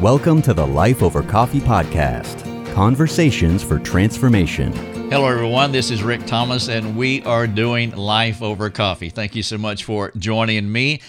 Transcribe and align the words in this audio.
Welcome 0.00 0.40
to 0.42 0.54
the 0.54 0.66
Life 0.66 1.02
Over 1.02 1.22
Coffee 1.22 1.60
Podcast 1.60 2.72
Conversations 2.72 3.62
for 3.62 3.78
Transformation. 3.78 4.72
Hello, 5.10 5.28
everyone. 5.28 5.72
This 5.72 5.90
is 5.90 6.02
Rick 6.02 6.24
Thomas, 6.24 6.70
and 6.70 6.96
we 6.96 7.22
are 7.24 7.46
doing 7.46 7.90
Life 7.90 8.40
Over 8.40 8.70
Coffee. 8.70 9.10
Thank 9.10 9.36
you 9.36 9.42
so 9.42 9.58
much 9.58 9.84
for 9.84 10.10
joining 10.16 10.72
me. 10.72 11.02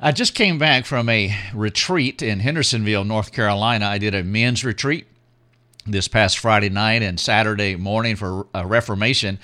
I 0.00 0.10
just 0.10 0.34
came 0.34 0.58
back 0.58 0.84
from 0.84 1.08
a 1.08 1.32
retreat 1.54 2.22
in 2.22 2.40
Hendersonville, 2.40 3.04
North 3.04 3.30
Carolina. 3.30 3.86
I 3.86 3.98
did 3.98 4.16
a 4.16 4.24
men's 4.24 4.64
retreat 4.64 5.06
this 5.86 6.08
past 6.08 6.40
Friday 6.40 6.70
night 6.70 7.04
and 7.04 7.20
Saturday 7.20 7.76
morning 7.76 8.16
for 8.16 8.48
a 8.52 8.66
Reformation 8.66 9.38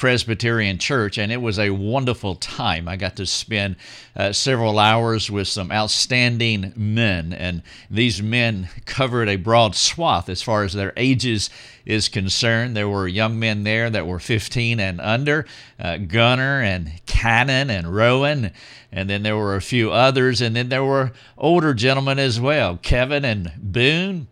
Presbyterian 0.00 0.78
Church, 0.78 1.18
and 1.18 1.30
it 1.30 1.42
was 1.42 1.58
a 1.58 1.68
wonderful 1.68 2.34
time. 2.34 2.88
I 2.88 2.96
got 2.96 3.16
to 3.16 3.26
spend 3.26 3.76
uh, 4.16 4.32
several 4.32 4.78
hours 4.78 5.30
with 5.30 5.46
some 5.46 5.70
outstanding 5.70 6.72
men, 6.74 7.34
and 7.34 7.62
these 7.90 8.22
men 8.22 8.70
covered 8.86 9.28
a 9.28 9.36
broad 9.36 9.76
swath 9.76 10.30
as 10.30 10.40
far 10.40 10.64
as 10.64 10.72
their 10.72 10.94
ages 10.96 11.50
is 11.84 12.08
concerned. 12.08 12.74
There 12.74 12.88
were 12.88 13.06
young 13.08 13.38
men 13.38 13.64
there 13.64 13.90
that 13.90 14.06
were 14.06 14.18
15 14.18 14.80
and 14.80 15.02
under, 15.02 15.44
uh, 15.78 15.98
Gunner 15.98 16.62
and 16.62 16.92
Cannon 17.04 17.68
and 17.68 17.94
Rowan, 17.94 18.52
and 18.90 19.10
then 19.10 19.22
there 19.22 19.36
were 19.36 19.54
a 19.54 19.60
few 19.60 19.90
others, 19.90 20.40
and 20.40 20.56
then 20.56 20.70
there 20.70 20.82
were 20.82 21.12
older 21.36 21.74
gentlemen 21.74 22.18
as 22.18 22.40
well, 22.40 22.78
Kevin 22.78 23.26
and 23.26 23.52
Boone. 23.58 24.28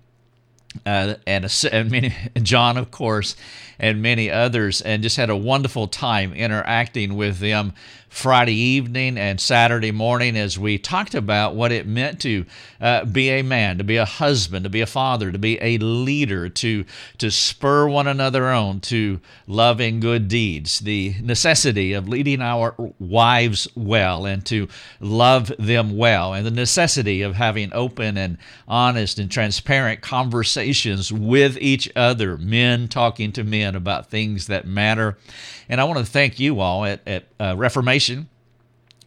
Uh, 0.87 1.15
and, 1.27 1.45
a, 1.45 1.75
and 1.75 1.91
many, 1.91 2.15
John, 2.43 2.77
of 2.77 2.91
course, 2.91 3.37
and 3.79 4.03
many 4.03 4.31
others, 4.31 4.81
and 4.81 5.03
just 5.03 5.17
had 5.17 5.31
a 5.31 5.37
wonderful 5.37 5.87
time 5.87 6.33
interacting 6.33 7.17
with 7.17 7.39
them 7.39 7.73
Friday 8.19 8.55
evening 8.55 9.17
and 9.17 9.41
Saturday 9.41 9.93
morning 9.93 10.37
as 10.37 10.59
we 10.59 10.77
talked 10.77 11.15
about 11.15 11.55
what 11.55 11.71
it 11.71 11.87
meant 11.87 12.21
to 12.21 12.45
uh, 12.81 13.05
be 13.05 13.29
a 13.31 13.43
man, 13.43 13.79
to 13.79 13.85
be 13.85 13.97
a 13.97 14.05
husband, 14.05 14.65
to 14.65 14.69
be 14.69 14.81
a 14.81 14.87
father, 14.87 15.31
to 15.31 15.39
be 15.39 15.57
a 15.63 15.79
leader, 15.79 16.49
to, 16.49 16.85
to 17.19 17.31
spur 17.31 17.89
one 17.89 18.09
another 18.09 18.47
on 18.47 18.81
to 18.81 19.21
loving 19.47 20.01
good 20.01 20.27
deeds, 20.27 20.81
the 20.81 21.15
necessity 21.23 21.93
of 21.93 22.09
leading 22.09 22.43
our 22.43 22.75
wives 22.99 23.69
well 23.77 24.27
and 24.27 24.45
to 24.47 24.67
love 24.99 25.53
them 25.57 25.97
well, 25.97 26.35
and 26.35 26.45
the 26.45 26.51
necessity 26.51 27.23
of 27.23 27.37
having 27.37 27.73
open 27.73 28.17
and 28.17 28.37
honest 28.67 29.21
and 29.21 29.31
transparent 29.31 30.01
conversations 30.01 31.13
with 31.13 31.57
each 31.61 31.89
other, 31.95 32.37
men 32.37 32.89
talking 32.89 33.31
to 33.31 33.45
men 33.45 33.77
about 33.77 34.11
things 34.11 34.49
that 34.49 34.67
matter. 34.67 35.17
And 35.69 35.81
I 35.81 35.85
want 35.85 35.99
to 36.01 36.05
thank 36.05 36.41
you 36.41 36.61
all 36.61 36.85
at, 36.85 37.07
at 37.07 37.27
uh, 37.39 37.55
Reformation 37.57 38.08
Chine. 38.09 38.38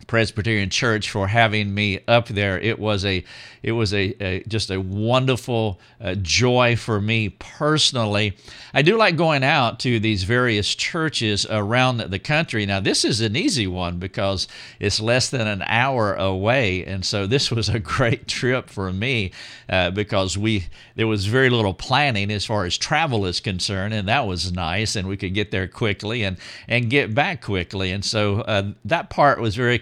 Presbyterian 0.08 0.70
Church 0.70 1.10
for 1.10 1.28
having 1.28 1.74
me 1.74 2.00
up 2.08 2.28
there. 2.28 2.60
It 2.60 2.80
was 2.80 3.06
a 3.06 3.24
it 3.64 3.74
was 3.74 3.94
a, 3.94 4.16
a 4.24 4.44
just 4.48 4.72
a 4.72 4.82
wonderful 4.82 5.80
uh, 6.00 6.16
joy 6.16 6.76
for 6.76 7.00
me 7.00 7.30
personally. 7.30 8.36
I 8.74 8.82
do 8.82 8.98
like 8.98 9.16
going 9.16 9.44
out 9.44 9.80
to 9.82 10.00
these 10.00 10.24
various 10.24 10.74
churches 10.74 11.46
around 11.50 11.98
the 11.98 12.20
country. 12.20 12.66
Now 12.66 12.80
this 12.80 13.06
is 13.06 13.22
an 13.22 13.36
easy 13.36 13.68
one 13.68 14.00
because 14.00 14.48
it's 14.80 15.00
less 15.00 15.30
than 15.30 15.48
an 15.48 15.64
hour 15.68 16.14
away, 16.16 16.86
and 16.86 17.06
so 17.06 17.28
this 17.28 17.52
was 17.52 17.70
a 17.70 17.80
great 17.80 18.28
trip 18.28 18.70
for 18.70 18.92
me 18.92 19.32
uh, 19.70 19.92
because 19.92 20.38
we 20.38 20.66
there 20.96 21.08
was 21.08 21.26
very 21.26 21.50
little 21.50 21.74
planning 21.74 22.32
as 22.32 22.46
far 22.46 22.66
as 22.66 22.78
travel 22.78 23.26
is 23.26 23.40
concerned, 23.40 23.94
and 23.94 24.08
that 24.08 24.26
was 24.26 24.52
nice, 24.52 24.96
and 24.96 25.08
we 25.08 25.18
could 25.18 25.34
get 25.34 25.52
there 25.52 25.68
quickly 25.68 26.24
and 26.24 26.38
and 26.68 26.90
get 26.90 27.14
back 27.14 27.42
quickly, 27.42 27.92
and 27.92 28.04
so 28.04 28.42
uh, 28.42 28.72
that 28.86 29.10
part 29.10 29.40
was 29.40 29.56
very 29.56 29.78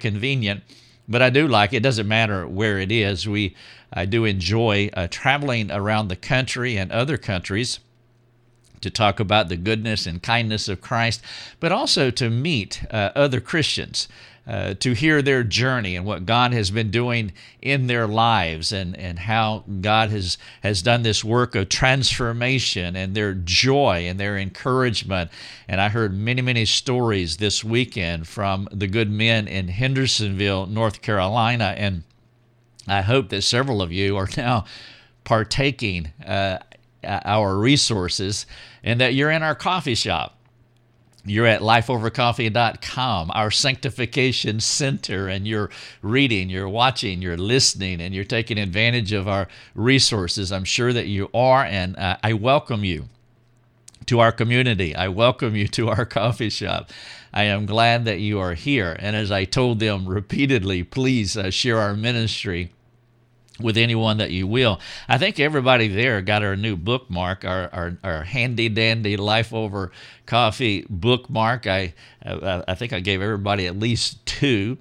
but 1.07 1.21
I 1.21 1.29
do 1.29 1.47
like 1.47 1.73
it. 1.73 1.83
Doesn't 1.83 2.07
matter 2.07 2.47
where 2.47 2.79
it 2.79 2.91
is. 2.91 3.27
We 3.27 3.55
I 3.91 4.05
do 4.05 4.25
enjoy 4.25 4.89
uh, 4.93 5.07
traveling 5.09 5.71
around 5.71 6.07
the 6.07 6.15
country 6.15 6.77
and 6.77 6.91
other 6.91 7.17
countries 7.17 7.79
to 8.81 8.89
talk 8.89 9.19
about 9.19 9.49
the 9.49 9.57
goodness 9.57 10.05
and 10.05 10.21
kindness 10.21 10.69
of 10.69 10.79
Christ, 10.79 11.21
but 11.59 11.71
also 11.71 12.11
to 12.11 12.29
meet 12.29 12.83
uh, 12.91 13.11
other 13.15 13.41
Christians. 13.41 14.07
Uh, 14.49 14.73
to 14.73 14.93
hear 14.93 15.21
their 15.21 15.43
journey 15.43 15.95
and 15.95 16.07
what 16.07 16.25
God 16.25 16.53
has 16.53 16.71
been 16.71 16.89
doing 16.89 17.31
in 17.61 17.85
their 17.85 18.07
lives 18.07 18.71
and, 18.71 18.97
and 18.97 19.19
how 19.19 19.63
God 19.79 20.09
has, 20.09 20.39
has 20.63 20.81
done 20.81 21.03
this 21.03 21.23
work 21.23 21.53
of 21.53 21.69
transformation 21.69 22.95
and 22.95 23.13
their 23.13 23.35
joy 23.35 24.07
and 24.07 24.19
their 24.19 24.39
encouragement. 24.39 25.29
And 25.67 25.79
I 25.79 25.89
heard 25.89 26.15
many, 26.15 26.41
many 26.41 26.65
stories 26.65 27.37
this 27.37 27.63
weekend 27.63 28.27
from 28.27 28.67
the 28.71 28.87
good 28.87 29.11
men 29.11 29.47
in 29.47 29.67
Hendersonville, 29.67 30.65
North 30.65 31.03
Carolina. 31.03 31.75
And 31.77 32.01
I 32.87 33.01
hope 33.01 33.29
that 33.29 33.43
several 33.43 33.83
of 33.83 33.91
you 33.91 34.17
are 34.17 34.29
now 34.35 34.65
partaking 35.25 36.11
uh, 36.25 36.57
our 37.03 37.55
resources 37.55 38.47
and 38.83 38.99
that 38.99 39.13
you're 39.13 39.29
in 39.29 39.43
our 39.43 39.53
coffee 39.53 39.93
shop 39.93 40.38
you're 41.25 41.45
at 41.45 41.61
lifeovercoffee.com, 41.61 43.31
our 43.33 43.51
sanctification 43.51 44.59
center, 44.59 45.27
and 45.27 45.47
you're 45.47 45.69
reading, 46.01 46.49
you're 46.49 46.69
watching, 46.69 47.21
you're 47.21 47.37
listening, 47.37 48.01
and 48.01 48.15
you're 48.15 48.23
taking 48.23 48.57
advantage 48.57 49.11
of 49.11 49.27
our 49.27 49.47
resources. 49.75 50.51
I'm 50.51 50.63
sure 50.63 50.93
that 50.93 51.07
you 51.07 51.29
are, 51.33 51.63
and 51.63 51.97
uh, 51.97 52.17
I 52.23 52.33
welcome 52.33 52.83
you 52.83 53.05
to 54.05 54.19
our 54.19 54.31
community. 54.31 54.95
I 54.95 55.09
welcome 55.09 55.55
you 55.55 55.67
to 55.69 55.89
our 55.89 56.05
coffee 56.19 56.49
shop. 56.49 56.89
I 57.33 57.43
am 57.43 57.65
glad 57.65 58.05
that 58.05 58.19
you 58.19 58.39
are 58.39 58.55
here. 58.55 58.95
And 58.97 59.15
as 59.15 59.31
I 59.31 59.45
told 59.45 59.79
them 59.79 60.07
repeatedly, 60.07 60.83
please 60.83 61.37
uh, 61.37 61.51
share 61.51 61.77
our 61.77 61.95
ministry 61.95 62.71
with 63.61 63.77
anyone 63.77 64.17
that 64.17 64.31
you 64.31 64.47
will. 64.47 64.79
I 65.07 65.17
think 65.17 65.39
everybody 65.39 65.87
there 65.87 66.21
got 66.21 66.43
our 66.43 66.55
new 66.55 66.75
bookmark, 66.75 67.45
our, 67.45 67.69
our, 67.73 67.97
our 68.03 68.23
handy 68.23 68.69
dandy 68.69 69.17
Life 69.17 69.53
Over 69.53 69.91
Coffee 70.25 70.85
bookmark. 70.89 71.67
I, 71.67 71.93
I, 72.25 72.63
I 72.67 72.75
think 72.75 72.93
I 72.93 72.99
gave 72.99 73.21
everybody 73.21 73.67
at 73.67 73.77
least 73.77 74.25
two. 74.25 74.77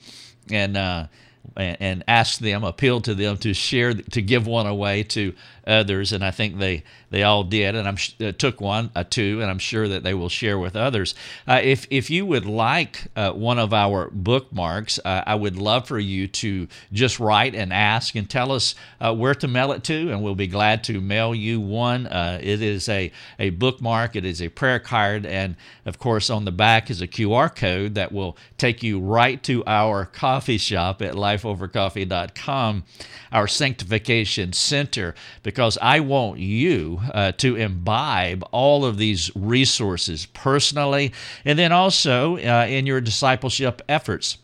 And, 0.51 0.79
uh, 0.79 1.09
and 1.57 2.05
asked 2.07 2.41
them, 2.41 2.63
appealed 2.65 3.05
to 3.05 3.15
them 3.15 3.37
to 3.39 3.53
share, 3.53 3.95
to 3.95 4.23
give 4.23 4.47
one 4.47 4.67
away 4.67 5.03
to 5.03 5.35
others, 5.69 6.13
and 6.13 6.25
I 6.25 6.31
think 6.31 6.59
they 6.59 6.83
they 7.11 7.23
all 7.23 7.45
did, 7.45 7.75
and 7.75 7.87
I'm 7.87 7.97
uh, 8.21 8.33
took 8.33 8.61
one, 8.61 8.91
a 8.95 9.05
two, 9.05 9.41
and 9.41 9.51
I'm 9.51 9.59
sure 9.59 9.89
that 9.89 10.03
they 10.03 10.15
will 10.15 10.29
share 10.29 10.59
with 10.59 10.77
others. 10.77 11.15
Uh, 11.47 11.61
if 11.63 11.87
if 11.91 12.11
you 12.11 12.27
would 12.27 12.47
like 12.47 13.05
uh, 13.17 13.33
one 13.33 13.59
of 13.59 13.73
our 13.73 14.11
bookmarks, 14.11 14.99
uh, 15.05 15.23
I 15.27 15.35
would 15.35 15.57
love 15.57 15.87
for 15.87 15.99
you 15.99 16.27
to 16.29 16.69
just 16.93 17.21
write 17.21 17.55
and 17.55 17.73
ask 17.73 18.15
and 18.15 18.29
tell 18.29 18.53
us 18.53 18.75
uh, 19.01 19.15
where 19.15 19.35
to 19.37 19.49
mail 19.49 19.73
it 19.73 19.85
to, 19.85 20.11
and 20.11 20.23
we'll 20.23 20.35
be 20.35 20.47
glad 20.47 20.85
to 20.85 21.01
mail 21.01 21.35
you 21.35 21.61
one. 21.61 22.07
It 22.07 22.63
is 22.63 22.89
a 22.89 23.13
a 23.39 23.51
bookmark, 23.51 24.17
it 24.17 24.25
is 24.25 24.43
a 24.43 24.49
prayer 24.49 24.79
card, 24.79 25.27
and 25.27 25.57
of 25.85 25.99
course 25.99 26.31
on 26.31 26.45
the 26.45 26.53
back 26.53 26.91
is 26.91 27.03
a 27.03 27.09
QR 27.09 27.55
code 27.55 27.95
that 27.95 28.13
will 28.13 28.37
take 28.57 28.83
you 28.83 29.01
right 29.01 29.43
to 29.45 29.63
our 29.67 30.05
coffee 30.05 30.59
shop 30.59 31.03
at 31.03 31.15
lifeovercoffee.com, 31.15 32.85
our 33.33 33.47
sanctification 33.49 34.53
center, 34.53 35.15
because 35.43 35.58
because 35.59 35.77
I 35.83 35.99
want 35.99 36.39
you 36.39 37.01
uh, 37.13 37.33
to 37.39 37.57
imbibe 37.57 38.45
all 38.53 38.85
of 38.85 38.97
these 38.97 39.35
resources 39.35 40.27
personally 40.27 41.13
and 41.45 41.59
then 41.59 41.73
also 41.73 42.37
uh, 42.37 42.67
in 42.69 42.87
your 42.87 43.01
discipleship 43.01 43.83
efforts. 43.89 44.39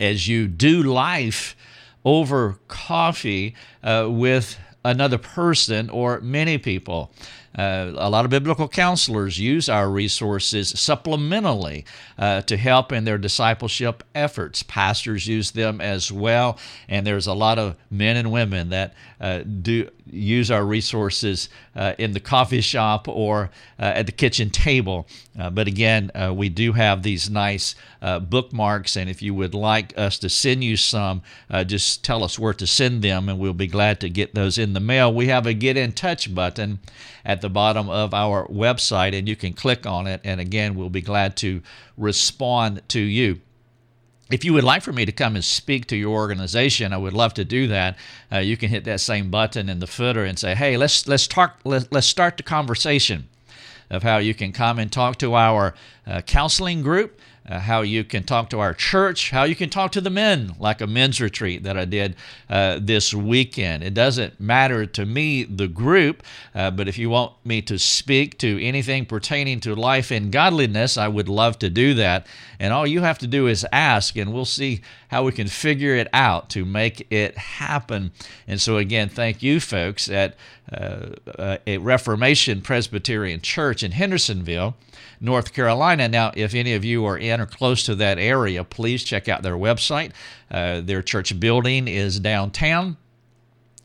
As 0.00 0.26
you 0.26 0.48
do 0.48 0.82
life 0.82 1.54
over 2.02 2.58
coffee 2.66 3.54
uh, 3.84 4.06
with 4.08 4.56
another 4.84 5.18
person 5.18 5.90
or 5.90 6.20
many 6.20 6.56
people. 6.56 7.12
Uh, 7.56 7.92
a 7.96 8.08
lot 8.08 8.24
of 8.24 8.30
biblical 8.30 8.66
counselors 8.66 9.38
use 9.38 9.68
our 9.68 9.90
resources 9.90 10.72
supplementally 10.72 11.84
uh, 12.18 12.40
to 12.42 12.56
help 12.56 12.92
in 12.92 13.04
their 13.04 13.18
discipleship 13.18 14.02
efforts. 14.14 14.62
Pastors 14.62 15.26
use 15.26 15.50
them 15.50 15.80
as 15.80 16.10
well, 16.10 16.58
and 16.88 17.06
there's 17.06 17.26
a 17.26 17.34
lot 17.34 17.58
of 17.58 17.76
men 17.90 18.16
and 18.16 18.32
women 18.32 18.70
that 18.70 18.94
uh, 19.20 19.40
do 19.40 19.88
use 20.12 20.50
our 20.50 20.64
resources 20.64 21.48
uh, 21.74 21.94
in 21.98 22.12
the 22.12 22.20
coffee 22.20 22.60
shop 22.60 23.08
or 23.08 23.50
uh, 23.78 23.84
at 23.84 24.06
the 24.06 24.12
kitchen 24.12 24.50
table. 24.50 25.06
Uh, 25.38 25.50
but 25.50 25.66
again, 25.66 26.10
we 26.34 26.48
do 26.48 26.72
have 26.72 27.02
these 27.02 27.30
nice 27.30 27.74
bookmarks, 28.28 28.96
and 28.96 29.08
if 29.08 29.22
you 29.22 29.34
would 29.34 29.54
like 29.54 29.96
us 29.96 30.18
to 30.18 30.28
send 30.28 30.62
you 30.62 30.76
some, 30.76 31.22
just 31.66 32.04
tell 32.04 32.22
us 32.22 32.38
where 32.38 32.52
to 32.52 32.66
send 32.66 33.02
them, 33.02 33.28
and 33.28 33.38
we'll 33.38 33.54
be 33.54 33.66
glad 33.66 33.98
to 34.00 34.10
get 34.10 34.34
those 34.34 34.58
in 34.58 34.74
the 34.74 34.80
mail. 34.80 35.12
We 35.12 35.28
have 35.28 35.46
a 35.46 35.54
get 35.54 35.76
in 35.76 35.92
touch 35.92 36.34
button 36.34 36.80
at 37.24 37.40
the 37.40 37.48
bottom 37.48 37.88
of 37.88 38.12
our 38.12 38.46
website, 38.48 39.16
and 39.16 39.26
you 39.26 39.36
can 39.36 39.54
click 39.54 39.86
on 39.86 40.06
it. 40.06 40.20
And 40.24 40.40
again, 40.40 40.74
we'll 40.74 40.90
be 40.90 41.00
glad 41.00 41.36
to 41.38 41.62
respond 41.96 42.82
to 42.88 43.00
you. 43.00 43.40
If 44.32 44.44
you 44.44 44.54
would 44.54 44.64
like 44.64 44.82
for 44.82 44.92
me 44.92 45.04
to 45.04 45.12
come 45.12 45.36
and 45.36 45.44
speak 45.44 45.86
to 45.88 45.96
your 45.96 46.14
organization, 46.14 46.92
I 46.92 46.96
would 46.96 47.12
love 47.12 47.34
to 47.34 47.44
do 47.44 47.66
that. 47.68 47.98
Uh, 48.32 48.38
you 48.38 48.56
can 48.56 48.70
hit 48.70 48.84
that 48.84 49.00
same 49.00 49.30
button 49.30 49.68
in 49.68 49.78
the 49.78 49.86
footer 49.86 50.24
and 50.24 50.38
say, 50.38 50.54
"Hey, 50.54 50.76
let's 50.76 51.06
let's 51.06 51.26
talk. 51.26 51.60
Let, 51.64 51.92
let's 51.92 52.06
start 52.06 52.38
the 52.38 52.42
conversation." 52.42 53.28
of 53.90 54.02
how 54.02 54.16
you 54.16 54.32
can 54.32 54.52
come 54.52 54.78
and 54.78 54.90
talk 54.90 55.18
to 55.18 55.34
our 55.34 55.74
uh, 56.06 56.22
counseling 56.22 56.82
group. 56.82 57.20
Uh, 57.48 57.58
how 57.58 57.82
you 57.82 58.04
can 58.04 58.22
talk 58.22 58.50
to 58.50 58.60
our 58.60 58.74
church, 58.74 59.30
how 59.30 59.44
you 59.44 59.56
can 59.56 59.68
talk 59.68 59.92
to 59.92 60.00
the 60.00 60.10
men, 60.10 60.54
like 60.58 60.80
a 60.80 60.86
men's 60.86 61.20
retreat 61.20 61.64
that 61.64 61.76
I 61.76 61.84
did 61.84 62.14
uh, 62.48 62.78
this 62.80 63.12
weekend. 63.12 63.82
It 63.82 63.94
doesn't 63.94 64.40
matter 64.40 64.86
to 64.86 65.04
me, 65.04 65.44
the 65.44 65.68
group, 65.68 66.22
uh, 66.54 66.70
but 66.70 66.88
if 66.88 66.98
you 66.98 67.10
want 67.10 67.32
me 67.44 67.60
to 67.62 67.78
speak 67.78 68.38
to 68.38 68.64
anything 68.64 69.06
pertaining 69.06 69.60
to 69.60 69.74
life 69.74 70.10
and 70.10 70.30
godliness, 70.30 70.96
I 70.96 71.08
would 71.08 71.28
love 71.28 71.58
to 71.60 71.70
do 71.70 71.94
that. 71.94 72.26
And 72.60 72.72
all 72.72 72.86
you 72.86 73.00
have 73.00 73.18
to 73.18 73.26
do 73.26 73.48
is 73.48 73.66
ask, 73.72 74.16
and 74.16 74.32
we'll 74.32 74.44
see 74.44 74.82
how 75.12 75.22
we 75.22 75.30
can 75.30 75.46
figure 75.46 75.94
it 75.94 76.08
out 76.14 76.48
to 76.48 76.64
make 76.64 77.06
it 77.12 77.36
happen. 77.36 78.10
And 78.48 78.58
so, 78.58 78.78
again, 78.78 79.10
thank 79.10 79.42
you, 79.42 79.60
folks, 79.60 80.08
at 80.08 80.36
uh, 80.72 81.10
uh, 81.38 81.58
a 81.66 81.76
Reformation 81.76 82.62
Presbyterian 82.62 83.42
Church 83.42 83.82
in 83.82 83.92
Hendersonville. 83.92 84.74
North 85.20 85.52
Carolina. 85.52 86.08
Now, 86.08 86.32
if 86.34 86.52
any 86.52 86.74
of 86.74 86.84
you 86.84 87.04
are 87.04 87.16
in 87.16 87.40
or 87.40 87.46
close 87.46 87.84
to 87.84 87.94
that 87.94 88.18
area, 88.18 88.64
please 88.64 89.04
check 89.04 89.28
out 89.28 89.44
their 89.44 89.54
website. 89.54 90.10
Uh, 90.50 90.80
their 90.80 91.00
church 91.00 91.38
building 91.38 91.86
is 91.86 92.18
downtown. 92.18 92.96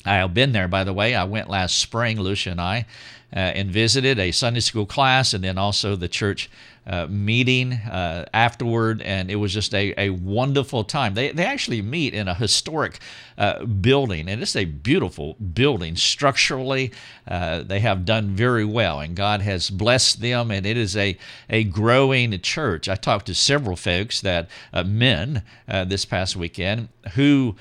I 0.04 0.16
have 0.16 0.34
been 0.34 0.52
there, 0.54 0.68
by 0.68 0.84
the 0.84 0.94
way. 0.94 1.14
I 1.14 1.26
went 1.26 1.48
last 1.48 1.78
spring, 1.78 2.20
Lucia 2.20 2.52
and 2.52 2.62
I, 2.62 2.88
uh, 3.36 3.40
and 3.40 3.70
visited 3.70 4.18
a 4.18 4.32
Sunday 4.32 4.62
school 4.62 4.88
class 4.88 5.36
and 5.36 5.44
then 5.44 5.60
also 5.60 5.96
the 5.96 6.08
church 6.08 6.50
uh, 6.88 7.06
meeting 7.10 7.74
uh, 7.74 8.25
afterward, 8.34 9.01
and 9.01 9.30
it 9.30 9.36
was 9.36 9.54
just 9.54 9.75
a, 9.75 9.94
a 9.98 10.10
wonderful 10.10 10.86
time. 10.86 11.13
They, 11.13 11.31
they 11.31 11.45
actually 11.45 11.81
meet 11.81 12.13
in 12.13 12.28
a 12.30 12.34
historic 12.34 13.00
uh, 13.38 13.66
building, 13.66 14.30
and 14.30 14.42
it's 14.42 14.56
a 14.56 14.66
beautiful 14.66 15.34
building. 15.34 15.98
Structurally, 15.98 16.92
uh, 17.28 17.63
they 17.63 17.81
have 17.81 18.06
done 18.06 18.30
very 18.30 18.63
well, 18.63 19.01
and 19.01 19.16
God 19.16 19.42
has 19.42 19.69
blessed 19.69 20.22
them, 20.22 20.50
and 20.50 20.66
it 20.66 20.78
is 20.78 20.95
a, 20.95 21.18
a 21.50 21.66
growing 21.66 22.39
church. 22.42 22.88
I 22.88 22.95
talked 22.95 23.25
to 23.25 23.36
several 23.36 23.75
folks 23.75 24.22
that, 24.22 24.50
uh, 24.72 24.83
men, 24.83 25.44
this 25.68 26.06
past 26.06 26.36
weekend, 26.36 26.88
who 27.16 27.56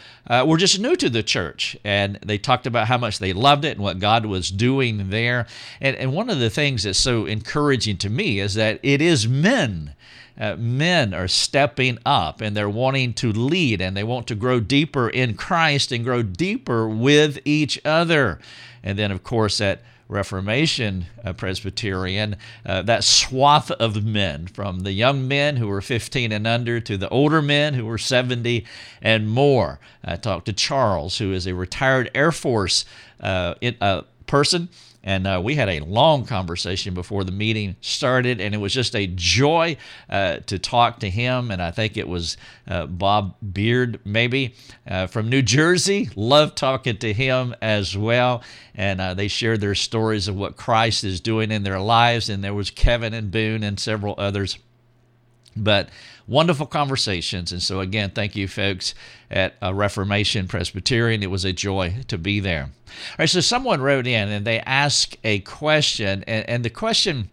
were 0.44 0.56
just 0.56 0.78
new 0.78 0.96
to 0.96 1.10
the 1.10 1.22
church, 1.22 1.76
and 1.84 2.18
they 2.24 2.38
talked 2.38 2.66
about 2.66 2.86
how 2.86 2.98
much 2.98 3.18
they 3.18 3.32
loved 3.32 3.64
it 3.64 3.72
and 3.72 3.80
what 3.80 3.98
God 3.98 4.24
was 4.26 4.50
doing 4.50 5.10
there. 5.10 5.46
And, 5.80 5.96
and 5.96 6.12
one 6.12 6.30
of 6.30 6.38
the 6.38 6.50
things 6.50 6.84
that's 6.84 6.98
so 6.98 7.26
encouraging 7.26 7.96
to 7.98 8.10
me 8.10 8.38
is 8.38 8.54
that 8.54 8.78
it 8.82 9.02
is 9.02 9.15
is 9.16 9.28
men. 9.28 9.94
Uh, 10.38 10.54
men 10.56 11.14
are 11.14 11.28
stepping 11.28 11.98
up 12.04 12.42
and 12.42 12.54
they're 12.54 12.68
wanting 12.68 13.14
to 13.14 13.32
lead 13.32 13.80
and 13.80 13.96
they 13.96 14.04
want 14.04 14.26
to 14.26 14.34
grow 14.34 14.60
deeper 14.60 15.08
in 15.08 15.34
Christ 15.34 15.90
and 15.92 16.04
grow 16.04 16.22
deeper 16.22 16.86
with 16.86 17.38
each 17.46 17.80
other. 17.86 18.38
And 18.82 18.98
then, 18.98 19.10
of 19.10 19.22
course, 19.22 19.62
at 19.62 19.80
Reformation 20.08 21.06
uh, 21.24 21.32
Presbyterian, 21.32 22.36
uh, 22.66 22.82
that 22.82 23.02
swath 23.02 23.70
of 23.72 24.04
men, 24.04 24.46
from 24.46 24.80
the 24.80 24.92
young 24.92 25.26
men 25.26 25.56
who 25.56 25.66
were 25.66 25.80
15 25.80 26.30
and 26.30 26.46
under 26.46 26.80
to 26.80 26.98
the 26.98 27.08
older 27.08 27.40
men 27.40 27.72
who 27.74 27.86
were 27.86 27.98
70 27.98 28.64
and 29.00 29.28
more. 29.28 29.80
I 30.04 30.16
talked 30.16 30.46
to 30.46 30.52
Charles, 30.52 31.18
who 31.18 31.32
is 31.32 31.46
a 31.46 31.54
retired 31.54 32.10
Air 32.14 32.30
Force 32.30 32.84
uh, 33.20 33.54
uh, 33.80 34.02
person 34.26 34.68
and 35.06 35.24
uh, 35.24 35.40
we 35.42 35.54
had 35.54 35.68
a 35.68 35.78
long 35.80 36.26
conversation 36.26 36.92
before 36.92 37.22
the 37.22 37.30
meeting 37.30 37.76
started, 37.80 38.40
and 38.40 38.56
it 38.56 38.58
was 38.58 38.74
just 38.74 38.96
a 38.96 39.06
joy 39.06 39.76
uh, 40.10 40.38
to 40.46 40.58
talk 40.58 40.98
to 40.98 41.08
him. 41.08 41.52
And 41.52 41.62
I 41.62 41.70
think 41.70 41.96
it 41.96 42.08
was 42.08 42.36
uh, 42.66 42.86
Bob 42.86 43.36
Beard, 43.52 44.00
maybe 44.04 44.56
uh, 44.86 45.06
from 45.06 45.28
New 45.28 45.42
Jersey. 45.42 46.10
Love 46.16 46.56
talking 46.56 46.98
to 46.98 47.12
him 47.12 47.54
as 47.62 47.96
well. 47.96 48.42
And 48.74 49.00
uh, 49.00 49.14
they 49.14 49.28
shared 49.28 49.60
their 49.60 49.76
stories 49.76 50.26
of 50.26 50.34
what 50.34 50.56
Christ 50.56 51.04
is 51.04 51.20
doing 51.20 51.52
in 51.52 51.62
their 51.62 51.80
lives. 51.80 52.28
And 52.28 52.42
there 52.42 52.52
was 52.52 52.70
Kevin 52.70 53.14
and 53.14 53.30
Boone 53.30 53.62
and 53.62 53.78
several 53.78 54.16
others. 54.18 54.58
But 55.56 55.88
wonderful 56.26 56.66
conversations. 56.66 57.52
And 57.52 57.62
so, 57.62 57.80
again, 57.80 58.10
thank 58.10 58.36
you, 58.36 58.48
folks, 58.48 58.94
at 59.30 59.54
uh, 59.62 59.72
Reformation 59.72 60.48
Presbyterian. 60.48 61.22
It 61.22 61.30
was 61.30 61.44
a 61.44 61.52
joy 61.52 61.96
to 62.08 62.18
be 62.18 62.40
there. 62.40 62.64
All 62.64 63.16
right, 63.18 63.28
so 63.28 63.40
someone 63.40 63.80
wrote 63.80 64.06
in 64.06 64.28
and 64.28 64.46
they 64.46 64.60
asked 64.60 65.16
a 65.24 65.40
question, 65.40 66.24
and, 66.26 66.48
and 66.48 66.64
the 66.64 66.70
question 66.70 67.30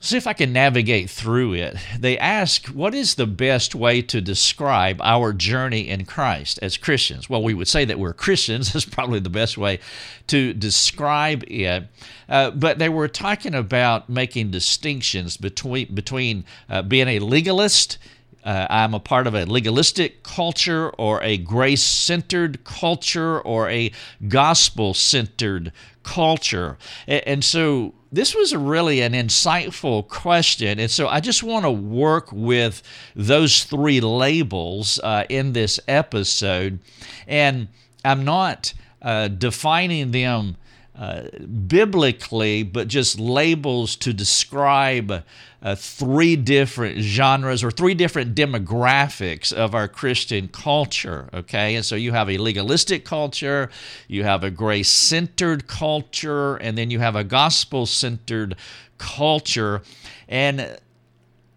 see 0.00 0.16
if 0.16 0.26
I 0.26 0.32
can 0.32 0.52
navigate 0.52 1.10
through 1.10 1.54
it. 1.54 1.76
They 1.98 2.18
ask, 2.18 2.66
What 2.66 2.94
is 2.94 3.14
the 3.14 3.26
best 3.26 3.74
way 3.74 4.02
to 4.02 4.20
describe 4.20 5.00
our 5.02 5.32
journey 5.32 5.88
in 5.88 6.04
Christ 6.04 6.58
as 6.62 6.76
Christians? 6.76 7.28
Well, 7.28 7.42
we 7.42 7.54
would 7.54 7.68
say 7.68 7.84
that 7.84 7.98
we're 7.98 8.12
Christians. 8.12 8.72
That's 8.72 8.84
probably 8.84 9.20
the 9.20 9.30
best 9.30 9.58
way 9.58 9.80
to 10.28 10.52
describe 10.52 11.44
it. 11.48 11.84
Uh, 12.28 12.50
but 12.50 12.78
they 12.78 12.88
were 12.88 13.08
talking 13.08 13.54
about 13.54 14.08
making 14.08 14.50
distinctions 14.50 15.36
between, 15.36 15.94
between 15.94 16.44
uh, 16.68 16.82
being 16.82 17.08
a 17.08 17.18
legalist. 17.18 17.98
Uh, 18.44 18.66
I'm 18.70 18.94
a 18.94 19.00
part 19.00 19.26
of 19.26 19.34
a 19.34 19.44
legalistic 19.44 20.22
culture 20.22 20.90
or 20.90 21.22
a 21.22 21.36
grace 21.38 21.82
centered 21.82 22.64
culture 22.64 23.40
or 23.40 23.68
a 23.68 23.90
gospel 24.28 24.94
centered 24.94 25.72
culture. 26.08 26.78
And, 27.06 27.44
so 27.44 27.92
this 28.10 28.34
was 28.34 28.54
really 28.54 29.02
an 29.02 29.12
insightful 29.12 30.08
question. 30.08 30.80
And 30.80 30.90
so 30.90 31.06
I 31.06 31.20
just 31.20 31.42
want 31.42 31.66
to 31.66 31.70
work 31.70 32.32
with 32.32 32.82
those 33.14 33.64
three 33.64 34.00
labels 34.00 34.98
uh, 35.04 35.24
in 35.28 35.52
this 35.52 35.78
episode. 35.86 36.78
And 37.26 37.68
I'm 38.06 38.24
not 38.24 38.72
uh, 39.02 39.28
defining 39.28 40.12
them 40.12 40.56
uh, 40.98 41.22
biblically, 41.68 42.64
but 42.64 42.88
just 42.88 43.20
labels 43.20 43.94
to 43.94 44.12
describe 44.12 45.22
uh, 45.62 45.76
three 45.76 46.34
different 46.34 46.98
genres 46.98 47.62
or 47.62 47.70
three 47.70 47.94
different 47.94 48.34
demographics 48.34 49.52
of 49.52 49.76
our 49.76 49.86
Christian 49.86 50.48
culture. 50.48 51.28
Okay, 51.32 51.76
and 51.76 51.84
so 51.84 51.94
you 51.94 52.10
have 52.10 52.28
a 52.28 52.36
legalistic 52.38 53.04
culture, 53.04 53.70
you 54.08 54.24
have 54.24 54.42
a 54.42 54.50
grace 54.50 54.88
centered 54.88 55.68
culture, 55.68 56.56
and 56.56 56.76
then 56.76 56.90
you 56.90 56.98
have 56.98 57.14
a 57.14 57.22
gospel 57.22 57.86
centered 57.86 58.56
culture. 58.98 59.82
And 60.28 60.78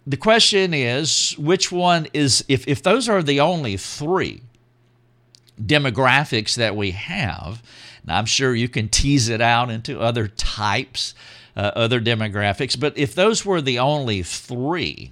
the 0.05 0.17
question 0.17 0.73
is 0.75 1.35
which 1.39 1.71
one 1.71 2.07
is, 2.13 2.45
if, 2.47 2.67
if 2.67 2.83
those 2.83 3.09
are 3.09 3.23
the 3.23 3.39
only 3.39 3.75
three 3.77 4.41
demographics 5.65 6.55
that 6.55 6.75
we 6.75 6.91
have, 6.91 7.61
now, 8.05 8.17
I'm 8.17 8.25
sure 8.25 8.55
you 8.55 8.69
can 8.69 8.89
tease 8.89 9.29
it 9.29 9.41
out 9.41 9.69
into 9.69 9.99
other 9.99 10.27
types, 10.27 11.13
uh, 11.55 11.71
other 11.75 12.01
demographics, 12.01 12.79
but 12.79 12.97
if 12.97 13.13
those 13.13 13.45
were 13.45 13.61
the 13.61 13.79
only 13.79 14.23
three, 14.23 15.11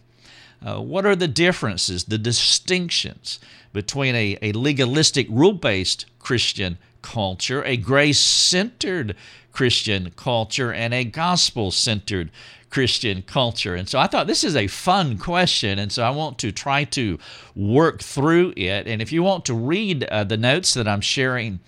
uh, 0.66 0.80
what 0.80 1.06
are 1.06 1.16
the 1.16 1.28
differences, 1.28 2.06
the 2.06 2.18
distinctions 2.18 3.40
between 3.74 4.16
a, 4.16 4.38
a 4.42 4.52
legalistic, 4.54 5.28
rule 5.30 5.54
based 5.54 6.06
Christian 6.20 6.78
culture, 7.02 7.64
a 7.64 7.78
grace 7.78 8.20
centered 8.20 9.16
Christian 9.52 10.12
culture, 10.16 10.74
and 10.74 10.94
a 10.94 11.04
gospel 11.04 11.72
centered 11.72 12.32
Christian 12.70 13.22
culture? 13.22 13.76
And 13.76 13.90
so 13.90 14.00
I 14.00 14.08
thought 14.08 14.28
this 14.28 14.44
is 14.44 14.56
a 14.56 14.68
fun 14.68 15.18
question, 15.18 15.80
and 15.80 15.92
so 15.92 16.04
I 16.04 16.10
want 16.10 16.40
to 16.40 16.52
try 16.52 16.84
to 16.86 17.20
work 17.56 18.02
through 18.02 18.54
it. 18.56 18.88
And 18.88 19.02
if 19.02 19.12
you 19.12 19.24
want 19.24 19.46
to 19.46 19.54
read 19.54 20.04
uh, 20.06 20.24
the 20.24 20.38
notes 20.38 20.74
that 20.74 20.88
I'm 20.88 21.02
sharing, 21.02 21.60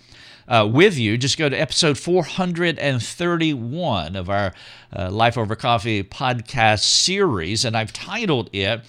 uh, 0.48 0.68
with 0.70 0.98
you, 0.98 1.16
just 1.16 1.38
go 1.38 1.48
to 1.48 1.56
episode 1.56 1.96
431 1.96 4.16
of 4.16 4.28
our 4.28 4.52
uh, 4.94 5.10
Life 5.10 5.38
Over 5.38 5.56
Coffee 5.56 6.02
podcast 6.02 6.80
series, 6.80 7.64
and 7.64 7.74
I've 7.76 7.92
titled 7.92 8.50
it 8.52 8.82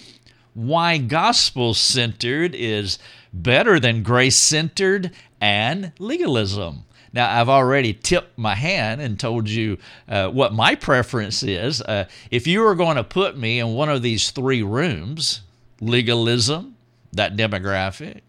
Why 0.53 0.97
Gospel 0.97 1.73
Centered 1.73 2.53
is 2.55 2.99
Better 3.31 3.79
Than 3.79 4.03
Grace 4.03 4.35
Centered 4.35 5.11
and 5.39 5.93
Legalism. 5.99 6.83
Now, 7.13 7.39
I've 7.39 7.49
already 7.49 7.93
tipped 7.93 8.37
my 8.37 8.55
hand 8.55 8.99
and 8.99 9.19
told 9.19 9.47
you 9.47 9.77
uh, 10.09 10.29
what 10.29 10.51
my 10.51 10.73
preference 10.73 11.43
is. 11.43 11.81
Uh, 11.81 12.05
if 12.31 12.47
you 12.47 12.61
were 12.61 12.75
going 12.75 12.97
to 12.97 13.03
put 13.03 13.37
me 13.37 13.59
in 13.59 13.75
one 13.75 13.89
of 13.89 14.01
these 14.01 14.31
three 14.31 14.63
rooms 14.63 15.41
legalism, 15.79 16.75
that 17.11 17.35
demographic, 17.35 18.21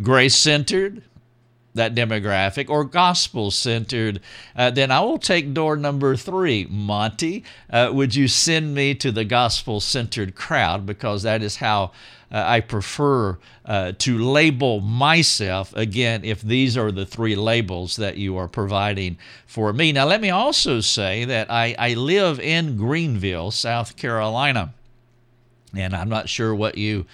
grace 0.00 0.34
centered, 0.34 1.02
that 1.74 1.94
demographic 1.94 2.68
or 2.68 2.84
gospel 2.84 3.50
centered, 3.50 4.20
uh, 4.56 4.70
then 4.70 4.90
I 4.90 5.00
will 5.00 5.18
take 5.18 5.54
door 5.54 5.76
number 5.76 6.16
three. 6.16 6.66
Monty, 6.68 7.44
uh, 7.70 7.90
would 7.92 8.14
you 8.14 8.28
send 8.28 8.74
me 8.74 8.94
to 8.96 9.12
the 9.12 9.24
gospel 9.24 9.80
centered 9.80 10.34
crowd? 10.34 10.86
Because 10.86 11.22
that 11.22 11.42
is 11.42 11.56
how 11.56 11.92
uh, 12.30 12.42
I 12.46 12.60
prefer 12.60 13.38
uh, 13.64 13.92
to 13.98 14.18
label 14.18 14.80
myself. 14.80 15.74
Again, 15.76 16.24
if 16.24 16.42
these 16.42 16.76
are 16.76 16.92
the 16.92 17.06
three 17.06 17.36
labels 17.36 17.96
that 17.96 18.16
you 18.16 18.36
are 18.36 18.48
providing 18.48 19.18
for 19.46 19.72
me. 19.72 19.92
Now, 19.92 20.06
let 20.06 20.20
me 20.20 20.30
also 20.30 20.80
say 20.80 21.24
that 21.24 21.50
I, 21.50 21.74
I 21.78 21.94
live 21.94 22.40
in 22.40 22.76
Greenville, 22.76 23.50
South 23.50 23.96
Carolina. 23.96 24.74
And 25.74 25.94
I'm 25.94 26.08
not 26.08 26.28
sure 26.28 26.54
what 26.54 26.78
you 26.78 27.06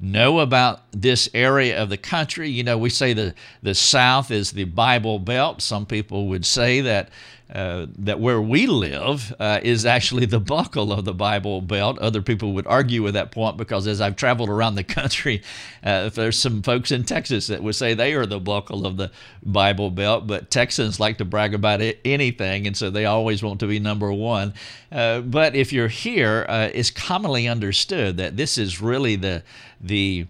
know 0.00 0.40
about 0.40 0.82
this 0.92 1.28
area 1.34 1.80
of 1.80 1.88
the 1.88 1.96
country. 1.96 2.50
You 2.50 2.64
know, 2.64 2.78
we 2.78 2.90
say 2.90 3.12
the, 3.12 3.34
the 3.62 3.74
South 3.74 4.30
is 4.30 4.52
the 4.52 4.64
Bible 4.64 5.18
Belt. 5.18 5.62
Some 5.62 5.86
people 5.86 6.28
would 6.28 6.44
say 6.44 6.80
that 6.82 7.08
uh, 7.52 7.86
that 7.98 8.18
where 8.18 8.40
we 8.40 8.66
live 8.66 9.32
uh, 9.38 9.60
is 9.62 9.86
actually 9.86 10.26
the 10.26 10.40
buckle 10.40 10.92
of 10.92 11.04
the 11.04 11.14
Bible 11.14 11.60
Belt. 11.60 11.96
Other 11.98 12.20
people 12.20 12.52
would 12.54 12.66
argue 12.66 13.04
with 13.04 13.14
that 13.14 13.30
point 13.30 13.56
because 13.56 13.86
as 13.86 14.00
I've 14.00 14.16
traveled 14.16 14.48
around 14.48 14.74
the 14.74 14.84
country, 14.84 15.42
uh, 15.84 16.08
there's 16.08 16.38
some 16.38 16.62
folks 16.62 16.90
in 16.90 17.04
Texas 17.04 17.46
that 17.46 17.62
would 17.62 17.76
say 17.76 17.94
they 17.94 18.14
are 18.14 18.26
the 18.26 18.40
buckle 18.40 18.84
of 18.84 18.96
the 18.96 19.12
Bible 19.44 19.90
Belt, 19.90 20.26
but 20.26 20.50
Texans 20.50 20.98
like 20.98 21.18
to 21.18 21.24
brag 21.24 21.54
about 21.54 21.80
it, 21.80 22.00
anything, 22.04 22.66
and 22.66 22.76
so 22.76 22.90
they 22.90 23.04
always 23.04 23.44
want 23.44 23.60
to 23.60 23.68
be 23.68 23.78
number 23.78 24.12
one. 24.12 24.52
Uh, 24.90 25.20
but 25.20 25.54
if 25.54 25.72
you're 25.72 25.86
here, 25.86 26.46
uh, 26.48 26.68
it's 26.74 26.90
commonly 26.90 27.46
understood 27.46 28.16
that 28.16 28.36
this 28.36 28.58
is 28.58 28.82
really 28.82 29.14
the 29.14 29.44
the 29.80 30.26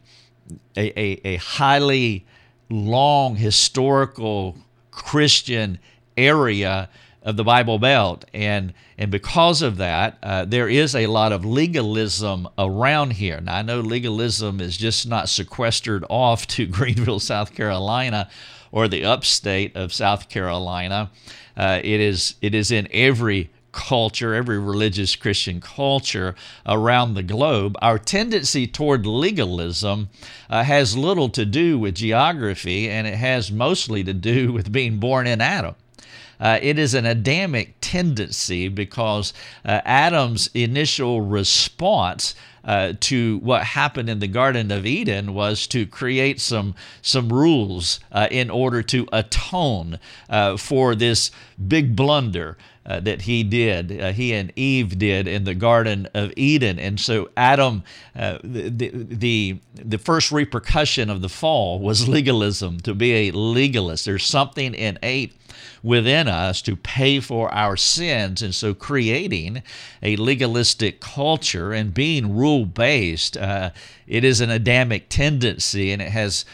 a, 0.76 1.00
a, 1.00 1.20
a 1.24 1.36
highly 1.36 2.26
long 2.68 3.36
historical 3.36 4.56
Christian 4.90 5.78
area 6.16 6.88
of 7.26 7.36
the 7.36 7.44
Bible 7.44 7.80
Belt, 7.80 8.24
and 8.32 8.72
and 8.96 9.10
because 9.10 9.60
of 9.60 9.76
that, 9.78 10.16
uh, 10.22 10.44
there 10.44 10.68
is 10.68 10.94
a 10.94 11.08
lot 11.08 11.32
of 11.32 11.44
legalism 11.44 12.48
around 12.56 13.14
here. 13.14 13.40
Now 13.40 13.56
I 13.56 13.62
know 13.62 13.80
legalism 13.80 14.60
is 14.60 14.76
just 14.76 15.08
not 15.08 15.28
sequestered 15.28 16.04
off 16.08 16.46
to 16.48 16.66
Greenville, 16.78 17.20
South 17.20 17.52
Carolina, 17.52 18.30
or 18.70 18.86
the 18.86 19.04
upstate 19.04 19.76
of 19.76 19.92
South 19.92 20.28
Carolina. 20.28 21.10
Uh, 21.56 21.80
it 21.82 22.00
is 22.00 22.36
it 22.40 22.54
is 22.54 22.70
in 22.70 22.86
every 22.92 23.50
culture, 23.72 24.32
every 24.32 24.58
religious 24.58 25.16
Christian 25.16 25.60
culture 25.60 26.36
around 26.64 27.14
the 27.14 27.22
globe, 27.24 27.76
our 27.82 27.98
tendency 27.98 28.68
toward 28.68 29.04
legalism 29.04 30.08
uh, 30.48 30.62
has 30.62 30.96
little 30.96 31.28
to 31.30 31.44
do 31.44 31.78
with 31.78 31.96
geography 31.96 32.88
and 32.88 33.06
it 33.06 33.16
has 33.16 33.52
mostly 33.52 34.02
to 34.04 34.14
do 34.14 34.52
with 34.54 34.70
being 34.70 34.98
born 34.98 35.26
in 35.26 35.40
Adam. 35.40 35.74
Uh, 36.40 36.58
it 36.62 36.78
is 36.78 36.94
an 36.94 37.06
Adamic 37.06 37.74
tendency 37.80 38.68
because 38.68 39.32
uh, 39.64 39.80
Adam's 39.84 40.48
initial 40.54 41.20
response 41.20 42.34
uh, 42.66 42.94
to 43.00 43.38
what 43.38 43.62
happened 43.62 44.10
in 44.10 44.18
the 44.18 44.26
Garden 44.26 44.70
of 44.70 44.84
Eden 44.84 45.32
was 45.32 45.66
to 45.68 45.86
create 45.86 46.40
some 46.40 46.74
some 47.00 47.32
rules 47.32 48.00
uh, 48.12 48.26
in 48.30 48.50
order 48.50 48.82
to 48.82 49.06
atone 49.12 49.98
uh, 50.28 50.56
for 50.56 50.94
this 50.94 51.30
big 51.66 51.96
blunder. 51.96 52.58
Uh, 52.84 53.00
that 53.00 53.22
he 53.22 53.42
did, 53.42 54.00
uh, 54.00 54.12
he 54.12 54.32
and 54.32 54.52
Eve 54.54 54.96
did 54.96 55.26
in 55.26 55.42
the 55.42 55.56
Garden 55.56 56.06
of 56.14 56.32
Eden, 56.36 56.78
and 56.78 57.00
so 57.00 57.28
Adam, 57.36 57.82
uh, 58.14 58.38
the, 58.44 58.90
the 58.92 59.58
the 59.74 59.98
first 59.98 60.30
repercussion 60.30 61.10
of 61.10 61.20
the 61.20 61.28
fall 61.28 61.80
was 61.80 62.08
legalism. 62.08 62.78
To 62.82 62.94
be 62.94 63.26
a 63.26 63.32
legalist, 63.32 64.04
there's 64.04 64.24
something 64.24 64.72
innate 64.72 65.32
within 65.82 66.28
us 66.28 66.60
to 66.62 66.76
pay 66.76 67.20
for 67.20 67.52
our 67.52 67.76
sins. 67.76 68.42
And 68.42 68.54
so 68.54 68.74
creating 68.74 69.62
a 70.02 70.16
legalistic 70.16 71.00
culture 71.00 71.72
and 71.72 71.94
being 71.94 72.36
rule 72.36 72.66
based, 72.66 73.36
uh, 73.36 73.70
it 74.06 74.24
is 74.24 74.40
an 74.40 74.50
Adamic 74.50 75.08
tendency 75.08 75.92
and 75.92 76.02
it 76.02 76.10
has, 76.10 76.44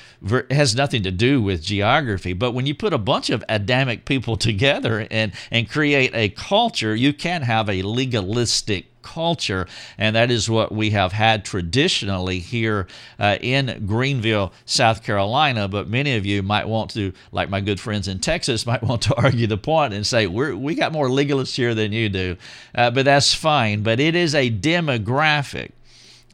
has 0.50 0.75
nothing 0.75 1.02
to 1.02 1.11
do 1.11 1.42
with 1.42 1.62
geography. 1.62 2.32
But 2.32 2.52
when 2.52 2.66
you 2.66 2.75
put 2.75 2.92
a 2.92 2.99
bunch 2.99 3.30
of 3.30 3.44
Adamic 3.49 4.04
people 4.04 4.37
together 4.49 5.06
and, 5.11 5.32
and 5.50 5.68
create 5.68 6.14
a 6.14 6.28
culture, 6.28 6.94
you 6.94 7.12
can 7.12 7.42
have 7.42 7.68
a 7.68 7.82
legalistic 7.82 8.91
culture, 9.02 9.66
and 9.99 10.16
that 10.16 10.30
is 10.30 10.49
what 10.49 10.73
we 10.73 10.90
have 10.90 11.12
had 11.12 11.44
traditionally 11.44 12.38
here 12.38 12.87
uh, 13.18 13.37
in 13.40 13.85
Greenville, 13.87 14.52
South 14.64 15.02
Carolina. 15.02 15.68
But 15.68 15.88
many 15.88 16.16
of 16.16 16.25
you 16.25 16.42
might 16.42 16.68
want 16.68 16.90
to, 16.92 17.12
like 17.30 17.50
my 17.50 17.61
good 17.61 17.80
friends 17.80 18.09
in 18.09 18.18
Texas, 18.18 18.66
might 18.73 18.82
want 18.82 19.02
to 19.02 19.14
argue 19.14 19.47
the 19.47 19.59
point 19.59 19.94
and 19.94 20.06
say 20.06 20.26
we 20.26 20.54
we 20.54 20.75
got 20.75 20.92
more 20.92 21.09
legalists 21.09 21.56
here 21.56 21.75
than 21.75 21.92
you 21.92 22.09
do, 22.09 22.37
uh, 22.75 22.90
but 22.90 23.04
that's 23.04 23.35
fine. 23.35 23.82
But 23.82 24.00
it 24.00 24.14
is 24.14 24.35
a 24.35 24.50
demographic 24.50 25.73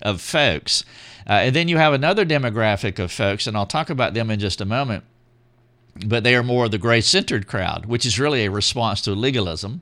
of 0.03 0.21
folks. 0.21 0.85
Uh, 1.29 1.33
and 1.33 1.55
then 1.55 1.69
you 1.69 1.77
have 1.77 1.93
another 1.93 2.25
demographic 2.25 2.99
of 2.99 3.13
folks, 3.13 3.47
and 3.47 3.57
I'll 3.57 3.67
talk 3.67 3.91
about 3.91 4.15
them 4.15 4.31
in 4.31 4.39
just 4.39 4.63
a 4.63 4.65
moment 4.65 5.05
but 6.07 6.25
they 6.25 6.35
are 6.35 6.43
more 6.43 6.67
of 6.67 6.71
the 6.71 6.79
grace 6.79 7.09
centered 7.09 7.47
crowd, 7.47 7.87
which 7.87 8.07
is 8.07 8.19
really 8.19 8.45
a 8.45 8.51
response 8.51 9.01
to 9.03 9.13
legalism. 9.13 9.81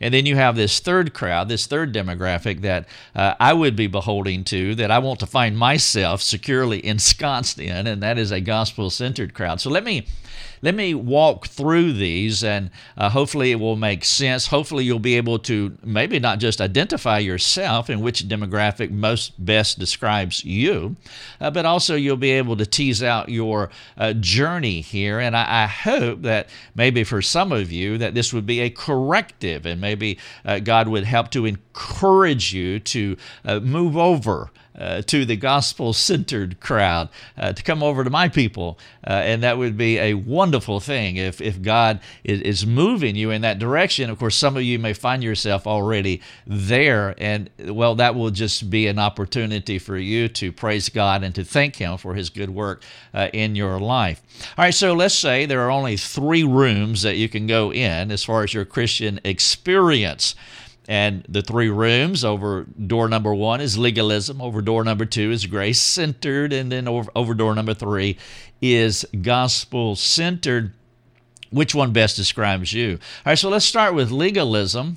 And 0.00 0.12
then 0.12 0.26
you 0.26 0.36
have 0.36 0.56
this 0.56 0.80
third 0.80 1.14
crowd, 1.14 1.48
this 1.48 1.66
third 1.66 1.92
demographic 1.92 2.60
that 2.62 2.86
uh, 3.14 3.34
I 3.40 3.52
would 3.52 3.76
be 3.76 3.86
beholding 3.86 4.44
to, 4.44 4.74
that 4.74 4.90
I 4.90 4.98
want 4.98 5.20
to 5.20 5.26
find 5.26 5.56
myself 5.56 6.22
securely 6.22 6.84
ensconced 6.86 7.58
in, 7.58 7.86
and 7.86 8.02
that 8.02 8.18
is 8.18 8.30
a 8.30 8.40
gospel 8.40 8.90
centered 8.90 9.34
crowd. 9.34 9.60
So 9.60 9.70
let 9.70 9.84
me 9.84 10.06
let 10.64 10.74
me 10.74 10.94
walk 10.94 11.48
through 11.48 11.92
these 11.92 12.42
and 12.42 12.70
uh, 12.96 13.10
hopefully 13.10 13.52
it 13.52 13.60
will 13.60 13.76
make 13.76 14.02
sense. 14.02 14.46
Hopefully, 14.46 14.84
you'll 14.84 14.98
be 14.98 15.18
able 15.18 15.38
to 15.40 15.76
maybe 15.84 16.18
not 16.18 16.38
just 16.38 16.58
identify 16.58 17.18
yourself 17.18 17.90
in 17.90 18.00
which 18.00 18.28
demographic 18.28 18.90
most 18.90 19.32
best 19.44 19.78
describes 19.78 20.42
you, 20.42 20.96
uh, 21.38 21.50
but 21.50 21.66
also 21.66 21.96
you'll 21.96 22.16
be 22.16 22.30
able 22.30 22.56
to 22.56 22.64
tease 22.64 23.02
out 23.02 23.28
your 23.28 23.68
uh, 23.98 24.14
journey 24.14 24.80
here. 24.80 25.20
And 25.20 25.36
I, 25.36 25.64
I, 25.64 25.66
hope 25.66 26.22
that 26.22 26.48
maybe 26.74 27.04
for 27.04 27.20
some 27.20 27.52
of 27.52 27.70
you 27.70 27.98
that 27.98 28.14
this 28.14 28.32
would 28.32 28.46
be 28.46 28.60
a 28.60 28.70
corrective 28.70 29.63
and 29.66 29.80
maybe 29.80 30.18
uh, 30.44 30.58
God 30.58 30.88
would 30.88 31.04
help 31.04 31.30
to 31.30 31.46
encourage 31.46 32.52
you 32.52 32.80
to 32.80 33.16
uh, 33.44 33.60
move 33.60 33.96
over 33.96 34.50
uh, 34.78 35.02
to 35.02 35.24
the 35.24 35.36
gospel 35.36 35.92
centered 35.92 36.60
crowd, 36.60 37.08
uh, 37.38 37.52
to 37.52 37.62
come 37.62 37.82
over 37.82 38.04
to 38.04 38.10
my 38.10 38.28
people. 38.28 38.78
Uh, 39.06 39.12
and 39.12 39.42
that 39.42 39.58
would 39.58 39.76
be 39.76 39.98
a 39.98 40.14
wonderful 40.14 40.80
thing 40.80 41.16
if, 41.16 41.40
if 41.40 41.60
God 41.62 42.00
is, 42.24 42.40
is 42.40 42.66
moving 42.66 43.16
you 43.16 43.30
in 43.30 43.42
that 43.42 43.58
direction. 43.58 44.10
Of 44.10 44.18
course, 44.18 44.36
some 44.36 44.56
of 44.56 44.62
you 44.62 44.78
may 44.78 44.92
find 44.92 45.22
yourself 45.22 45.66
already 45.66 46.22
there. 46.46 47.14
And 47.18 47.50
well, 47.58 47.94
that 47.96 48.14
will 48.14 48.30
just 48.30 48.70
be 48.70 48.86
an 48.86 48.98
opportunity 48.98 49.78
for 49.78 49.96
you 49.96 50.28
to 50.28 50.52
praise 50.52 50.88
God 50.88 51.22
and 51.22 51.34
to 51.34 51.44
thank 51.44 51.76
Him 51.76 51.96
for 51.96 52.14
His 52.14 52.30
good 52.30 52.50
work 52.50 52.82
uh, 53.12 53.28
in 53.32 53.54
your 53.54 53.78
life. 53.78 54.22
All 54.56 54.64
right, 54.64 54.74
so 54.74 54.94
let's 54.94 55.14
say 55.14 55.46
there 55.46 55.62
are 55.62 55.70
only 55.70 55.96
three 55.96 56.44
rooms 56.44 57.02
that 57.02 57.16
you 57.16 57.28
can 57.28 57.46
go 57.46 57.72
in 57.72 58.10
as 58.10 58.24
far 58.24 58.42
as 58.42 58.52
your 58.52 58.64
Christian 58.64 59.20
experience. 59.24 60.34
And 60.86 61.24
the 61.28 61.42
three 61.42 61.70
rooms 61.70 62.24
over 62.24 62.64
door 62.86 63.08
number 63.08 63.34
one 63.34 63.60
is 63.60 63.78
legalism, 63.78 64.42
over 64.42 64.60
door 64.60 64.84
number 64.84 65.06
two 65.06 65.30
is 65.30 65.46
grace 65.46 65.80
centered, 65.80 66.52
and 66.52 66.70
then 66.70 66.86
over, 66.86 67.10
over 67.16 67.32
door 67.32 67.54
number 67.54 67.72
three 67.72 68.18
is 68.60 69.06
gospel 69.22 69.96
centered. 69.96 70.74
Which 71.50 71.74
one 71.74 71.92
best 71.92 72.16
describes 72.16 72.72
you? 72.72 72.98
All 73.24 73.30
right, 73.30 73.38
so 73.38 73.48
let's 73.48 73.64
start 73.64 73.94
with 73.94 74.10
legalism. 74.10 74.96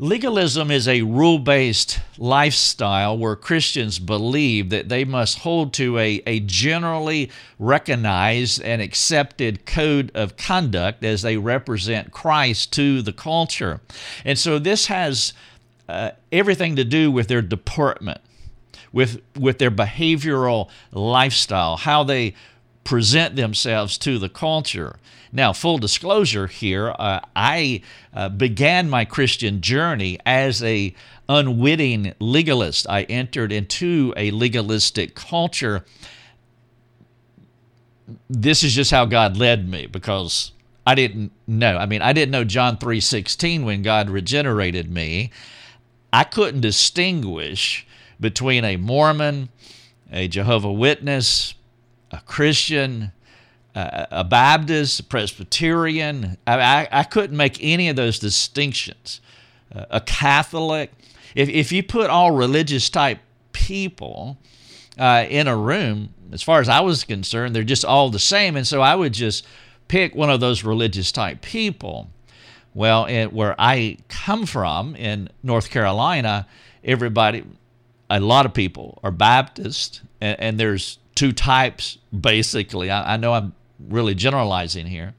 Legalism 0.00 0.72
is 0.72 0.88
a 0.88 1.02
rule 1.02 1.38
based 1.38 2.00
lifestyle 2.18 3.16
where 3.16 3.36
Christians 3.36 4.00
believe 4.00 4.70
that 4.70 4.88
they 4.88 5.04
must 5.04 5.38
hold 5.38 5.72
to 5.74 5.96
a, 5.98 6.20
a 6.26 6.40
generally 6.40 7.30
recognized 7.60 8.60
and 8.62 8.82
accepted 8.82 9.64
code 9.66 10.10
of 10.12 10.36
conduct 10.36 11.04
as 11.04 11.22
they 11.22 11.36
represent 11.36 12.10
Christ 12.10 12.72
to 12.72 13.02
the 13.02 13.12
culture. 13.12 13.80
And 14.24 14.36
so 14.36 14.58
this 14.58 14.86
has 14.86 15.32
uh, 15.88 16.10
everything 16.32 16.74
to 16.74 16.84
do 16.84 17.12
with 17.12 17.28
their 17.28 17.42
deportment, 17.42 18.20
with, 18.92 19.22
with 19.38 19.58
their 19.58 19.70
behavioral 19.70 20.70
lifestyle, 20.90 21.76
how 21.76 22.02
they 22.02 22.34
present 22.84 23.36
themselves 23.36 23.98
to 23.98 24.18
the 24.18 24.28
culture. 24.28 24.96
Now, 25.32 25.52
full 25.52 25.78
disclosure 25.78 26.46
here, 26.46 26.94
uh, 26.96 27.20
I 27.34 27.82
uh, 28.12 28.28
began 28.28 28.88
my 28.88 29.04
Christian 29.04 29.60
journey 29.60 30.18
as 30.24 30.62
a 30.62 30.94
unwitting 31.28 32.14
legalist. 32.20 32.86
I 32.88 33.02
entered 33.04 33.50
into 33.50 34.14
a 34.16 34.30
legalistic 34.30 35.16
culture. 35.16 35.84
This 38.28 38.62
is 38.62 38.74
just 38.74 38.90
how 38.90 39.06
God 39.06 39.36
led 39.36 39.68
me 39.68 39.86
because 39.86 40.52
I 40.86 40.94
didn't 40.94 41.32
know. 41.46 41.78
I 41.78 41.86
mean, 41.86 42.02
I 42.02 42.12
didn't 42.12 42.30
know 42.30 42.44
John 42.44 42.76
3:16 42.76 43.64
when 43.64 43.82
God 43.82 44.10
regenerated 44.10 44.90
me. 44.90 45.30
I 46.12 46.24
couldn't 46.24 46.60
distinguish 46.60 47.86
between 48.20 48.64
a 48.64 48.76
Mormon, 48.76 49.48
a 50.12 50.28
Jehovah 50.28 50.72
Witness, 50.72 51.54
a 52.14 52.22
Christian, 52.26 53.12
a 53.74 54.22
Baptist, 54.22 55.00
a 55.00 55.02
Presbyterian. 55.02 56.36
I, 56.46 56.60
I, 56.60 56.88
I, 56.92 57.02
couldn't 57.02 57.36
make 57.36 57.58
any 57.60 57.88
of 57.88 57.96
those 57.96 58.20
distinctions. 58.20 59.20
A 59.72 60.00
Catholic. 60.00 60.92
If, 61.34 61.48
if 61.48 61.72
you 61.72 61.82
put 61.82 62.08
all 62.08 62.30
religious 62.30 62.88
type 62.88 63.18
people 63.52 64.38
uh, 64.96 65.26
in 65.28 65.48
a 65.48 65.56
room, 65.56 66.14
as 66.30 66.42
far 66.42 66.60
as 66.60 66.68
I 66.68 66.80
was 66.80 67.02
concerned, 67.02 67.56
they're 67.56 67.64
just 67.64 67.84
all 67.84 68.10
the 68.10 68.20
same. 68.20 68.56
And 68.56 68.66
so 68.66 68.80
I 68.80 68.94
would 68.94 69.12
just 69.12 69.44
pick 69.88 70.14
one 70.14 70.30
of 70.30 70.38
those 70.38 70.62
religious 70.62 71.10
type 71.10 71.42
people. 71.42 72.10
Well, 72.74 73.08
where 73.30 73.56
I 73.58 73.98
come 74.08 74.46
from 74.46 74.94
in 74.94 75.30
North 75.42 75.70
Carolina, 75.70 76.46
everybody, 76.84 77.44
a 78.08 78.20
lot 78.20 78.46
of 78.46 78.54
people 78.54 79.00
are 79.02 79.10
Baptist, 79.10 80.02
and, 80.20 80.38
and 80.40 80.60
there's 80.60 80.98
two 81.14 81.32
types 81.32 81.98
basically. 82.18 82.90
I, 82.90 83.14
I 83.14 83.16
know 83.16 83.32
I'm 83.34 83.54
really 83.78 84.14
generalizing 84.14 84.86
here. 84.86 85.14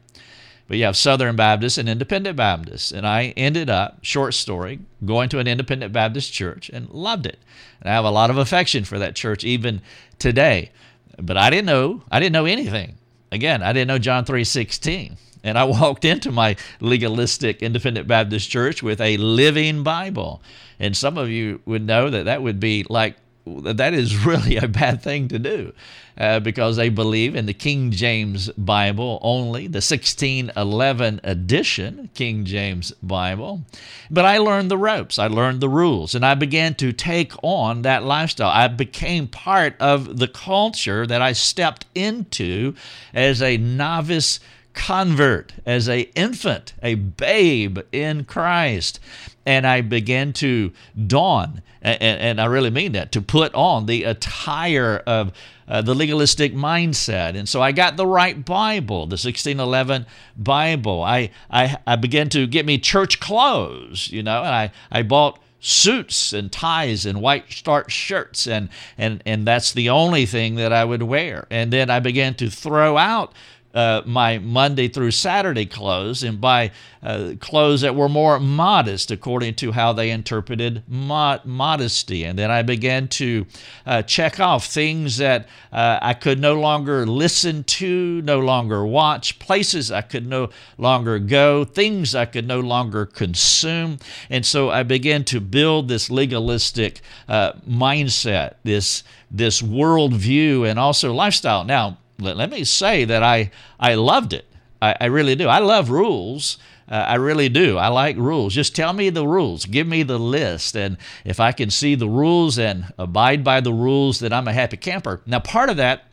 But 0.68 0.78
you 0.78 0.86
have 0.86 0.98
Southern 0.98 1.36
Baptists 1.36 1.78
and 1.78 1.88
Independent 1.88 2.36
Baptists. 2.36 2.92
And 2.92 3.06
I 3.06 3.34
ended 3.38 3.70
up, 3.70 4.00
short 4.02 4.34
story, 4.34 4.80
going 5.06 5.30
to 5.30 5.40
an 5.40 5.48
Independent 5.48 5.94
Baptist 5.94 6.34
church 6.34 6.70
and 6.70 6.90
loved 6.90 7.28
it. 7.28 7.38
And 7.82 7.90
I 7.90 7.94
have 7.94 8.06
a 8.06 8.10
lot 8.10 8.32
of 8.32 8.38
affection 8.38 8.84
for 8.84 8.98
that 8.98 9.16
church 9.16 9.44
even 9.44 9.82
today. 10.18 10.72
But 11.18 11.38
I 11.38 11.50
didn't 11.50 11.68
know, 11.68 12.02
I 12.12 12.20
didn't 12.20 12.34
know 12.34 12.46
anything. 12.46 12.98
Again, 13.32 13.62
I 13.62 13.74
didn't 13.74 13.88
know 13.88 14.00
John 14.00 14.26
3:16. 14.26 15.18
And 15.44 15.58
I 15.60 15.64
walked 15.66 16.04
into 16.04 16.32
my 16.32 16.56
legalistic 16.80 17.62
Independent 17.62 18.08
Baptist 18.08 18.50
church 18.50 18.82
with 18.82 19.00
a 19.00 19.18
living 19.18 19.84
Bible. 19.84 20.42
And 20.80 20.98
some 20.98 21.18
of 21.18 21.30
you 21.30 21.62
would 21.66 21.86
know 21.86 22.10
that 22.10 22.26
that 22.26 22.42
would 22.42 22.60
be 22.60 22.86
like 22.90 23.18
that 23.46 23.94
is 23.94 24.26
really 24.26 24.58
a 24.58 24.68
bad 24.68 25.02
thing 25.02 25.28
to 25.30 25.40
do 25.40 25.74
uh, 26.18 26.40
because 26.40 26.76
they 26.76 26.90
believe 26.90 27.36
in 27.36 27.46
the 27.46 27.54
King 27.54 27.92
James 27.92 28.50
Bible 28.52 29.20
only, 29.22 29.68
the 29.68 29.78
1611 29.78 31.22
edition 31.24 32.10
King 32.14 32.46
James 32.46 32.92
Bible. 33.04 33.62
But 34.10 34.26
I 34.26 34.38
learned 34.38 34.72
the 34.72 34.78
ropes, 34.78 35.20
I 35.20 35.28
learned 35.28 35.62
the 35.62 35.70
rules, 35.70 36.16
and 36.16 36.26
I 36.26 36.36
began 36.36 36.76
to 36.76 36.92
take 36.92 37.34
on 37.44 37.84
that 37.84 38.04
lifestyle. 38.04 38.50
I 38.50 38.68
became 38.68 39.28
part 39.28 39.76
of 39.80 40.18
the 40.18 40.28
culture 40.28 41.06
that 41.06 41.22
I 41.22 41.34
stepped 41.34 41.86
into 41.94 42.76
as 43.14 43.42
a 43.42 43.58
novice 43.58 44.40
convert, 44.76 45.54
as 45.66 45.90
a 45.90 46.02
infant, 46.16 46.74
a 46.84 46.96
babe 46.96 47.80
in 47.92 48.26
Christ. 48.26 49.00
And 49.46 49.66
I 49.66 49.82
began 49.82 50.34
to 50.34 50.72
don, 51.08 51.62
and, 51.82 52.02
and 52.02 52.42
I 52.42 52.46
really 52.46 52.70
mean 52.70 52.92
that, 52.92 53.12
to 53.14 53.22
put 53.22 53.54
on 53.56 53.86
the 53.86 54.04
attire 54.04 55.02
of 55.08 55.32
uh, 55.68 55.82
the 55.82 55.96
legalistic 55.96 56.54
mindset. 56.54 57.36
And 57.36 57.48
so 57.50 57.62
I 57.62 57.72
got 57.72 57.96
the 57.98 58.06
right 58.06 58.44
Bible, 58.44 59.06
the 59.08 59.14
1611 59.14 60.06
Bible. 60.38 61.04
I, 61.04 61.32
I, 61.50 61.78
I 61.88 61.96
began 61.96 62.30
to 62.30 62.46
get 62.46 62.66
me 62.66 62.78
church 62.78 63.20
clothes, 63.20 64.10
you 64.12 64.22
know, 64.24 64.40
and 64.44 64.54
I, 64.54 64.72
I 64.92 65.04
bought 65.04 65.40
suits 65.66 66.32
and 66.34 66.52
ties 66.52 67.08
and 67.08 67.20
white 67.20 67.52
starch 67.52 67.92
shirts 67.92 68.46
and 68.46 68.70
and 69.00 69.24
and 69.26 69.48
that's 69.48 69.72
the 69.72 69.90
only 69.90 70.24
thing 70.28 70.56
that 70.56 70.72
I 70.72 70.86
would 70.86 71.02
wear 71.02 71.48
and 71.50 71.74
then 71.74 71.90
I 71.90 72.00
began 72.00 72.36
to 72.36 72.52
throw 72.52 73.00
out 73.00 73.34
uh, 73.76 74.02
my 74.06 74.38
Monday 74.40 74.88
through 74.88 75.12
Saturday 75.12 75.66
clothes 75.66 76.24
and 76.24 76.40
buy 76.40 76.72
uh, 77.04 77.34
clothes 77.40 77.82
that 77.82 77.94
were 77.94 78.10
more 78.10 78.40
modest 78.40 79.12
according 79.12 79.54
to 79.54 79.74
how 79.74 79.92
they 79.94 80.10
interpreted 80.10 80.82
modesty. 80.88 82.24
And 82.24 82.40
then 82.40 82.50
I 82.50 82.62
began 82.64 83.10
to 83.10 83.46
uh, 83.86 84.02
check 84.02 84.40
off 84.40 84.66
things 84.66 85.18
that 85.18 85.48
uh, 85.72 86.00
I 86.02 86.14
could 86.14 86.40
no 86.40 86.60
longer 86.60 87.06
listen 87.06 87.66
to, 87.66 88.22
no 88.22 88.40
longer 88.40 88.86
watch, 88.86 89.38
places 89.40 89.92
I 89.92 90.02
could 90.02 90.26
no 90.26 90.50
longer 90.78 91.20
go, 91.20 91.66
things 91.66 92.16
I 92.16 92.26
could 92.26 92.48
no 92.48 92.62
longer 92.62 93.06
consume. 93.06 94.00
And 94.30 94.46
so 94.46 94.70
I 94.70 94.84
began 94.84 95.26
to 95.26 95.42
build 95.42 95.90
this 95.90 96.10
legalistic 96.10 97.02
uh, 97.28 97.54
mindset, 97.70 98.56
this, 98.64 99.04
this 99.30 99.62
worldview, 99.62 100.68
and 100.68 100.80
also 100.80 101.14
lifestyle. 101.14 101.66
Now, 101.66 101.98
let, 102.20 102.38
let 102.38 102.50
me 102.50 102.64
say 102.64 103.06
that 103.06 103.24
I, 103.24 103.52
I 103.80 103.96
loved 103.96 104.34
it. 104.34 104.46
I, 104.82 104.96
I 105.02 105.06
really 105.06 105.36
do. 105.36 105.48
I 105.48 105.60
love 105.60 105.90
rules. 105.90 106.58
Uh, 106.88 106.96
I 106.96 107.16
really 107.16 107.50
do. 107.50 107.78
I 107.78 107.88
like 107.88 108.16
rules. 108.18 108.54
Just 108.54 108.76
tell 108.76 108.94
me 108.94 109.10
the 109.10 109.28
rules. 109.28 109.66
Give 109.66 109.88
me 109.88 110.04
the 110.04 110.20
list. 110.20 110.76
And 110.76 110.98
if 111.24 111.40
I 111.40 111.52
can 111.52 111.72
see 111.72 111.96
the 111.96 112.08
rules 112.08 112.60
and 112.60 112.94
abide 112.98 113.44
by 113.44 113.60
the 113.60 113.74
rules, 113.74 114.20
then 114.20 114.32
I'm 114.32 114.48
a 114.48 114.54
happy 114.54 114.78
camper. 114.78 115.22
Now, 115.26 115.40
part 115.40 115.70
of 115.70 115.78
that 115.78 116.04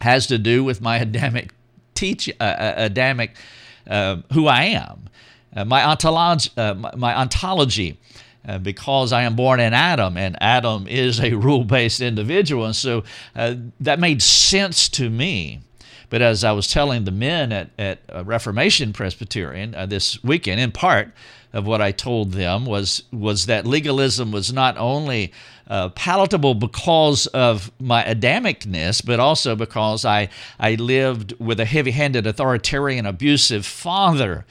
has 0.00 0.26
to 0.26 0.38
do 0.38 0.64
with 0.64 0.80
my 0.80 0.96
Adamic 1.02 1.52
teach, 1.94 2.28
uh, 2.40 2.42
uh 2.42 2.74
Adamic, 2.88 3.30
uh, 3.88 4.16
who 4.32 4.48
I 4.48 4.64
am, 4.64 5.08
uh, 5.54 5.64
my, 5.64 5.84
ontology, 5.84 6.50
uh, 6.56 6.74
my, 6.74 6.94
my 6.96 7.14
ontology. 7.14 7.98
Uh, 8.46 8.58
because 8.58 9.12
I 9.12 9.22
am 9.22 9.36
born 9.36 9.60
in 9.60 9.72
Adam, 9.72 10.16
and 10.16 10.36
Adam 10.40 10.88
is 10.88 11.20
a 11.20 11.34
rule 11.46 11.64
based 11.64 12.00
individual. 12.00 12.64
And 12.64 12.74
so 12.74 13.04
uh, 13.36 13.54
that 13.78 14.00
made 14.00 14.20
sense 14.20 14.88
to 14.90 15.08
me. 15.08 15.60
But 16.10 16.22
as 16.22 16.44
I 16.44 16.52
was 16.52 16.66
telling 16.66 17.04
the 17.04 17.10
men 17.10 17.52
at, 17.52 17.70
at 17.78 18.00
Reformation 18.26 18.92
Presbyterian 18.92 19.74
uh, 19.74 19.86
this 19.86 20.22
weekend, 20.22 20.60
in 20.60 20.72
part 20.72 21.12
of 21.52 21.66
what 21.66 21.80
I 21.80 21.92
told 21.92 22.32
them 22.32 22.66
was, 22.66 23.04
was 23.12 23.46
that 23.46 23.66
legalism 23.66 24.32
was 24.32 24.52
not 24.52 24.76
only 24.76 25.32
uh, 25.68 25.90
palatable 25.90 26.54
because 26.54 27.26
of 27.28 27.70
my 27.80 28.02
Adamicness, 28.04 29.04
but 29.04 29.20
also 29.20 29.54
because 29.54 30.04
I, 30.04 30.28
I 30.58 30.74
lived 30.74 31.38
with 31.38 31.60
a 31.60 31.64
heavy 31.64 31.92
handed, 31.92 32.26
authoritarian, 32.26 33.06
abusive 33.06 33.64
father 33.64 34.44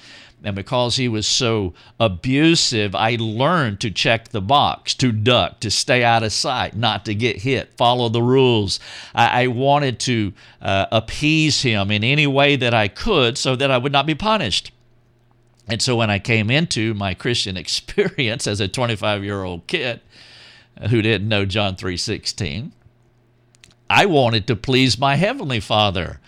and 0.44 0.56
because 0.56 0.96
he 0.96 1.08
was 1.08 1.28
so 1.28 1.74
abusive, 2.00 2.96
I 2.96 3.16
learned 3.20 3.80
to 3.82 3.92
check 3.92 4.30
the 4.30 4.42
box, 4.42 4.96
to 4.96 5.12
duck, 5.12 5.60
to 5.60 5.70
stay 5.70 6.04
out 6.04 6.24
of 6.24 6.34
sight, 6.34 6.76
not 6.76 7.06
to 7.06 7.14
get 7.14 7.42
hit, 7.42 7.74
follow 7.78 8.10
the 8.10 8.24
rules. 8.24 8.80
I, 9.14 9.44
I 9.44 9.48
wanted 9.48 10.00
to 10.02 10.34
uh, 10.62 10.88
appease 10.92 11.62
him 11.62 11.92
in 11.92 12.04
any 12.04 12.26
way 12.26 12.56
that 12.56 12.74
I 12.74 12.88
could 12.88 13.38
so 13.38 13.56
that 13.56 13.70
I 13.70 13.78
would 13.78 13.92
not 13.92 14.08
be 14.08 14.16
punished. 14.16 14.72
And 15.68 15.82
so 15.82 15.96
when 15.96 16.10
I 16.10 16.18
came 16.18 16.50
into 16.50 16.94
my 16.96 17.14
Christian 17.14 17.56
experience 17.58 18.48
as 18.48 18.60
a 18.60 18.68
25 18.68 19.24
year 19.24 19.44
old 19.44 19.68
kid 19.68 20.02
who 20.90 21.02
didn't 21.02 21.30
know 21.30 21.46
John 21.46 21.76
3:16, 21.76 22.72
I 23.90 24.06
wanted 24.06 24.48
to 24.48 24.56
please 24.56 24.98
my 24.98 25.16
heavenly 25.16 25.60
Father. 25.60 26.20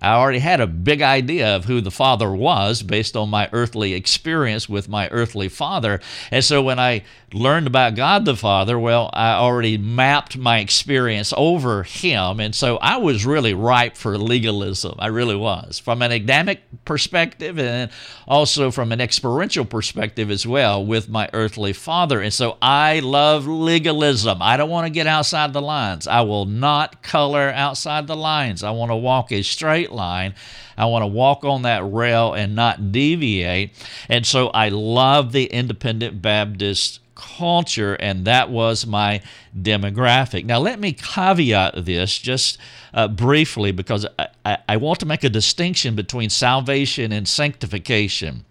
I 0.00 0.14
already 0.14 0.38
had 0.38 0.60
a 0.60 0.66
big 0.66 1.02
idea 1.02 1.56
of 1.56 1.66
who 1.66 1.80
the 1.80 1.90
Father 1.90 2.32
was 2.32 2.82
based 2.82 3.16
on 3.16 3.28
my 3.28 3.48
earthly 3.52 3.92
experience 3.92 4.68
with 4.68 4.88
my 4.88 5.08
earthly 5.08 5.48
father. 5.48 6.00
And 6.30 6.44
so 6.44 6.62
when 6.62 6.78
I 6.78 7.04
learned 7.32 7.66
about 7.66 7.94
God 7.94 8.24
the 8.24 8.36
Father, 8.36 8.78
well, 8.78 9.10
I 9.12 9.32
already 9.32 9.78
mapped 9.78 10.36
my 10.36 10.58
experience 10.58 11.32
over 11.36 11.82
Him. 11.82 12.40
And 12.40 12.54
so 12.54 12.78
I 12.78 12.96
was 12.96 13.26
really 13.26 13.54
ripe 13.54 13.96
for 13.96 14.16
legalism. 14.16 14.96
I 14.98 15.08
really 15.08 15.36
was. 15.36 15.78
From 15.78 16.02
an 16.02 16.12
Adamic 16.12 16.62
perspective 16.84 17.58
and 17.58 17.90
also 18.26 18.70
from 18.70 18.92
an 18.92 19.00
experiential 19.00 19.64
perspective 19.64 20.30
as 20.30 20.46
well 20.46 20.84
with 20.84 21.08
my 21.08 21.28
earthly 21.32 21.72
father. 21.72 22.20
And 22.20 22.32
so 22.32 22.56
I 22.62 23.00
love 23.00 23.46
legalism. 23.46 24.40
I 24.40 24.56
don't 24.56 24.70
want 24.70 24.86
to 24.86 24.90
get 24.90 25.06
outside 25.06 25.52
the 25.52 25.62
lines. 25.62 26.06
I 26.06 26.22
will 26.22 26.46
not 26.46 27.02
color 27.02 27.50
outside 27.50 28.06
the 28.06 28.16
lines. 28.16 28.62
I 28.62 28.70
want 28.70 28.90
to 28.90 28.96
walk 28.96 29.32
a 29.32 29.42
straight 29.42 29.89
line. 29.90 30.34
I 30.76 30.86
want 30.86 31.02
to 31.02 31.06
walk 31.06 31.44
on 31.44 31.62
that 31.62 31.80
rail 31.90 32.34
and 32.34 32.54
not 32.54 32.92
deviate. 32.92 33.72
And 34.08 34.26
so 34.26 34.48
I 34.48 34.68
love 34.70 35.32
the 35.32 35.44
independent 35.44 36.22
Baptist 36.22 37.00
culture, 37.20 37.94
and 37.94 38.24
that 38.24 38.50
was 38.50 38.86
my 38.86 39.20
demographic. 39.56 40.44
Now, 40.46 40.58
let 40.58 40.80
me 40.80 40.92
caveat 40.92 41.84
this 41.84 42.16
just 42.16 42.58
uh, 42.94 43.08
briefly 43.08 43.72
because 43.72 44.06
I, 44.44 44.58
I, 44.68 44.76
want 44.78 45.00
to 45.00 45.06
make 45.06 45.22
a 45.22 45.28
distinction 45.28 45.94
between 45.94 46.30
salvation 46.30 47.12
and 47.12 47.28
sanctification. 47.28 48.44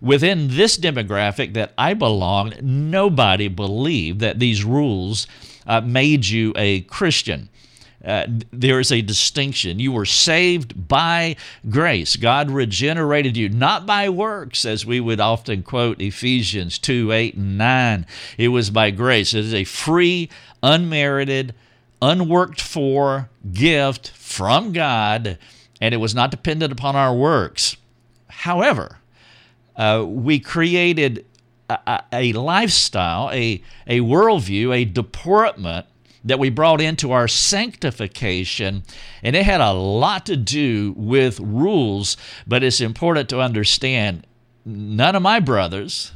Within 0.00 0.48
this 0.56 0.78
demographic 0.78 1.54
that 1.54 1.72
I 1.76 1.94
belong, 1.94 2.54
nobody 2.62 3.48
believed 3.48 4.20
that 4.20 4.38
these 4.38 4.64
rules 4.64 5.26
uh, 5.66 5.80
made 5.80 6.26
you 6.26 6.52
a 6.56 6.82
Christian. 6.82 7.48
Uh, 8.04 8.26
there 8.52 8.80
is 8.80 8.92
a 8.92 9.00
distinction. 9.00 9.80
You 9.80 9.92
were 9.92 10.04
saved 10.04 10.88
by 10.88 11.36
grace. 11.70 12.16
God 12.16 12.50
regenerated 12.50 13.36
you, 13.36 13.48
not 13.48 13.86
by 13.86 14.08
works, 14.10 14.64
as 14.64 14.84
we 14.84 15.00
would 15.00 15.20
often 15.20 15.62
quote 15.62 16.00
Ephesians 16.00 16.78
2 16.78 17.12
8 17.12 17.34
and 17.34 17.58
9. 17.58 18.06
It 18.36 18.48
was 18.48 18.70
by 18.70 18.90
grace. 18.90 19.32
It 19.32 19.44
is 19.44 19.54
a 19.54 19.64
free, 19.64 20.28
unmerited, 20.62 21.54
unworked 22.02 22.60
for 22.60 23.30
gift 23.52 24.10
from 24.10 24.72
God, 24.72 25.38
and 25.80 25.94
it 25.94 25.98
was 25.98 26.14
not 26.14 26.30
dependent 26.30 26.72
upon 26.72 26.96
our 26.96 27.14
works. 27.14 27.76
However, 28.28 28.98
uh, 29.76 30.04
we 30.06 30.38
created 30.40 31.24
a, 31.70 32.02
a, 32.12 32.32
lifestyle, 32.34 33.30
a, 33.32 33.62
a 33.86 34.00
worldview, 34.00 34.74
a 34.74 34.84
deportment 34.84 35.86
that 36.24 36.38
we 36.38 36.50
brought 36.50 36.80
into 36.80 37.12
our 37.12 37.28
sanctification, 37.28 38.82
and 39.22 39.36
it 39.36 39.44
had 39.44 39.60
a 39.60 39.72
lot 39.72 40.26
to 40.26 40.36
do 40.36 40.94
with 40.96 41.38
rules, 41.40 42.16
but 42.46 42.64
it's 42.64 42.80
important 42.80 43.28
to 43.28 43.40
understand 43.40 44.26
none 44.64 45.14
of 45.14 45.22
my 45.22 45.38
brothers, 45.40 46.12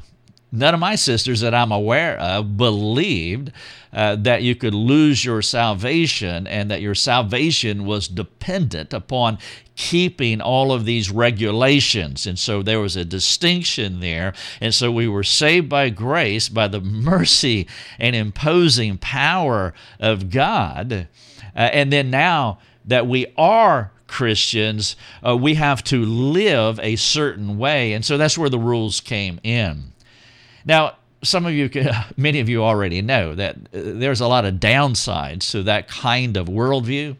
none 0.51 0.75
of 0.75 0.81
my 0.81 0.95
sisters 0.95 1.41
that 1.41 1.55
I'm 1.55 1.73
aware 1.73 2.19
of 2.19 2.57
believed 2.57 3.53
uh, 3.93 4.17
that 4.17 4.43
you 4.43 4.55
could 4.55 4.75
lose 4.75 5.25
your 5.25 5.43
salvation 5.43 6.47
and 6.47 6.71
that 6.71 6.81
your 6.81 6.95
salvation 6.95 7.85
was 7.85 8.09
dependent 8.09 8.93
upon 8.93 9.39
keeping 9.77 10.41
all 10.41 10.73
of 10.73 10.85
these 10.85 11.11
regulations. 11.11 12.27
And 12.27 12.39
so 12.39 12.63
there 12.63 12.81
was 12.81 12.97
a 12.97 13.05
distinction 13.05 14.01
there. 14.01 14.35
And 14.61 14.75
so 14.75 14.91
we 14.91 15.07
were 15.07 15.23
saved 15.23 15.69
by 15.69 15.89
grace, 15.91 16.49
by 16.49 16.69
the 16.69 16.81
mercy 16.81 17.69
and 17.99 18.17
imposing 18.17 18.99
power 18.99 19.73
of 20.01 20.31
God. 20.31 21.09
Uh, 21.55 21.59
and 21.59 21.93
then 21.93 22.11
now 22.11 22.59
that 22.85 23.07
we 23.07 23.33
are 23.37 23.93
Christians, 24.09 24.97
uh, 25.25 25.37
we 25.37 25.55
have 25.55 25.85
to 25.85 26.05
live 26.05 26.81
a 26.81 26.97
certain 26.97 27.59
way. 27.59 27.93
And 27.93 28.05
so 28.05 28.17
that's 28.17 28.37
where 28.37 28.51
the 28.51 28.59
rules 28.59 29.01
came 29.01 29.39
in. 29.43 29.93
Now, 30.69 30.97
some 31.23 31.47
of 31.47 31.53
you, 31.53 31.69
many 32.17 32.39
of 32.39 32.49
you 32.49 32.63
already 32.63 33.03
know 33.03 33.35
that 33.35 33.57
uh, 33.57 33.59
there's 33.73 34.21
a 34.21 34.29
lot 34.29 34.45
of 34.45 34.57
downsides 34.57 35.51
to 35.51 35.65
that 35.65 35.89
kind 35.89 36.37
of 36.37 36.47
worldview. 36.47 37.17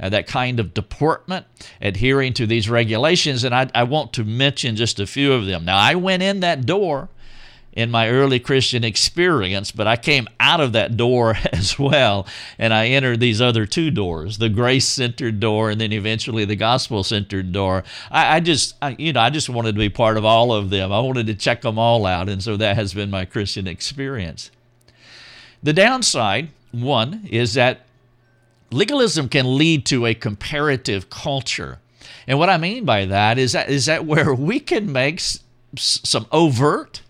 Uh, 0.00 0.08
that 0.08 0.26
kind 0.26 0.58
of 0.58 0.74
deportment, 0.74 1.46
adhering 1.80 2.32
to 2.32 2.44
these 2.44 2.68
regulations, 2.68 3.44
and 3.44 3.54
I, 3.54 3.70
I 3.72 3.84
want 3.84 4.12
to 4.14 4.24
mention 4.24 4.74
just 4.74 4.98
a 4.98 5.06
few 5.06 5.32
of 5.32 5.46
them. 5.46 5.64
Now, 5.64 5.76
I 5.76 5.94
went 5.94 6.24
in 6.24 6.40
that 6.40 6.66
door 6.66 7.08
in 7.72 7.90
my 7.90 8.08
early 8.08 8.38
Christian 8.38 8.84
experience, 8.84 9.72
but 9.72 9.86
I 9.86 9.96
came 9.96 10.28
out 10.38 10.60
of 10.60 10.72
that 10.72 10.96
door 10.96 11.36
as 11.52 11.78
well, 11.78 12.26
and 12.58 12.74
I 12.74 12.88
entered 12.88 13.20
these 13.20 13.40
other 13.40 13.66
two 13.66 13.90
doors 13.90 14.38
the 14.38 14.48
grace 14.48 14.86
centered 14.86 15.40
door, 15.40 15.70
and 15.70 15.80
then 15.80 15.92
eventually 15.92 16.44
the 16.44 16.56
gospel 16.56 17.02
centered 17.02 17.52
door. 17.52 17.84
I, 18.10 18.36
I 18.36 18.40
just, 18.40 18.74
I, 18.82 18.94
you 18.98 19.12
know, 19.12 19.20
I 19.20 19.30
just 19.30 19.48
wanted 19.48 19.72
to 19.72 19.78
be 19.78 19.88
part 19.88 20.16
of 20.16 20.24
all 20.24 20.52
of 20.52 20.70
them. 20.70 20.92
I 20.92 21.00
wanted 21.00 21.26
to 21.28 21.34
check 21.34 21.62
them 21.62 21.78
all 21.78 22.06
out, 22.06 22.28
and 22.28 22.42
so 22.42 22.56
that 22.56 22.76
has 22.76 22.92
been 22.92 23.10
my 23.10 23.24
Christian 23.24 23.66
experience. 23.66 24.50
The 25.62 25.72
downside, 25.72 26.48
one, 26.72 27.26
is 27.30 27.54
that 27.54 27.86
legalism 28.70 29.28
can 29.28 29.56
lead 29.56 29.86
to 29.86 30.06
a 30.06 30.14
comparative 30.14 31.08
culture. 31.08 31.78
And 32.26 32.38
what 32.38 32.48
I 32.48 32.58
mean 32.58 32.84
by 32.84 33.04
that 33.06 33.38
is 33.38 33.52
that 33.52 33.68
is 33.68 33.86
that 33.86 34.04
where 34.04 34.34
we 34.34 34.60
can 34.60 34.92
make 34.92 35.16
s- 35.16 35.40
some 35.76 36.26
overt 36.32 37.02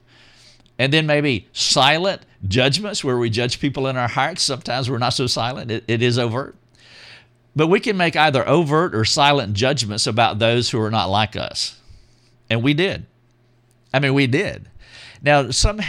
and 0.79 0.93
then 0.93 1.07
maybe 1.07 1.49
silent 1.53 2.23
judgments 2.47 3.05
where 3.05 3.19
we 3.19 3.31
judge 3.31 3.61
people 3.61 3.87
in 3.87 3.97
our 3.97 4.09
hearts. 4.09 4.43
Sometimes 4.43 4.91
we're 4.91 4.99
not 4.99 5.15
so 5.15 5.27
silent, 5.27 5.71
it, 5.71 5.85
it 5.87 6.03
is 6.03 6.19
overt. 6.19 6.57
But 7.55 7.67
we 7.67 7.81
can 7.81 7.97
make 7.97 8.17
either 8.17 8.49
overt 8.49 8.95
or 8.95 9.05
silent 9.05 9.55
judgments 9.55 10.07
about 10.07 10.39
those 10.39 10.71
who 10.71 10.81
are 10.81 10.91
not 10.91 11.11
like 11.11 11.37
us. 11.37 11.79
And 12.49 12.63
we 12.63 12.75
did. 12.75 13.07
I 13.93 13.99
mean, 13.99 14.15
we 14.15 14.27
did. 14.27 14.71
Now, 15.23 15.51
some 15.51 15.81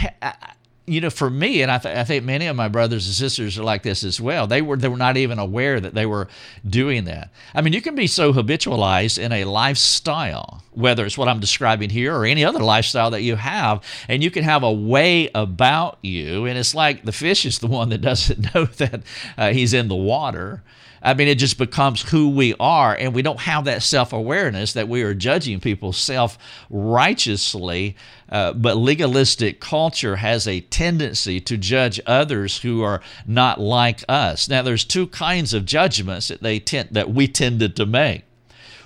you 0.86 1.00
know, 1.00 1.08
for 1.08 1.30
me, 1.30 1.62
and 1.62 1.70
I, 1.70 1.78
th- 1.78 1.96
I, 1.96 2.04
think 2.04 2.24
many 2.24 2.46
of 2.46 2.56
my 2.56 2.68
brothers 2.68 3.06
and 3.06 3.14
sisters 3.14 3.58
are 3.58 3.64
like 3.64 3.82
this 3.82 4.04
as 4.04 4.20
well. 4.20 4.46
They 4.46 4.60
were 4.60 4.76
they 4.76 4.88
were 4.88 4.98
not 4.98 5.16
even 5.16 5.38
aware 5.38 5.80
that 5.80 5.94
they 5.94 6.04
were 6.04 6.28
doing 6.68 7.04
that. 7.04 7.30
I 7.54 7.62
mean, 7.62 7.72
you 7.72 7.80
can 7.80 7.94
be 7.94 8.06
so 8.06 8.34
habitualized 8.34 9.18
in 9.18 9.32
a 9.32 9.44
lifestyle, 9.44 10.62
whether 10.72 11.06
it's 11.06 11.16
what 11.16 11.28
I'm 11.28 11.40
describing 11.40 11.88
here 11.88 12.14
or 12.14 12.26
any 12.26 12.44
other 12.44 12.58
lifestyle 12.58 13.10
that 13.12 13.22
you 13.22 13.36
have, 13.36 13.82
and 14.08 14.22
you 14.22 14.30
can 14.30 14.44
have 14.44 14.62
a 14.62 14.72
way 14.72 15.30
about 15.34 15.98
you, 16.02 16.44
and 16.44 16.58
it's 16.58 16.74
like 16.74 17.04
the 17.04 17.12
fish 17.12 17.46
is 17.46 17.60
the 17.60 17.66
one 17.66 17.88
that 17.88 18.02
doesn't 18.02 18.54
know 18.54 18.66
that 18.66 19.02
uh, 19.38 19.52
he's 19.52 19.72
in 19.72 19.88
the 19.88 19.94
water. 19.94 20.62
I 21.04 21.12
mean, 21.12 21.28
it 21.28 21.38
just 21.38 21.58
becomes 21.58 22.00
who 22.00 22.30
we 22.30 22.54
are, 22.58 22.96
and 22.98 23.14
we 23.14 23.20
don't 23.20 23.40
have 23.40 23.66
that 23.66 23.82
self 23.82 24.14
awareness 24.14 24.72
that 24.72 24.88
we 24.88 25.02
are 25.02 25.12
judging 25.12 25.60
people 25.60 25.92
self 25.92 26.38
righteously. 26.70 27.96
Uh, 28.30 28.54
but 28.54 28.78
legalistic 28.78 29.60
culture 29.60 30.16
has 30.16 30.48
a 30.48 30.60
tendency 30.60 31.40
to 31.40 31.58
judge 31.58 32.00
others 32.06 32.58
who 32.58 32.82
are 32.82 33.02
not 33.26 33.60
like 33.60 34.02
us. 34.08 34.48
Now, 34.48 34.62
there's 34.62 34.84
two 34.84 35.06
kinds 35.08 35.52
of 35.52 35.66
judgments 35.66 36.28
that 36.28 36.42
they 36.42 36.58
tend, 36.58 36.88
that 36.92 37.10
we 37.10 37.28
tended 37.28 37.76
to 37.76 37.86
make. 37.86 38.22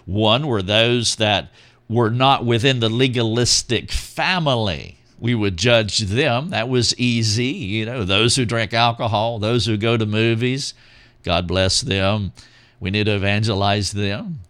One 0.04 0.48
were 0.48 0.62
those 0.62 1.16
that 1.16 1.50
were 1.88 2.10
not 2.10 2.44
within 2.44 2.80
the 2.80 2.90
legalistic 2.90 3.92
family 3.92 4.98
we 5.20 5.34
would 5.34 5.56
judge 5.56 5.98
them. 5.98 6.50
That 6.50 6.68
was 6.68 6.98
easy. 6.98 7.46
You 7.46 7.86
know, 7.86 8.04
those 8.04 8.36
who 8.36 8.44
drink 8.44 8.72
alcohol, 8.72 9.38
those 9.38 9.66
who 9.66 9.76
go 9.76 9.96
to 9.96 10.06
movies, 10.06 10.74
God 11.22 11.46
bless 11.46 11.80
them. 11.80 12.32
We 12.80 12.90
need 12.90 13.04
to 13.04 13.16
evangelize 13.16 13.92
them. 13.92 14.40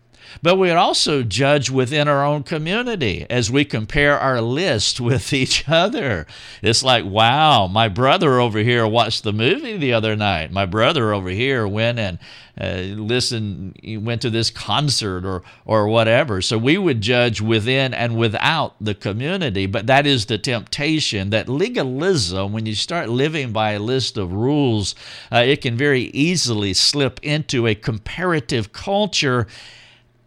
But 0.43 0.57
we 0.57 0.71
also 0.71 1.23
judge 1.23 1.71
within 1.71 2.09
our 2.09 2.25
own 2.25 2.43
community 2.43 3.27
as 3.29 3.51
we 3.51 3.65
compare 3.65 4.19
our 4.19 4.41
list 4.41 5.01
with 5.09 5.33
each 5.33 5.69
other. 5.69 6.27
It's 6.63 6.83
like, 6.83 7.05
wow, 7.05 7.67
my 7.67 7.89
brother 7.89 8.39
over 8.41 8.59
here 8.59 8.87
watched 8.87 9.25
the 9.25 9.33
movie 9.33 9.77
the 9.77 9.93
other 9.93 10.17
night. 10.17 10.53
My 10.53 10.67
brother 10.67 11.13
over 11.13 11.31
here 11.31 11.67
went 11.67 11.99
and 11.99 12.19
uh, 12.61 13.01
listened, 13.01 13.79
went 14.03 14.21
to 14.23 14.31
this 14.31 14.51
concert 14.51 15.25
or, 15.25 15.43
or 15.65 15.87
whatever. 15.87 16.43
So 16.43 16.59
we 16.59 16.77
would 16.77 17.01
judge 17.01 17.41
within 17.41 17.95
and 17.95 18.17
without 18.17 18.75
the 18.81 18.95
community. 18.95 19.67
But 19.67 19.87
that 19.87 20.07
is 20.07 20.27
the 20.27 20.39
temptation 20.39 21.31
that 21.31 21.49
legalism, 21.49 22.53
when 22.53 22.67
you 22.67 22.75
start 22.75 23.09
living 23.09 23.53
by 23.53 23.73
a 23.73 23.79
list 23.79 24.17
of 24.17 24.33
rules, 24.33 24.97
uh, 25.31 25.39
it 25.39 25.61
can 25.63 25.77
very 25.77 26.03
easily 26.03 26.75
slip 26.75 27.21
into 27.23 27.67
a 27.67 27.75
comparative 27.75 28.73
culture 28.73 29.47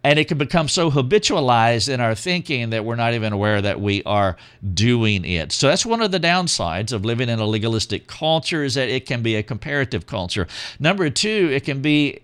and 0.04 0.18
it 0.18 0.26
can 0.26 0.38
become 0.38 0.68
so 0.68 0.90
habitualized 0.90 1.88
in 1.88 2.00
our 2.00 2.14
thinking 2.14 2.70
that 2.70 2.84
we're 2.84 2.96
not 2.96 3.14
even 3.14 3.32
aware 3.32 3.62
that 3.62 3.80
we 3.80 4.02
are 4.04 4.36
doing 4.74 5.24
it. 5.24 5.52
So 5.52 5.68
that's 5.68 5.86
one 5.86 6.02
of 6.02 6.10
the 6.10 6.18
downsides 6.18 6.92
of 6.92 7.04
living 7.04 7.28
in 7.28 7.38
a 7.38 7.46
legalistic 7.46 8.06
culture 8.08 8.64
is 8.64 8.74
that 8.74 8.88
it 8.88 9.06
can 9.06 9.22
be 9.22 9.36
a 9.36 9.42
comparative 9.42 10.06
culture. 10.06 10.46
Number 10.80 11.08
two, 11.08 11.50
it 11.52 11.64
can 11.64 11.82
be 11.82 12.20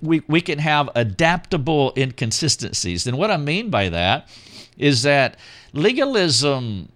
we, 0.00 0.22
we 0.28 0.40
can 0.40 0.58
have 0.60 0.88
adaptable 0.94 1.92
inconsistencies. 1.96 3.06
And 3.06 3.18
what 3.18 3.32
I 3.32 3.36
mean 3.36 3.68
by 3.68 3.88
that 3.88 4.28
is 4.78 5.02
that 5.02 5.36
legalism 5.72 6.88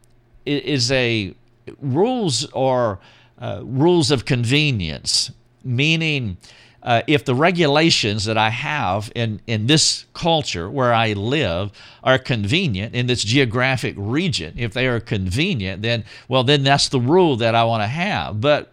is 0.46 0.90
a 0.92 1.34
rules 1.80 2.46
or 2.52 3.00
uh, 3.40 3.60
rules 3.64 4.10
of 4.10 4.24
convenience, 4.24 5.30
meaning 5.64 6.36
uh, 6.82 7.02
if 7.06 7.24
the 7.24 7.34
regulations 7.34 8.24
that 8.26 8.38
I 8.38 8.50
have 8.50 9.10
in, 9.14 9.40
in 9.46 9.66
this 9.66 10.06
culture 10.14 10.70
where 10.70 10.94
I 10.94 11.12
live 11.12 11.72
are 12.04 12.18
convenient 12.18 12.94
in 12.94 13.06
this 13.06 13.24
geographic 13.24 13.94
region, 13.96 14.54
if 14.56 14.72
they 14.74 14.86
are 14.86 15.00
convenient, 15.00 15.82
then 15.82 16.04
well, 16.28 16.44
then 16.44 16.62
that's 16.62 16.88
the 16.88 17.00
rule 17.00 17.36
that 17.36 17.54
I 17.54 17.64
want 17.64 17.82
to 17.82 17.88
have. 17.88 18.40
But 18.40 18.72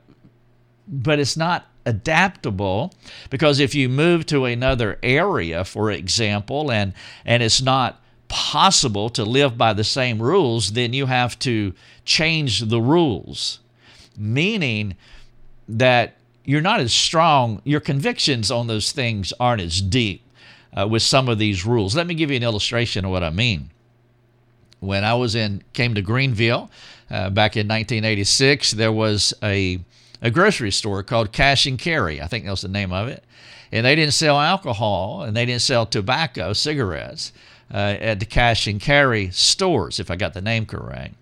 but 0.87 1.19
it's 1.19 1.35
not 1.35 1.65
adaptable 1.85 2.93
because 3.29 3.59
if 3.59 3.73
you 3.73 3.89
move 3.89 4.25
to 4.27 4.45
another 4.45 4.99
area, 5.01 5.63
for 5.63 5.89
example, 5.89 6.71
and 6.71 6.93
and 7.25 7.41
it's 7.41 7.61
not 7.61 8.01
possible 8.27 9.09
to 9.09 9.23
live 9.23 9.57
by 9.57 9.73
the 9.73 9.83
same 9.83 10.21
rules, 10.21 10.73
then 10.73 10.93
you 10.93 11.07
have 11.07 11.37
to 11.39 11.73
change 12.05 12.59
the 12.61 12.81
rules, 12.81 13.59
meaning 14.15 14.95
that 15.67 16.15
you're 16.45 16.61
not 16.61 16.79
as 16.79 16.93
strong, 16.93 17.61
your 17.63 17.79
convictions 17.79 18.51
on 18.51 18.67
those 18.67 18.91
things 18.91 19.33
aren't 19.39 19.61
as 19.61 19.81
deep 19.81 20.23
uh, 20.73 20.87
with 20.87 21.01
some 21.01 21.27
of 21.27 21.39
these 21.39 21.65
rules. 21.65 21.95
Let 21.95 22.07
me 22.07 22.13
give 22.13 22.29
you 22.29 22.37
an 22.37 22.43
illustration 22.43 23.03
of 23.05 23.11
what 23.11 23.23
I 23.23 23.31
mean. 23.31 23.71
When 24.79 25.03
I 25.03 25.15
was 25.15 25.35
in, 25.35 25.63
came 25.73 25.95
to 25.95 26.01
Greenville 26.01 26.69
uh, 27.09 27.29
back 27.31 27.55
in 27.55 27.67
1986, 27.67 28.71
there 28.71 28.91
was 28.91 29.33
a, 29.41 29.79
a 30.21 30.29
grocery 30.29 30.71
store 30.71 31.01
called 31.01 31.31
Cash 31.31 31.65
and 31.65 31.79
Carry. 31.79 32.21
I 32.21 32.27
think 32.27 32.45
that 32.45 32.51
was 32.51 32.61
the 32.61 32.67
name 32.67 32.93
of 32.93 33.07
it. 33.07 33.23
And 33.71 33.85
they 33.85 33.95
didn't 33.95 34.13
sell 34.13 34.39
alcohol 34.39 35.23
and 35.23 35.35
they 35.35 35.45
didn't 35.45 35.63
sell 35.63 35.85
tobacco, 35.85 36.53
cigarettes 36.53 37.33
uh, 37.73 37.97
at 37.99 38.19
the 38.19 38.25
Cash 38.25 38.67
and 38.67 38.79
Carry 38.79 39.31
stores, 39.31 39.99
if 39.99 40.11
I 40.11 40.15
got 40.15 40.33
the 40.33 40.41
name 40.41 40.65
correct. 40.67 41.15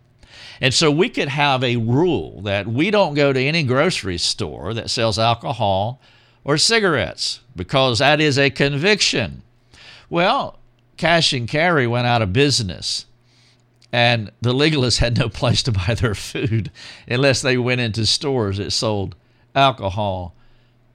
And 0.61 0.73
so 0.73 0.91
we 0.91 1.09
could 1.09 1.29
have 1.29 1.63
a 1.63 1.77
rule 1.77 2.41
that 2.41 2.67
we 2.67 2.91
don't 2.91 3.13
go 3.13 3.33
to 3.33 3.41
any 3.41 3.63
grocery 3.63 4.17
store 4.17 4.73
that 4.73 4.89
sells 4.89 5.19
alcohol 5.19 5.99
or 6.43 6.57
cigarettes 6.57 7.39
because 7.55 7.99
that 7.99 8.21
is 8.21 8.37
a 8.37 8.49
conviction. 8.49 9.43
Well, 10.09 10.59
cash 10.97 11.33
and 11.33 11.47
carry 11.47 11.87
went 11.87 12.07
out 12.07 12.21
of 12.21 12.33
business. 12.33 13.05
And 13.91 14.31
the 14.41 14.53
legalists 14.53 14.97
had 14.99 15.17
no 15.17 15.29
place 15.29 15.63
to 15.63 15.71
buy 15.71 15.95
their 15.95 16.15
food 16.15 16.71
unless 17.07 17.41
they 17.41 17.57
went 17.57 17.81
into 17.81 18.05
stores 18.05 18.57
that 18.57 18.71
sold 18.71 19.15
alcohol 19.55 20.33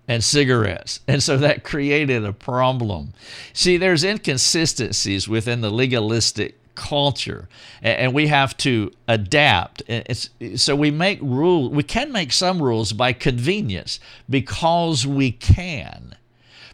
and 0.08 0.24
cigarettes. 0.24 1.00
And 1.06 1.22
so 1.22 1.36
that 1.36 1.64
created 1.64 2.24
a 2.24 2.32
problem. 2.32 3.12
See, 3.52 3.76
there's 3.76 4.02
inconsistencies 4.02 5.28
within 5.28 5.60
the 5.60 5.70
legalistic 5.70 6.57
culture 6.78 7.48
and 7.82 8.14
we 8.14 8.28
have 8.28 8.56
to 8.58 8.90
adapt. 9.06 9.82
It's, 9.88 10.30
so 10.56 10.74
we 10.76 10.90
make 10.90 11.18
rules 11.20 11.70
we 11.70 11.82
can 11.82 12.12
make 12.12 12.32
some 12.32 12.62
rules 12.62 12.92
by 12.92 13.12
convenience 13.12 14.00
because 14.28 15.06
we 15.06 15.32
can. 15.32 16.14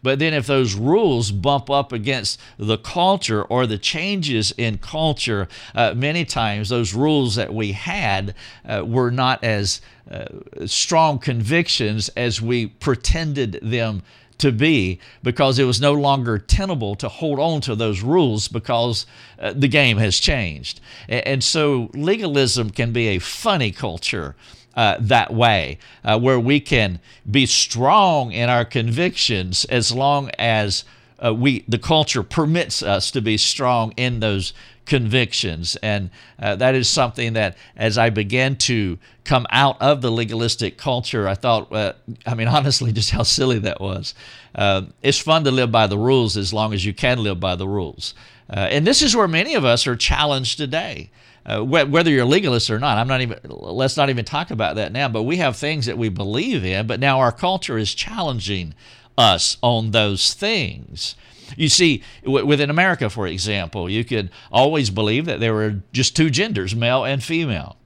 But 0.05 0.19
then 0.19 0.35
if 0.35 0.47
those 0.47 0.75
rules 0.75 1.31
bump 1.31 1.71
up 1.71 1.91
against 1.91 2.39
the 2.59 2.77
culture 2.77 3.43
or 3.43 3.67
the 3.67 3.79
changes 3.79 4.53
in 4.59 4.77
culture 4.77 5.49
uh, 5.75 5.95
many 5.97 6.27
times 6.27 6.69
those 6.69 6.93
rules 6.93 7.37
that 7.37 7.55
we 7.55 7.73
had 7.73 8.35
uh, 8.69 8.85
were 8.85 9.11
not 9.11 9.43
as 9.43 9.81
uh, 10.11 10.27
strong 10.67 11.19
convictions 11.19 12.11
as 12.11 12.43
we 12.43 12.67
pretended 12.67 13.59
them 13.63 14.03
to 14.39 14.53
be 14.53 14.99
because 15.23 15.59
it 15.59 15.65
was 15.65 15.81
no 15.81 15.93
longer 15.93 16.39
tenable 16.39 16.95
to 16.97 17.09
hold 17.09 17.39
on 17.39 17.61
to 17.63 17.75
those 17.75 18.03
rules 18.03 18.49
because 18.49 19.07
uh, 19.39 19.53
the 19.55 19.69
game 19.69 19.99
has 19.99 20.19
changed. 20.19 20.81
And, 21.09 21.27
and, 21.27 21.45
so 21.45 21.91
legalism 21.95 22.71
can 22.71 22.93
be 22.93 23.09
a 23.09 23.19
funny 23.19 23.71
culture. 23.71 24.35
Uh, 24.75 24.97
that 24.99 25.33
way, 25.33 25.79
uh, 26.03 26.19
where 26.19 26.41
we 26.41 26.59
can 26.59 26.99
be 27.31 27.47
strong 27.47 28.33
in 28.33 28.49
our 28.49 28.65
convictions 28.65 29.65
as 29.67 29.93
long 29.93 30.29
as 30.37 30.85
uh, 31.25 31.33
we 31.33 31.65
the 31.67 31.79
culture 31.79 32.23
permits 32.23 32.83
us 32.83 33.11
to 33.13 33.21
be 33.21 33.37
strong 33.37 33.93
in 33.97 34.21
those 34.21 34.53
convictions, 34.85 35.77
and 35.77 36.11
uh, 36.39 36.57
that 36.57 36.75
is 36.75 36.89
something 36.89 37.33
that 37.33 37.57
as 37.77 37.97
I 37.97 38.11
began 38.11 38.57
to 38.57 38.99
come 39.25 39.47
out 39.51 39.81
of 39.81 40.03
the 40.03 40.11
legalistic 40.11 40.77
culture, 40.77 41.27
I 41.27 41.35
thought, 41.35 41.73
uh, 41.73 41.95
I 42.27 42.35
mean, 42.35 42.49
honestly, 42.57 42.93
just 42.93 43.11
how 43.11 43.23
silly 43.23 43.59
that 43.61 43.81
was. 43.81 44.15
Uh, 44.55 44.83
it's 45.03 45.19
fun 45.19 45.45
to 45.45 45.51
live 45.51 45.73
by 45.73 45.87
the 45.87 45.99
rules 45.99 46.37
as 46.37 46.53
long 46.53 46.75
as 46.75 46.85
you 46.85 46.93
can 46.93 47.23
live 47.23 47.41
by 47.41 47.57
the 47.57 47.69
rules, 47.69 48.15
uh, 48.51 48.69
and 48.71 48.87
this 48.87 49.01
is 49.01 49.17
where 49.17 49.29
many 49.29 49.55
of 49.55 49.65
us 49.65 49.87
are 49.87 49.97
challenged 49.97 50.59
today. 50.59 51.11
Uh, 51.47 51.61
wh- 51.61 51.91
whether 51.91 52.11
you're 52.11 52.25
legalist 52.25 52.71
or 52.71 52.79
not, 52.79 52.97
I'm 52.97 53.09
not 53.09 53.21
even. 53.21 53.39
Let's 53.45 53.97
not 53.97 54.11
even 54.11 54.25
talk 54.25 54.51
about 54.51 54.77
that 54.77 54.93
now. 54.93 55.09
But 55.09 55.25
we 55.25 55.37
have 55.39 55.57
things 55.57 55.87
that 55.87 55.99
we 55.99 56.09
believe 56.09 56.65
in, 56.65 56.87
but 56.87 57.01
now 57.01 57.21
our 57.21 57.33
culture 57.33 57.77
is 57.77 57.95
challenging 57.95 58.75
us 59.17 59.57
on 59.63 59.91
those 59.91 60.35
things. 60.35 61.17
You 61.57 61.69
see, 61.69 62.03
within 62.25 62.71
America, 62.71 63.11
for 63.11 63.27
example, 63.27 63.89
you 63.89 64.05
could 64.05 64.31
always 64.51 64.91
believe 64.91 65.27
that 65.27 65.41
there 65.41 65.55
were 65.55 65.83
just 65.93 66.17
two 66.17 66.31
genders, 66.31 66.75
male 66.75 67.05
and 67.05 67.23
female. 67.23 67.77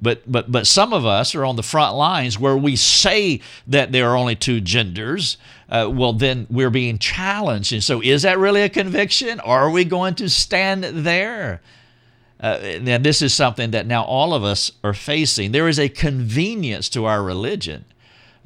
But, 0.00 0.30
but, 0.30 0.50
but 0.50 0.66
some 0.66 0.92
of 0.92 1.04
us 1.04 1.34
are 1.34 1.44
on 1.44 1.56
the 1.56 1.62
front 1.62 1.96
lines 1.96 2.38
where 2.38 2.56
we 2.56 2.76
say 2.76 3.40
that 3.66 3.90
there 3.90 4.08
are 4.10 4.16
only 4.16 4.36
two 4.36 4.60
genders. 4.60 5.38
Uh, 5.68 5.90
well, 5.92 6.12
then 6.12 6.46
we're 6.50 6.70
being 6.70 6.98
challenged. 6.98 7.72
And 7.72 7.82
so, 7.82 8.00
is 8.00 8.22
that 8.22 8.38
really 8.38 8.62
a 8.62 8.68
conviction? 8.68 9.40
Are 9.40 9.70
we 9.70 9.84
going 9.84 10.14
to 10.16 10.28
stand 10.28 10.84
there? 10.84 11.60
Uh, 12.40 12.78
now, 12.80 12.98
this 12.98 13.20
is 13.22 13.34
something 13.34 13.72
that 13.72 13.86
now 13.86 14.04
all 14.04 14.34
of 14.34 14.44
us 14.44 14.70
are 14.84 14.94
facing. 14.94 15.50
There 15.50 15.66
is 15.66 15.80
a 15.80 15.88
convenience 15.88 16.88
to 16.90 17.04
our 17.04 17.20
religion 17.22 17.84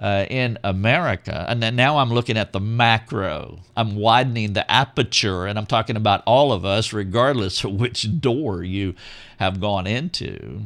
uh, 0.02 0.26
in 0.28 0.58
America. 0.64 1.46
And 1.48 1.62
then 1.62 1.76
now 1.76 1.98
I'm 1.98 2.10
looking 2.10 2.36
at 2.36 2.52
the 2.52 2.60
macro. 2.60 3.60
I'm 3.76 3.94
widening 3.94 4.52
the 4.52 4.68
aperture, 4.70 5.46
and 5.46 5.56
I'm 5.56 5.66
talking 5.66 5.96
about 5.96 6.24
all 6.26 6.52
of 6.52 6.64
us, 6.64 6.92
regardless 6.92 7.62
of 7.62 7.74
which 7.74 8.20
door 8.20 8.64
you 8.64 8.94
have 9.38 9.60
gone 9.60 9.86
into. 9.86 10.62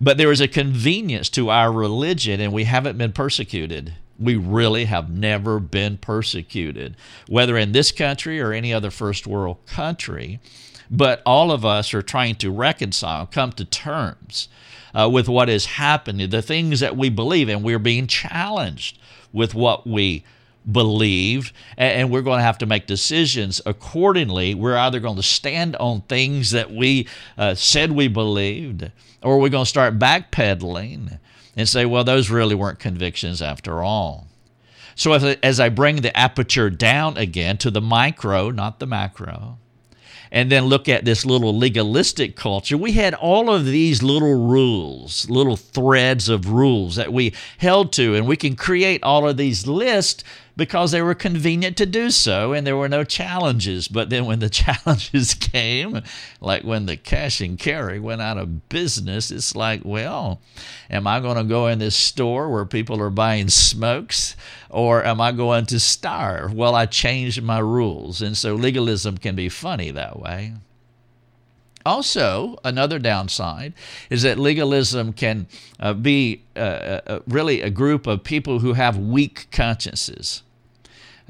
But 0.00 0.18
there 0.18 0.32
is 0.32 0.40
a 0.40 0.48
convenience 0.48 1.30
to 1.30 1.48
our 1.48 1.72
religion, 1.72 2.40
and 2.40 2.52
we 2.52 2.64
haven't 2.64 2.98
been 2.98 3.12
persecuted. 3.12 3.94
We 4.18 4.34
really 4.34 4.86
have 4.86 5.10
never 5.10 5.60
been 5.60 5.98
persecuted, 5.98 6.96
whether 7.28 7.56
in 7.56 7.70
this 7.70 7.92
country 7.92 8.40
or 8.40 8.52
any 8.52 8.74
other 8.74 8.90
first 8.90 9.28
world 9.28 9.58
country. 9.66 10.40
But 10.90 11.22
all 11.26 11.50
of 11.50 11.64
us 11.64 11.92
are 11.94 12.02
trying 12.02 12.36
to 12.36 12.50
reconcile, 12.50 13.26
come 13.26 13.52
to 13.52 13.64
terms 13.64 14.48
uh, 14.94 15.08
with 15.08 15.28
what 15.28 15.48
is 15.48 15.66
happening, 15.66 16.30
the 16.30 16.42
things 16.42 16.80
that 16.80 16.96
we 16.96 17.08
believe, 17.08 17.48
and 17.48 17.62
we're 17.62 17.78
being 17.78 18.06
challenged 18.06 18.98
with 19.32 19.54
what 19.54 19.86
we 19.86 20.24
believe, 20.70 21.52
and 21.76 22.10
we're 22.10 22.22
going 22.22 22.38
to 22.38 22.44
have 22.44 22.58
to 22.58 22.66
make 22.66 22.86
decisions 22.86 23.60
accordingly. 23.66 24.54
We're 24.54 24.76
either 24.76 25.00
going 25.00 25.16
to 25.16 25.22
stand 25.22 25.76
on 25.76 26.02
things 26.02 26.50
that 26.50 26.72
we 26.72 27.06
uh, 27.38 27.54
said 27.54 27.92
we 27.92 28.08
believed, 28.08 28.90
or 29.22 29.38
we're 29.38 29.48
going 29.48 29.64
to 29.64 29.68
start 29.68 29.98
backpedaling 29.98 31.18
and 31.56 31.68
say, 31.68 31.86
well, 31.86 32.04
those 32.04 32.30
really 32.30 32.54
weren't 32.54 32.78
convictions 32.78 33.40
after 33.40 33.82
all. 33.82 34.26
So, 34.94 35.12
as 35.12 35.60
I 35.60 35.68
bring 35.68 35.96
the 35.96 36.16
aperture 36.16 36.70
down 36.70 37.18
again 37.18 37.58
to 37.58 37.70
the 37.70 37.82
micro, 37.82 38.50
not 38.50 38.78
the 38.78 38.86
macro, 38.86 39.58
and 40.30 40.50
then 40.50 40.66
look 40.66 40.88
at 40.88 41.04
this 41.04 41.24
little 41.24 41.56
legalistic 41.56 42.36
culture, 42.36 42.76
we 42.76 42.92
had 42.92 43.14
all 43.14 43.50
of 43.50 43.64
these 43.64 44.02
little 44.02 44.46
rules, 44.46 45.28
little 45.30 45.56
threads 45.56 46.28
of 46.28 46.50
rules 46.50 46.96
that 46.96 47.12
we 47.12 47.34
held 47.58 47.92
to, 47.94 48.14
and 48.14 48.26
we 48.26 48.36
can 48.36 48.56
create 48.56 49.02
all 49.02 49.28
of 49.28 49.36
these 49.36 49.66
lists 49.66 50.24
because 50.56 50.90
they 50.90 51.02
were 51.02 51.14
convenient 51.14 51.76
to 51.76 51.86
do 51.86 52.10
so 52.10 52.52
and 52.52 52.66
there 52.66 52.76
were 52.76 52.88
no 52.88 53.04
challenges. 53.04 53.88
But 53.88 54.10
then 54.10 54.24
when 54.24 54.38
the 54.38 54.50
challenges 54.50 55.34
came, 55.34 56.02
like 56.40 56.64
when 56.64 56.86
the 56.86 56.96
cash 56.96 57.40
and 57.40 57.58
carry 57.58 58.00
went 58.00 58.22
out 58.22 58.38
of 58.38 58.68
business, 58.68 59.30
it's 59.30 59.54
like, 59.54 59.82
well, 59.84 60.40
am 60.90 61.06
I 61.06 61.20
going 61.20 61.36
to 61.36 61.44
go 61.44 61.66
in 61.66 61.78
this 61.78 61.96
store 61.96 62.50
where 62.50 62.64
people 62.64 63.00
are 63.00 63.10
buying 63.10 63.48
smokes 63.48 64.36
or 64.70 65.04
am 65.04 65.20
I 65.20 65.32
going 65.32 65.66
to 65.66 65.78
starve? 65.78 66.52
Well, 66.54 66.74
I 66.74 66.86
changed 66.86 67.42
my 67.42 67.58
rules. 67.58 68.22
And 68.22 68.36
so 68.36 68.54
legalism 68.54 69.18
can 69.18 69.36
be 69.36 69.48
funny 69.48 69.90
that 69.90 70.18
way. 70.18 70.54
Also, 71.84 72.56
another 72.64 72.98
downside 72.98 73.72
is 74.10 74.22
that 74.22 74.40
legalism 74.40 75.12
can 75.12 75.46
uh, 75.78 75.94
be 75.94 76.42
uh, 76.56 76.58
uh, 76.58 77.20
really 77.28 77.60
a 77.60 77.70
group 77.70 78.08
of 78.08 78.24
people 78.24 78.58
who 78.58 78.72
have 78.72 78.98
weak 78.98 79.46
consciences. 79.52 80.42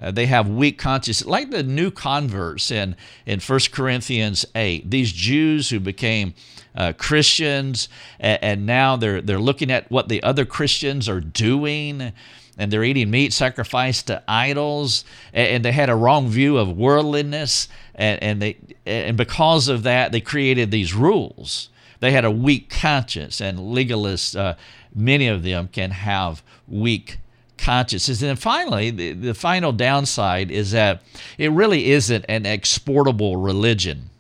Uh, 0.00 0.11
they 0.11 0.26
have 0.26 0.48
weak 0.48 0.78
conscience, 0.78 1.24
like 1.24 1.50
the 1.50 1.62
new 1.62 1.90
converts 1.90 2.70
in, 2.70 2.96
in 3.24 3.40
1 3.40 3.61
Corinthians 3.72 4.44
8. 4.54 4.90
These 4.90 5.12
Jews 5.12 5.70
who 5.70 5.80
became 5.80 6.35
uh, 6.74 6.92
Christians, 6.98 7.88
and, 8.20 8.38
and, 8.42 8.66
now 8.66 8.96
they're, 8.96 9.22
they're 9.22 9.40
looking 9.40 9.70
at 9.70 9.90
what 9.90 10.09
the 10.09 10.22
other 10.22 10.44
Christians 10.44 11.09
are 11.09 11.20
doing, 11.20 12.12
and 12.59 12.70
they're 12.70 12.85
eating 12.85 13.11
meat 13.11 13.32
sacrificed 13.32 14.09
to 14.09 14.22
idols, 14.28 15.04
and, 15.32 15.48
and 15.48 15.64
they 15.64 15.72
had 15.72 15.88
a 15.88 15.96
wrong 15.96 16.28
view 16.28 16.59
of 16.59 16.76
worldliness, 16.76 17.68
and, 17.94 18.22
and, 18.22 18.42
they, 18.42 18.59
and 18.85 19.16
because 19.16 19.68
of 19.68 19.82
that, 19.85 20.12
they 20.12 20.20
created 20.20 20.70
these 20.70 20.92
rules. 20.92 21.70
They 22.00 22.12
had 22.12 22.26
a 22.26 22.30
weak 22.30 22.68
conscience, 22.68 23.40
and 23.40 23.59
legalists, 23.59 24.38
uh, 24.38 24.56
many 24.94 25.28
of 25.28 25.42
them 25.42 25.68
can 25.68 25.92
have 25.92 26.42
weak 26.68 27.18
consciousness. 27.58 28.20
And 28.22 28.30
then 28.30 28.36
finally, 28.36 28.90
the, 28.90 29.12
the 29.12 29.34
final 29.34 29.72
downside 29.72 30.50
is 30.50 30.72
that 30.72 31.02
it 31.38 31.50
really 31.50 31.90
isn't 31.90 32.24
an 32.28 32.44
exportable 32.44 33.36
religion. 33.36 34.10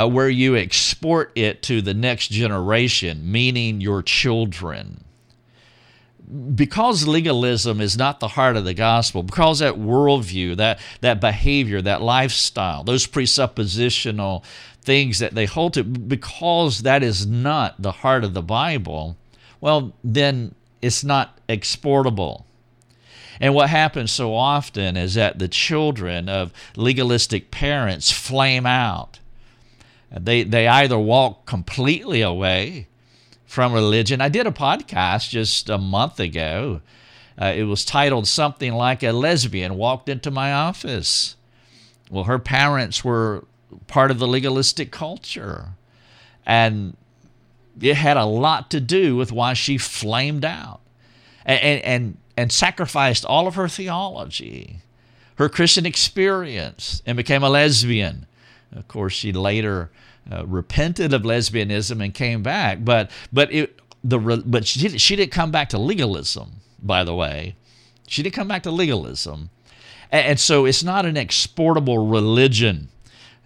Uh, 0.00 0.06
where 0.06 0.28
you 0.28 0.54
export 0.54 1.32
it 1.34 1.60
to 1.60 1.82
the 1.82 1.92
next 1.92 2.28
generation, 2.28 3.32
meaning 3.32 3.80
your 3.80 4.00
children. 4.00 5.02
Because 6.54 7.08
legalism 7.08 7.80
is 7.80 7.96
not 7.96 8.20
the 8.20 8.28
heart 8.28 8.56
of 8.56 8.64
the 8.64 8.74
gospel, 8.74 9.24
because 9.24 9.58
that 9.58 9.74
worldview, 9.74 10.56
that, 10.56 10.78
that 11.00 11.20
behavior, 11.20 11.82
that 11.82 12.00
lifestyle, 12.00 12.84
those 12.84 13.08
presuppositional 13.08 14.44
things 14.82 15.18
that 15.18 15.34
they 15.34 15.46
hold 15.46 15.74
to, 15.74 15.82
because 15.82 16.82
that 16.82 17.02
is 17.02 17.26
not 17.26 17.82
the 17.82 17.90
heart 17.90 18.22
of 18.22 18.34
the 18.34 18.42
Bible, 18.42 19.16
well, 19.60 19.94
then 20.04 20.54
it's 20.80 21.02
not 21.02 21.40
exportable. 21.48 22.46
And 23.40 23.54
what 23.54 23.70
happens 23.70 24.10
so 24.10 24.34
often 24.34 24.96
is 24.96 25.14
that 25.14 25.38
the 25.38 25.48
children 25.48 26.28
of 26.28 26.52
legalistic 26.76 27.50
parents 27.50 28.10
flame 28.10 28.66
out. 28.66 29.20
They, 30.10 30.42
they 30.42 30.66
either 30.66 30.98
walk 30.98 31.46
completely 31.46 32.22
away 32.22 32.88
from 33.46 33.72
religion. 33.72 34.20
I 34.20 34.28
did 34.28 34.46
a 34.46 34.50
podcast 34.52 35.30
just 35.30 35.68
a 35.68 35.78
month 35.78 36.18
ago. 36.18 36.80
Uh, 37.40 37.52
it 37.56 37.64
was 37.64 37.84
titled 37.84 38.26
something 38.26 38.74
like 38.74 39.02
A 39.02 39.12
Lesbian 39.12 39.76
Walked 39.76 40.08
Into 40.08 40.30
My 40.30 40.52
Office. 40.52 41.36
Well, 42.10 42.24
her 42.24 42.38
parents 42.38 43.04
were 43.04 43.44
part 43.86 44.10
of 44.10 44.18
the 44.18 44.26
legalistic 44.26 44.90
culture. 44.90 45.70
And 46.44 46.96
it 47.80 47.94
had 47.94 48.16
a 48.16 48.24
lot 48.24 48.70
to 48.70 48.80
do 48.80 49.14
with 49.14 49.30
why 49.30 49.52
she 49.52 49.78
flamed 49.78 50.44
out. 50.44 50.80
And, 51.44 51.60
and, 51.60 51.84
and 51.84 52.16
and 52.38 52.52
sacrificed 52.52 53.24
all 53.24 53.48
of 53.48 53.56
her 53.56 53.66
theology, 53.66 54.76
her 55.38 55.48
Christian 55.48 55.84
experience, 55.84 57.02
and 57.04 57.16
became 57.16 57.42
a 57.42 57.50
lesbian. 57.50 58.26
Of 58.70 58.86
course, 58.86 59.12
she 59.12 59.32
later 59.32 59.90
uh, 60.30 60.46
repented 60.46 61.12
of 61.12 61.22
lesbianism 61.22 62.00
and 62.00 62.14
came 62.14 62.44
back, 62.44 62.84
but 62.84 63.10
but 63.32 63.52
it 63.52 63.80
the 64.04 64.18
but 64.46 64.68
she 64.68 64.96
she 64.98 65.16
didn't 65.16 65.32
come 65.32 65.50
back 65.50 65.68
to 65.70 65.78
legalism. 65.78 66.60
By 66.80 67.02
the 67.02 67.12
way, 67.12 67.56
she 68.06 68.22
didn't 68.22 68.36
come 68.36 68.46
back 68.46 68.62
to 68.62 68.70
legalism, 68.70 69.50
and, 70.12 70.26
and 70.26 70.40
so 70.40 70.64
it's 70.64 70.84
not 70.84 71.06
an 71.06 71.16
exportable 71.16 72.06
religion. 72.06 72.88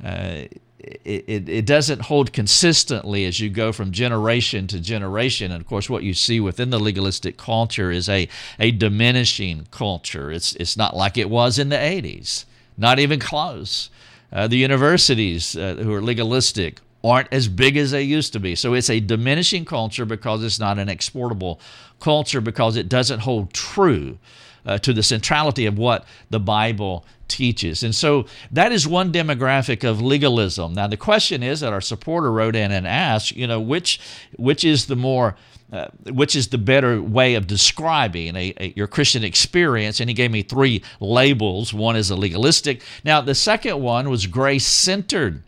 Uh, 0.04 0.42
it, 0.82 1.48
it, 1.48 1.66
doesn't 1.66 2.02
hold 2.02 2.32
consistently 2.32 3.24
as 3.24 3.38
you 3.40 3.48
go 3.48 3.72
from 3.72 3.92
generation 3.92 4.66
to 4.68 4.80
generation. 4.80 5.52
And 5.52 5.60
of 5.60 5.66
course, 5.66 5.88
what 5.88 6.02
you 6.02 6.14
see 6.14 6.40
within 6.40 6.70
the 6.70 6.80
legalistic 6.80 7.36
culture 7.36 7.90
is 7.90 8.08
a, 8.08 8.28
a 8.58 8.72
diminishing 8.72 9.66
culture. 9.70 10.32
It's, 10.32 10.54
it's 10.56 10.76
not 10.76 10.96
like 10.96 11.16
it 11.16 11.30
was 11.30 11.58
in 11.58 11.68
the 11.68 11.76
80s, 11.76 12.44
not 12.76 12.98
even 12.98 13.20
close. 13.20 13.90
Uh, 14.32 14.48
the 14.48 14.56
universities 14.56 15.56
uh, 15.56 15.74
who 15.74 15.92
are 15.92 16.02
legalistic 16.02 16.80
aren't 17.04 17.32
as 17.32 17.48
big 17.48 17.76
as 17.76 17.90
they 17.90 18.02
used 18.02 18.32
to 18.32 18.40
be. 18.40 18.54
So 18.54 18.74
it's 18.74 18.90
a 18.90 19.00
diminishing 19.00 19.64
culture 19.64 20.04
because 20.04 20.42
it's 20.42 20.58
not 20.58 20.78
an 20.78 20.88
exportable 20.88 21.60
culture 22.00 22.40
because 22.40 22.76
it 22.76 22.88
doesn't 22.88 23.20
hold 23.20 23.52
true 23.52 24.18
uh, 24.66 24.78
to 24.78 24.92
the 24.92 25.02
centrality 25.02 25.66
of 25.66 25.78
what 25.78 26.04
the 26.30 26.40
Bible 26.40 27.04
teaches. 27.28 27.82
And 27.82 27.94
so 27.94 28.26
that 28.50 28.72
is 28.72 28.86
one 28.86 29.12
demographic 29.12 29.88
of 29.88 30.00
legalism. 30.00 30.74
Now 30.74 30.86
the 30.86 30.96
question 30.96 31.42
is 31.42 31.60
that 31.60 31.72
our 31.72 31.80
supporter 31.80 32.30
wrote 32.30 32.54
in 32.54 32.72
and 32.72 32.86
asked, 32.86 33.32
you 33.32 33.46
know, 33.46 33.60
which 33.60 34.00
which 34.36 34.64
is 34.64 34.86
the 34.86 34.96
more 34.96 35.36
uh, 35.72 35.88
which 36.10 36.36
is 36.36 36.48
the 36.48 36.58
better 36.58 37.00
way 37.00 37.34
of 37.34 37.46
describing 37.46 38.36
a, 38.36 38.52
a, 38.58 38.74
your 38.76 38.86
Christian 38.86 39.24
experience? 39.24 40.00
And 40.00 40.10
he 40.10 40.14
gave 40.14 40.30
me 40.30 40.42
three 40.42 40.82
labels. 41.00 41.72
One 41.72 41.96
is 41.96 42.10
a 42.10 42.16
legalistic. 42.16 42.82
Now, 43.04 43.22
the 43.22 43.34
second 43.34 43.80
one 43.80 44.10
was 44.10 44.26
grace 44.26 44.66
centered. 44.66 45.42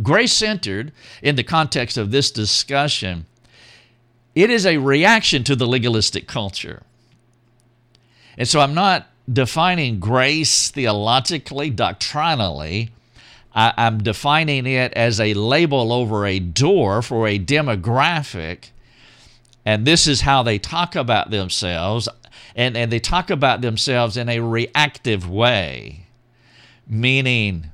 Grace 0.00 0.32
centered, 0.32 0.92
in 1.22 1.34
the 1.34 1.42
context 1.42 1.98
of 1.98 2.12
this 2.12 2.30
discussion, 2.30 3.26
it 4.34 4.48
is 4.48 4.64
a 4.64 4.78
reaction 4.78 5.42
to 5.44 5.56
the 5.56 5.66
legalistic 5.66 6.28
culture. 6.28 6.82
And 8.36 8.48
so 8.48 8.60
I'm 8.60 8.74
not 8.74 9.06
defining 9.30 10.00
grace 10.00 10.70
theologically, 10.70 11.70
doctrinally. 11.70 12.90
I, 13.54 13.72
am 13.76 14.02
defining 14.02 14.66
it 14.66 14.92
as 14.94 15.20
a 15.20 15.34
label 15.34 15.92
over 15.92 16.26
a 16.26 16.38
door 16.38 17.02
for 17.02 17.26
a 17.26 17.38
demographic. 17.38 18.70
And 19.64 19.84
this 19.84 20.06
is 20.06 20.22
how 20.22 20.42
they 20.42 20.58
talk 20.58 20.94
about 20.94 21.30
themselves. 21.30 22.08
And, 22.54 22.76
and 22.76 22.90
they 22.90 23.00
talk 23.00 23.30
about 23.30 23.60
themselves 23.60 24.16
in 24.16 24.28
a 24.28 24.40
reactive 24.40 25.28
way, 25.28 26.06
meaning, 26.86 27.70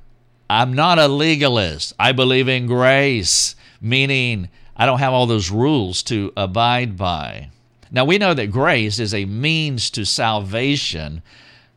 I'm 0.49 0.73
not 0.73 0.99
a 0.99 1.07
legalist. 1.07 1.93
I 1.99 2.11
believe 2.11 2.47
in 2.47 2.67
grace, 2.67 3.55
meaning 3.81 4.49
I 4.75 4.85
don't 4.85 4.99
have 4.99 5.13
all 5.13 5.25
those 5.25 5.51
rules 5.51 6.03
to 6.03 6.31
abide 6.37 6.95
by. 6.97 7.49
Now, 7.91 8.05
we 8.05 8.17
know 8.17 8.33
that 8.33 8.51
grace 8.51 8.99
is 8.99 9.13
a 9.13 9.25
means 9.25 9.89
to 9.91 10.05
salvation, 10.05 11.21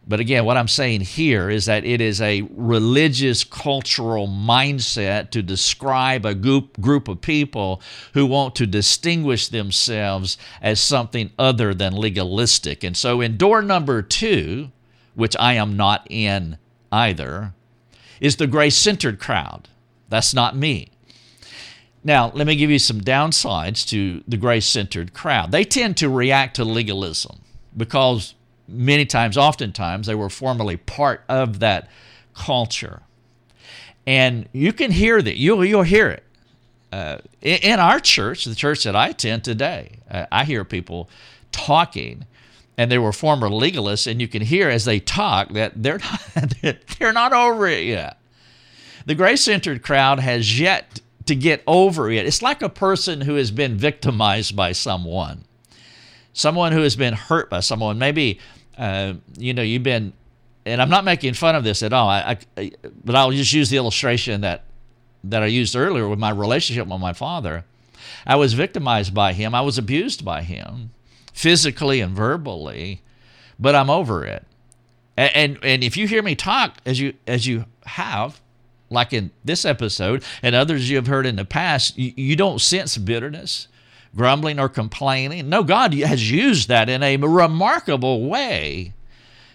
but 0.06 0.18
again, 0.18 0.44
what 0.44 0.56
I'm 0.56 0.66
saying 0.66 1.02
here 1.02 1.50
is 1.50 1.66
that 1.66 1.84
it 1.84 2.00
is 2.00 2.20
a 2.20 2.42
religious 2.56 3.44
cultural 3.44 4.26
mindset 4.26 5.30
to 5.30 5.42
describe 5.42 6.26
a 6.26 6.34
group, 6.34 6.80
group 6.80 7.06
of 7.06 7.20
people 7.20 7.80
who 8.14 8.26
want 8.26 8.56
to 8.56 8.66
distinguish 8.66 9.48
themselves 9.48 10.36
as 10.60 10.80
something 10.80 11.30
other 11.38 11.74
than 11.74 11.94
legalistic. 11.94 12.82
And 12.82 12.96
so, 12.96 13.20
in 13.20 13.36
door 13.36 13.62
number 13.62 14.02
two, 14.02 14.72
which 15.14 15.36
I 15.38 15.52
am 15.52 15.76
not 15.76 16.06
in 16.10 16.58
either, 16.90 17.54
is 18.20 18.36
the 18.36 18.46
grace 18.46 18.76
centered 18.76 19.20
crowd. 19.20 19.68
That's 20.08 20.34
not 20.34 20.56
me. 20.56 20.88
Now, 22.02 22.30
let 22.34 22.46
me 22.46 22.56
give 22.56 22.70
you 22.70 22.78
some 22.78 23.00
downsides 23.00 23.86
to 23.88 24.24
the 24.26 24.36
grace 24.36 24.66
centered 24.66 25.12
crowd. 25.12 25.52
They 25.52 25.64
tend 25.64 25.96
to 25.98 26.08
react 26.08 26.56
to 26.56 26.64
legalism 26.64 27.40
because 27.76 28.34
many 28.66 29.04
times, 29.04 29.36
oftentimes, 29.36 30.06
they 30.06 30.14
were 30.14 30.30
formerly 30.30 30.76
part 30.76 31.22
of 31.28 31.58
that 31.60 31.88
culture. 32.34 33.02
And 34.06 34.48
you 34.52 34.72
can 34.72 34.90
hear 34.90 35.20
that, 35.20 35.36
you'll, 35.36 35.64
you'll 35.64 35.82
hear 35.82 36.08
it. 36.08 36.24
Uh, 36.90 37.18
in, 37.40 37.78
our 37.78 38.00
church, 38.00 38.44
the 38.44 38.54
church 38.54 38.82
that 38.84 38.96
I 38.96 39.08
attend 39.08 39.44
today, 39.44 39.98
uh, 40.10 40.26
I 40.32 40.44
hear 40.44 40.64
people 40.64 41.08
talking 41.52 42.24
and 42.76 42.90
they 42.90 42.98
were 42.98 43.12
former 43.12 43.50
legalists, 43.50 44.10
and 44.10 44.22
you 44.22 44.26
can 44.26 44.40
hear 44.40 44.70
as 44.70 44.86
they 44.86 44.98
talk 45.00 45.50
that 45.50 45.82
they're 45.82 45.98
not, 45.98 46.54
they're 46.98 47.12
not 47.12 47.34
over 47.34 47.66
it 47.66 47.84
yet. 47.84 48.18
The 49.04 49.14
grace 49.14 49.42
centered 49.42 49.82
crowd 49.82 50.18
has 50.18 50.58
yet 50.58 51.00
to 51.30 51.36
get 51.36 51.62
over 51.64 52.10
it. 52.10 52.26
It's 52.26 52.42
like 52.42 52.60
a 52.60 52.68
person 52.68 53.20
who 53.20 53.36
has 53.36 53.52
been 53.52 53.76
victimized 53.76 54.56
by 54.56 54.72
someone, 54.72 55.44
someone 56.32 56.72
who 56.72 56.82
has 56.82 56.96
been 56.96 57.14
hurt 57.14 57.48
by 57.48 57.60
someone. 57.60 58.00
Maybe, 58.00 58.40
uh, 58.76 59.14
you 59.38 59.54
know, 59.54 59.62
you've 59.62 59.84
been, 59.84 60.12
and 60.66 60.82
I'm 60.82 60.90
not 60.90 61.04
making 61.04 61.34
fun 61.34 61.54
of 61.54 61.62
this 61.62 61.84
at 61.84 61.92
all, 61.92 62.08
I, 62.08 62.36
I, 62.56 62.72
but 63.04 63.14
I'll 63.14 63.30
just 63.30 63.52
use 63.52 63.70
the 63.70 63.76
illustration 63.76 64.40
that, 64.40 64.64
that 65.22 65.44
I 65.44 65.46
used 65.46 65.76
earlier 65.76 66.08
with 66.08 66.18
my 66.18 66.30
relationship 66.30 66.88
with 66.88 67.00
my 67.00 67.12
father. 67.12 67.64
I 68.26 68.34
was 68.34 68.54
victimized 68.54 69.14
by 69.14 69.32
him, 69.32 69.54
I 69.54 69.60
was 69.60 69.78
abused 69.78 70.24
by 70.24 70.42
him, 70.42 70.90
physically 71.32 72.00
and 72.00 72.12
verbally, 72.12 73.02
but 73.56 73.76
I'm 73.76 73.88
over 73.88 74.24
it. 74.24 74.44
And, 75.16 75.30
and, 75.36 75.58
and 75.64 75.84
if 75.84 75.96
you 75.96 76.08
hear 76.08 76.24
me 76.24 76.34
talk 76.34 76.78
as 76.84 76.98
you 76.98 77.14
as 77.28 77.46
you 77.46 77.66
have 77.84 78.40
like 78.90 79.12
in 79.12 79.30
this 79.44 79.64
episode 79.64 80.22
and 80.42 80.54
others 80.54 80.90
you 80.90 80.96
have 80.96 81.06
heard 81.06 81.26
in 81.26 81.36
the 81.36 81.44
past, 81.44 81.96
you, 81.96 82.12
you 82.16 82.36
don't 82.36 82.60
sense 82.60 82.98
bitterness, 82.98 83.68
grumbling, 84.14 84.58
or 84.58 84.68
complaining. 84.68 85.48
No, 85.48 85.62
God 85.62 85.94
has 85.94 86.30
used 86.30 86.68
that 86.68 86.88
in 86.88 87.02
a 87.02 87.16
remarkable 87.16 88.28
way. 88.28 88.92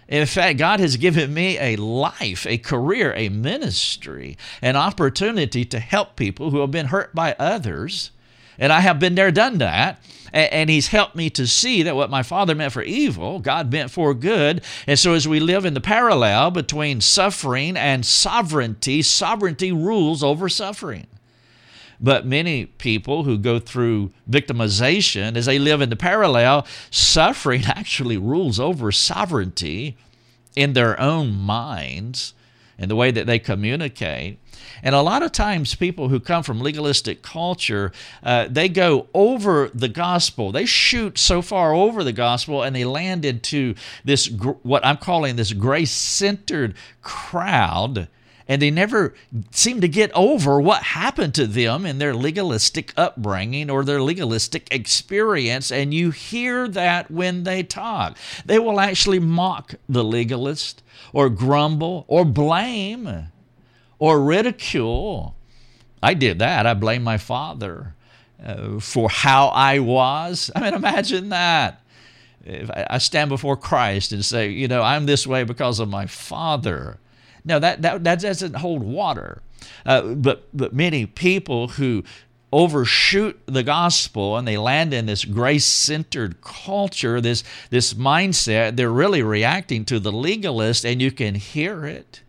In 0.08 0.26
fact, 0.28 0.60
God 0.60 0.80
has 0.80 0.98
given 0.98 1.34
me 1.34 1.58
a 1.58 1.76
life, 1.78 2.45
a 2.45 2.58
career, 2.60 3.13
a 3.15 3.30
ministry, 3.30 4.38
an 4.62 4.76
opportunity 4.76 5.65
to 5.65 5.80
help 5.80 6.15
people 6.15 6.52
who 6.52 6.60
have 6.60 6.71
been 6.71 6.88
hurt 6.88 7.15
by 7.15 7.36
others. 7.39 8.12
And 8.58 8.72
I 8.72 8.80
have 8.80 9.00
been 9.00 9.15
there, 9.15 9.32
done 9.32 9.58
that 9.60 10.02
and 10.36 10.70
he's 10.70 10.89
helped 10.89 11.15
me 11.15 11.30
to 11.30 11.48
see 11.48 11.82
that 11.84 11.96
what 11.96 12.10
my 12.10 12.22
father 12.22 12.54
meant 12.54 12.74
for 12.74 12.84
evil, 12.84 13.39
God 13.39 13.72
meant 13.72 13.89
for 13.89 14.13
good. 14.13 14.62
And 14.86 15.00
so 15.00 15.13
as 15.13 15.26
we 15.26 15.39
live 15.39 15.63
in 15.63 15.74
the 15.74 15.82
parallel 15.82 16.52
between 16.52 17.00
suffering 17.00 17.78
and 17.78 18.06
sovereignty, 18.06 19.02
sovereignty 19.02 19.72
rules 19.72 20.22
over 20.22 20.50
suffering. 20.50 21.08
But 22.02 22.26
many 22.26 22.65
people 22.65 23.24
who 23.24 23.38
go 23.38 23.60
through 23.60 24.12
victimization, 24.30 25.38
as 25.38 25.46
they 25.46 25.58
live 25.58 25.80
in 25.80 25.89
the 25.89 25.96
parallel, 25.96 26.68
suffering 26.91 27.63
actually 27.68 28.18
rules 28.18 28.60
over 28.60 28.91
sovereignty 28.91 29.96
in 30.54 30.74
their 30.74 31.00
own 31.00 31.34
minds 31.34 32.34
and 32.78 32.91
the 32.91 32.96
way 32.98 33.10
that 33.10 33.26
they 33.26 33.39
communicate. 33.39 34.39
And 34.84 34.95
a 34.95 35.01
lot 35.01 35.23
of 35.23 35.32
times, 35.32 35.75
people 35.75 36.10
who 36.10 36.19
come 36.19 36.43
from 36.43 36.60
legalistic 36.62 37.21
culture, 37.21 37.91
uh, 38.23 38.47
they 38.49 38.69
go 38.69 39.08
over 39.13 39.69
the 39.73 39.89
gospel. 39.89 40.51
They 40.51 40.65
shoot 40.65 41.17
so 41.17 41.41
far 41.41 41.73
over 41.73 42.04
the 42.04 42.13
gospel 42.13 42.63
and 42.63 42.75
they 42.75 42.86
land 42.86 43.25
into 43.25 43.75
this, 44.04 44.30
what 44.30 44.86
I'm 44.86 44.97
calling 44.97 45.36
this 45.36 45.54
grace 45.54 45.91
centered 45.91 46.75
crowd 47.01 48.08
and 48.47 48.62
they 48.62 48.71
never 48.71 49.13
seem 49.51 49.82
to 49.82 49.88
get 49.88 50.12
over 50.13 50.62
what 50.62 50.84
happened 50.84 51.34
to 51.36 51.47
them 51.47 51.86
in 51.86 51.97
their 51.97 52.13
legalistic 52.13 52.93
upbringing 52.95 53.69
or 53.69 53.84
their 53.84 54.01
legalistic 54.01 54.67
experience. 54.71 55.71
And 55.71 55.93
you 55.93 56.12
hear 56.12 56.67
that 56.67 57.10
when 57.10 57.43
they 57.43 57.63
talk. 57.63 58.17
They 58.45 58.60
will 58.60 58.80
actually 58.80 59.19
mock 59.19 59.75
the 59.89 60.04
legalist 60.04 60.84
or 61.12 61.30
grumble 61.30 62.06
or 62.08 62.23
blame 62.23 63.30
or 64.00 64.22
ridicule. 64.22 65.36
I 66.02 66.14
did 66.14 66.40
that. 66.40 66.66
I 66.66 66.74
blame 66.74 67.04
my 67.04 67.18
father 67.18 67.96
uh, 68.44 68.80
for 68.80 69.10
how 69.10 69.48
I 69.48 69.80
was. 69.80 70.52
I 70.56 70.62
mean, 70.62 70.74
imagine 70.74 71.30
that. 71.30 71.82
If 72.46 72.70
I 72.70 73.00
stand 73.00 73.30
before 73.30 73.58
Christ 73.58 74.12
and 74.12 74.24
say, 74.24 74.50
you 74.50 74.68
know, 74.68 74.84
I'm 74.84 75.08
this 75.08 75.26
way 75.26 75.44
because 75.44 75.80
of 75.80 75.90
my 75.90 76.06
father. 76.06 77.00
No, 77.44 77.58
that, 77.58 77.82
that, 77.82 78.04
that 78.04 78.22
doesn't 78.22 78.58
hold 78.58 78.84
water. 78.84 79.42
Uh, 79.84 80.14
but, 80.14 80.48
but 80.54 80.74
many 80.74 81.08
people 81.08 81.70
who 81.70 82.04
overshoot 82.54 83.40
the 83.48 83.64
gospel 83.64 84.38
and 84.38 84.48
they 84.48 84.58
land 84.58 84.94
in 84.94 85.08
this 85.08 85.26
grace 85.26 85.66
centered 85.66 86.40
culture, 86.42 87.20
this, 87.20 87.44
this 87.72 87.96
mindset, 87.96 88.76
they're 88.76 88.92
really 88.92 89.24
reacting 89.24 89.84
to 89.86 90.00
the 90.00 90.12
legalist, 90.12 90.86
and 90.86 91.02
you 91.02 91.12
can 91.12 91.34
hear 91.36 91.86
it 91.86 92.22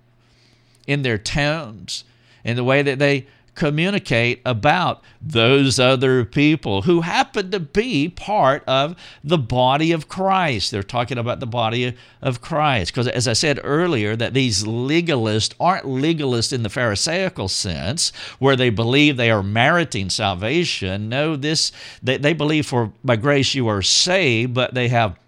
in 0.86 1.02
their 1.02 1.18
tones, 1.18 2.04
in 2.44 2.56
the 2.56 2.64
way 2.64 2.82
that 2.82 2.98
they 2.98 3.26
communicate 3.56 4.40
about 4.44 5.02
those 5.20 5.80
other 5.80 6.24
people 6.24 6.82
who 6.82 7.00
happen 7.00 7.50
to 7.50 7.58
be 7.58 8.08
part 8.08 8.62
of 8.66 8.94
the 9.24 9.38
body 9.38 9.90
of 9.90 10.08
Christ. 10.08 10.70
They're 10.70 10.82
talking 10.82 11.18
about 11.18 11.40
the 11.40 11.46
body 11.46 11.96
of 12.22 12.40
Christ. 12.40 12.92
Because 12.92 13.08
as 13.08 13.26
I 13.26 13.32
said 13.32 13.58
earlier, 13.64 14.14
that 14.14 14.34
these 14.34 14.64
legalists 14.64 15.54
aren't 15.58 15.86
legalists 15.86 16.52
in 16.52 16.62
the 16.62 16.68
Pharisaical 16.68 17.48
sense, 17.48 18.12
where 18.38 18.56
they 18.56 18.70
believe 18.70 19.16
they 19.16 19.30
are 19.30 19.42
meriting 19.42 20.10
salvation. 20.10 21.08
No, 21.08 21.34
this 21.34 21.72
they, 22.02 22.18
they 22.18 22.34
believe 22.34 22.66
for 22.66 22.92
by 23.02 23.16
grace 23.16 23.54
you 23.54 23.66
are 23.68 23.82
saved, 23.82 24.54
but 24.54 24.74
they 24.74 24.88
have 24.88 25.18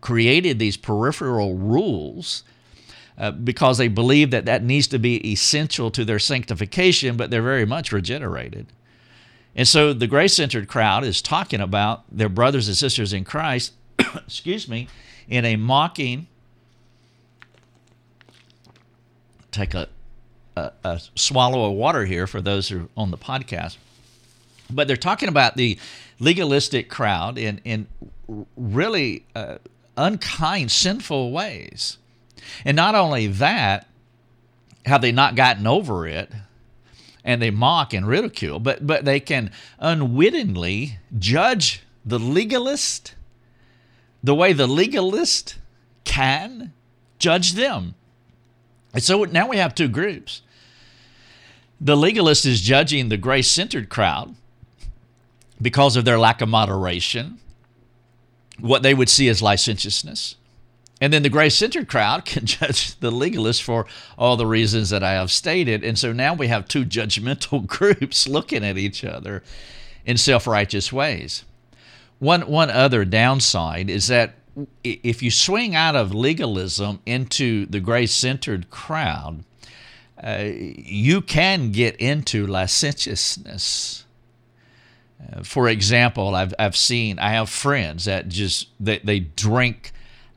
created 0.00 0.58
these 0.58 0.76
peripheral 0.76 1.54
rules 1.54 2.42
uh, 3.22 3.30
because 3.30 3.78
they 3.78 3.86
believe 3.86 4.32
that 4.32 4.46
that 4.46 4.64
needs 4.64 4.88
to 4.88 4.98
be 4.98 5.30
essential 5.30 5.92
to 5.92 6.04
their 6.04 6.18
sanctification, 6.18 7.16
but 7.16 7.30
they're 7.30 7.40
very 7.40 7.64
much 7.64 7.92
regenerated. 7.92 8.66
And 9.54 9.68
so 9.68 9.92
the 9.92 10.08
grace 10.08 10.34
centered 10.34 10.66
crowd 10.66 11.04
is 11.04 11.22
talking 11.22 11.60
about 11.60 12.02
their 12.10 12.28
brothers 12.28 12.66
and 12.66 12.76
sisters 12.76 13.12
in 13.12 13.22
Christ, 13.22 13.74
excuse 14.16 14.66
me, 14.68 14.88
in 15.28 15.44
a 15.44 15.54
mocking, 15.54 16.26
take 19.52 19.74
a, 19.74 19.88
a, 20.56 20.72
a, 20.82 21.00
swallow 21.14 21.70
of 21.70 21.74
water 21.74 22.04
here 22.04 22.26
for 22.26 22.40
those 22.40 22.70
who 22.70 22.80
are 22.80 22.88
on 22.96 23.12
the 23.12 23.18
podcast. 23.18 23.76
But 24.68 24.88
they're 24.88 24.96
talking 24.96 25.28
about 25.28 25.56
the 25.56 25.78
legalistic 26.18 26.90
crowd 26.90 27.38
in, 27.38 27.60
in 27.64 27.86
really 28.56 29.26
uh, 29.36 29.58
unkind, 29.96 30.72
sinful 30.72 31.30
ways. 31.30 31.98
And 32.64 32.76
not 32.76 32.94
only 32.94 33.26
that, 33.26 33.86
have 34.86 35.02
they 35.02 35.12
not 35.12 35.36
gotten 35.36 35.66
over 35.66 36.06
it 36.06 36.30
and 37.24 37.40
they 37.40 37.50
mock 37.50 37.94
and 37.94 38.06
ridicule, 38.06 38.58
but, 38.58 38.86
but 38.86 39.04
they 39.04 39.20
can 39.20 39.50
unwittingly 39.78 40.98
judge 41.18 41.82
the 42.04 42.18
legalist 42.18 43.14
the 44.22 44.34
way 44.34 44.52
the 44.52 44.66
legalist 44.66 45.58
can 46.04 46.72
judge 47.18 47.54
them. 47.54 47.94
And 48.94 49.02
so 49.02 49.24
now 49.24 49.48
we 49.48 49.56
have 49.56 49.74
two 49.74 49.88
groups. 49.88 50.42
The 51.80 51.96
legalist 51.96 52.46
is 52.46 52.60
judging 52.60 53.08
the 53.08 53.16
grace 53.16 53.50
centered 53.50 53.88
crowd 53.88 54.34
because 55.60 55.96
of 55.96 56.04
their 56.04 56.18
lack 56.18 56.40
of 56.40 56.48
moderation, 56.48 57.38
what 58.60 58.82
they 58.82 58.94
would 58.94 59.08
see 59.08 59.28
as 59.28 59.42
licentiousness. 59.42 60.36
And 61.02 61.12
then 61.12 61.24
the 61.24 61.28
grace 61.28 61.56
centered 61.56 61.88
crowd 61.88 62.24
can 62.24 62.46
judge 62.46 62.94
the 63.00 63.10
legalist 63.10 63.64
for 63.64 63.86
all 64.16 64.36
the 64.36 64.46
reasons 64.46 64.90
that 64.90 65.02
I 65.02 65.14
have 65.14 65.32
stated. 65.32 65.82
And 65.82 65.98
so 65.98 66.12
now 66.12 66.32
we 66.32 66.46
have 66.46 66.68
two 66.68 66.84
judgmental 66.84 67.66
groups 67.66 68.28
looking 68.28 68.64
at 68.64 68.78
each 68.78 69.04
other 69.04 69.42
in 70.06 70.16
self 70.16 70.46
righteous 70.46 70.92
ways. 70.92 71.44
One, 72.20 72.42
one 72.42 72.70
other 72.70 73.04
downside 73.04 73.90
is 73.90 74.06
that 74.06 74.34
if 74.84 75.24
you 75.24 75.32
swing 75.32 75.74
out 75.74 75.96
of 75.96 76.14
legalism 76.14 77.00
into 77.04 77.66
the 77.66 77.80
grace 77.80 78.12
centered 78.12 78.70
crowd, 78.70 79.42
uh, 80.22 80.44
you 80.44 81.20
can 81.20 81.72
get 81.72 81.96
into 81.96 82.46
licentiousness. 82.46 84.04
Uh, 85.20 85.42
for 85.42 85.68
example, 85.68 86.36
I've, 86.36 86.54
I've 86.60 86.76
seen, 86.76 87.18
I 87.18 87.30
have 87.30 87.48
friends 87.48 88.04
that 88.04 88.28
just, 88.28 88.68
they, 88.78 88.98
they 88.98 89.18
drink 89.18 89.92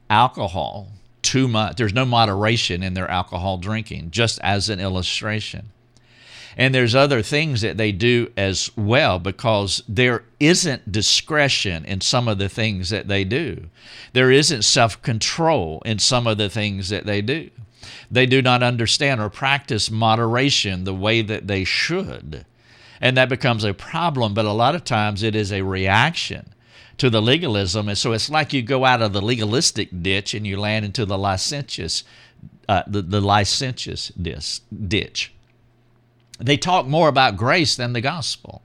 alcohol 0.09 0.89
too 1.21 1.47
much. 1.47 1.77
There's 1.77 1.93
no 1.93 2.05
moderation 2.05 2.83
in 2.83 2.93
their 2.93 3.09
alcohol 3.09 3.57
drinking, 3.57 4.11
just 4.11 4.39
as 4.41 4.69
an 4.69 4.79
illustration. 4.79 5.71
And 6.57 6.73
there's 6.73 6.95
other 6.95 7.21
things 7.21 7.61
that 7.61 7.77
they 7.77 7.91
do 7.91 8.31
as 8.37 8.69
well 8.77 9.19
because 9.19 9.83
there 9.89 10.23
isn't 10.39 10.91
discretion 10.91 11.83
in 11.83 11.99
some 11.99 12.27
of 12.29 12.37
the 12.37 12.47
things 12.47 12.91
that 12.91 13.07
they 13.09 13.25
do. 13.25 13.65
There 14.13 14.31
isn't 14.31 14.61
self 14.63 15.01
control 15.01 15.81
in 15.85 15.99
some 15.99 16.27
of 16.27 16.37
the 16.37 16.49
things 16.49 16.89
that 16.89 17.05
they 17.05 17.21
do. 17.21 17.49
They 18.09 18.25
do 18.25 18.41
not 18.41 18.63
understand 18.63 19.19
or 19.19 19.29
practice 19.29 19.91
moderation 19.91 20.85
the 20.85 20.93
way 20.93 21.21
that 21.21 21.47
they 21.47 21.65
should. 21.65 22.45
And 23.01 23.17
that 23.17 23.27
becomes 23.27 23.65
a 23.65 23.73
problem, 23.73 24.33
but 24.33 24.45
a 24.45 24.53
lot 24.53 24.75
of 24.75 24.85
times 24.85 25.23
it 25.23 25.35
is 25.35 25.51
a 25.51 25.61
reaction 25.61 26.54
to 26.97 27.09
the 27.09 27.21
legalism. 27.21 27.89
And 27.89 27.97
so 27.97 28.13
it's 28.13 28.29
like 28.29 28.53
you 28.53 28.61
go 28.61 28.85
out 28.85 29.01
of 29.01 29.13
the 29.13 29.21
legalistic 29.21 29.89
ditch 30.01 30.33
and 30.33 30.45
you 30.45 30.57
land 30.57 30.85
into 30.85 31.05
the 31.05 31.17
licentious, 31.17 32.03
uh, 32.69 32.83
the, 32.87 33.01
the 33.01 33.21
licentious 33.21 34.09
ditch 34.09 35.31
they 36.39 36.57
talk 36.57 36.85
more 36.85 37.07
about 37.07 37.37
grace 37.37 37.75
than 37.75 37.93
the 37.93 38.01
gospel. 38.01 38.61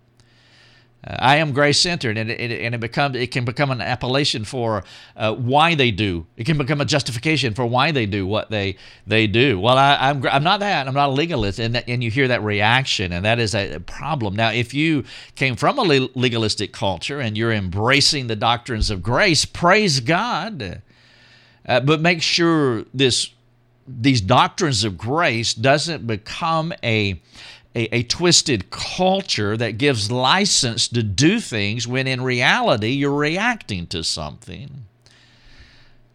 Uh, 1.02 1.16
I 1.18 1.36
am 1.36 1.52
grace 1.52 1.78
centered, 1.78 2.18
and 2.18 2.30
it, 2.30 2.60
and 2.60 2.74
it 2.74 2.80
becomes 2.80 3.16
it 3.16 3.30
can 3.30 3.44
become 3.44 3.70
an 3.70 3.80
appellation 3.80 4.44
for 4.44 4.84
uh, 5.16 5.34
why 5.34 5.74
they 5.74 5.90
do. 5.90 6.26
It 6.36 6.44
can 6.44 6.58
become 6.58 6.80
a 6.80 6.84
justification 6.84 7.54
for 7.54 7.64
why 7.64 7.90
they 7.90 8.06
do 8.06 8.26
what 8.26 8.50
they 8.50 8.76
they 9.06 9.26
do. 9.26 9.58
Well, 9.58 9.78
I, 9.78 10.10
am 10.10 10.18
I'm, 10.18 10.26
I'm 10.26 10.44
not 10.44 10.60
that. 10.60 10.86
I'm 10.86 10.94
not 10.94 11.10
a 11.10 11.12
legalist, 11.12 11.58
and 11.58 11.74
that, 11.74 11.88
and 11.88 12.04
you 12.04 12.10
hear 12.10 12.28
that 12.28 12.42
reaction, 12.42 13.12
and 13.12 13.24
that 13.24 13.38
is 13.38 13.54
a 13.54 13.78
problem. 13.80 14.36
Now, 14.36 14.50
if 14.50 14.74
you 14.74 15.04
came 15.36 15.56
from 15.56 15.78
a 15.78 15.82
legalistic 15.82 16.72
culture 16.72 17.20
and 17.20 17.36
you're 17.36 17.52
embracing 17.52 18.26
the 18.26 18.36
doctrines 18.36 18.90
of 18.90 19.02
grace, 19.02 19.44
praise 19.44 20.00
God. 20.00 20.82
Uh, 21.66 21.80
but 21.80 22.00
make 22.00 22.22
sure 22.22 22.84
this 22.92 23.30
these 23.86 24.20
doctrines 24.20 24.84
of 24.84 24.96
grace 24.96 25.54
doesn't 25.54 26.06
become 26.06 26.72
a 26.82 27.20
a, 27.74 27.94
a, 27.94 28.02
twisted 28.02 28.70
culture 28.70 29.56
that 29.56 29.78
gives 29.78 30.10
license 30.10 30.88
to 30.88 31.02
do 31.02 31.38
things 31.38 31.86
when 31.86 32.06
in 32.06 32.20
reality 32.20 32.88
you're 32.88 33.14
reacting 33.14 33.86
to 33.88 34.02
something. 34.02 34.86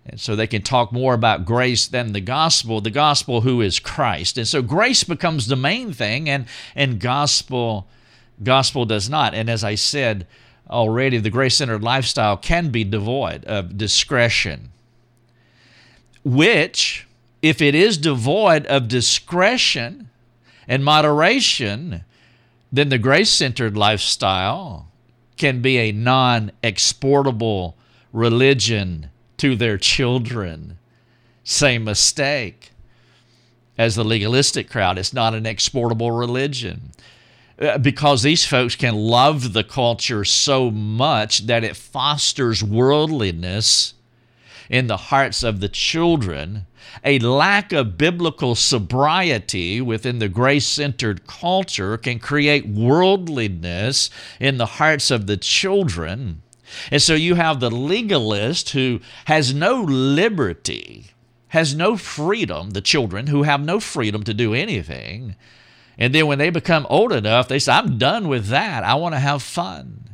And 0.06 0.20
so 0.20 0.36
they 0.36 0.47
can 0.47 0.62
talk 0.62 0.91
more 0.91 1.14
about 1.14 1.45
grace 1.45 1.88
than 1.88 2.14
the 2.14 2.22
gospel, 2.22 2.82
the 2.82 2.91
gospel 2.91 3.41
who 3.41 3.62
is 3.62 3.80
Christ. 3.80 4.38
And 4.38 4.47
so 4.47 4.62
grace 4.62 5.03
becomes 5.03 5.47
the 5.47 5.56
main 5.56 5.93
thing 5.93 6.30
and, 6.30 6.45
and 6.76 6.99
gospel 6.99 7.88
gospel 8.43 8.86
does 8.86 9.10
not. 9.10 9.34
And 9.34 9.49
as 9.49 9.64
I 9.64 9.76
said 9.76 10.28
already, 10.70 11.18
the 11.18 11.30
grace-centered 11.30 11.84
lifestyle 11.84 12.38
can 12.38 12.70
be 12.70 12.84
devoid 12.84 13.45
of 13.45 13.78
discretion. 13.78 14.72
Which, 16.24 17.08
if 17.41 17.62
it 17.62 17.76
is 17.76 17.97
devoid 17.97 18.66
of 18.66 18.88
discretion, 18.88 20.10
and 20.68 20.84
moderation, 20.84 22.03
then 22.72 22.89
the 22.89 22.97
grace 22.97 23.30
centered 23.30 23.78
lifestyle 23.78 24.91
can 25.38 25.61
be 25.61 25.78
a 25.78 25.91
non 25.91 26.51
exportable 26.63 27.76
religion 28.13 29.09
to 29.38 29.55
their 29.55 29.78
children. 29.78 30.78
Same 31.43 31.84
mistake 31.84 32.72
as 33.78 33.95
the 33.95 34.03
legalistic 34.03 34.70
crowd. 34.70 34.97
It's 34.97 35.13
not 35.13 35.36
an 35.36 35.45
exportable 35.45 36.11
religion 36.11 36.91
uh, 37.59 37.78
because 37.78 38.24
these 38.24 38.45
folks 38.45 38.76
can 38.76 38.95
love 38.95 39.53
the 39.53 39.63
culture 39.63 40.26
so 40.26 40.72
much 40.72 41.47
that 41.47 41.63
it 41.63 41.76
fosters 41.76 42.63
worldliness 42.63 43.93
in 44.70 44.88
the 44.88 44.97
hearts 44.97 45.43
of 45.43 45.59
the 45.59 45.70
children, 45.70 46.66
a 47.04 47.20
lack 47.20 47.72
of 47.72 47.98
biblical 47.98 48.56
sobriety 48.56 49.82
within 49.82 50.20
the 50.20 50.30
grace 50.30 50.68
centered 50.68 51.28
culture 51.28 51.98
can 51.98 52.20
create 52.20 52.68
worldliness 52.68 54.10
in 54.40 54.58
the 54.58 54.66
hearts 54.66 55.12
of 55.12 55.28
the 55.28 55.38
children. 55.38 56.42
And 56.92 57.02
so 57.02 57.14
you 57.14 57.36
have 57.36 57.60
the 57.60 57.70
legalist 57.70 58.72
who 58.72 59.00
has 59.26 59.54
no 59.54 59.82
liberty, 59.82 61.12
has 61.50 61.76
no 61.76 61.96
freedom, 61.98 62.72
the 62.72 62.82
children 62.82 63.28
who 63.28 63.44
have 63.44 63.64
no 63.64 63.80
freedom 63.80 64.24
to 64.24 64.34
do 64.34 64.54
anything. 64.54 65.36
And 65.98 66.14
then 66.14 66.28
when 66.28 66.40
they 66.40 66.50
become 66.50 66.86
old 66.90 67.14
enough, 67.14 67.48
they 67.48 67.60
say, 67.60 67.72
I'm 67.72 67.98
done 67.98 68.28
with 68.28 68.48
that. 68.48 68.84
I 68.84 68.96
want 68.96 69.16
to 69.16 69.20
have 69.20 69.42
fun. 69.42 70.10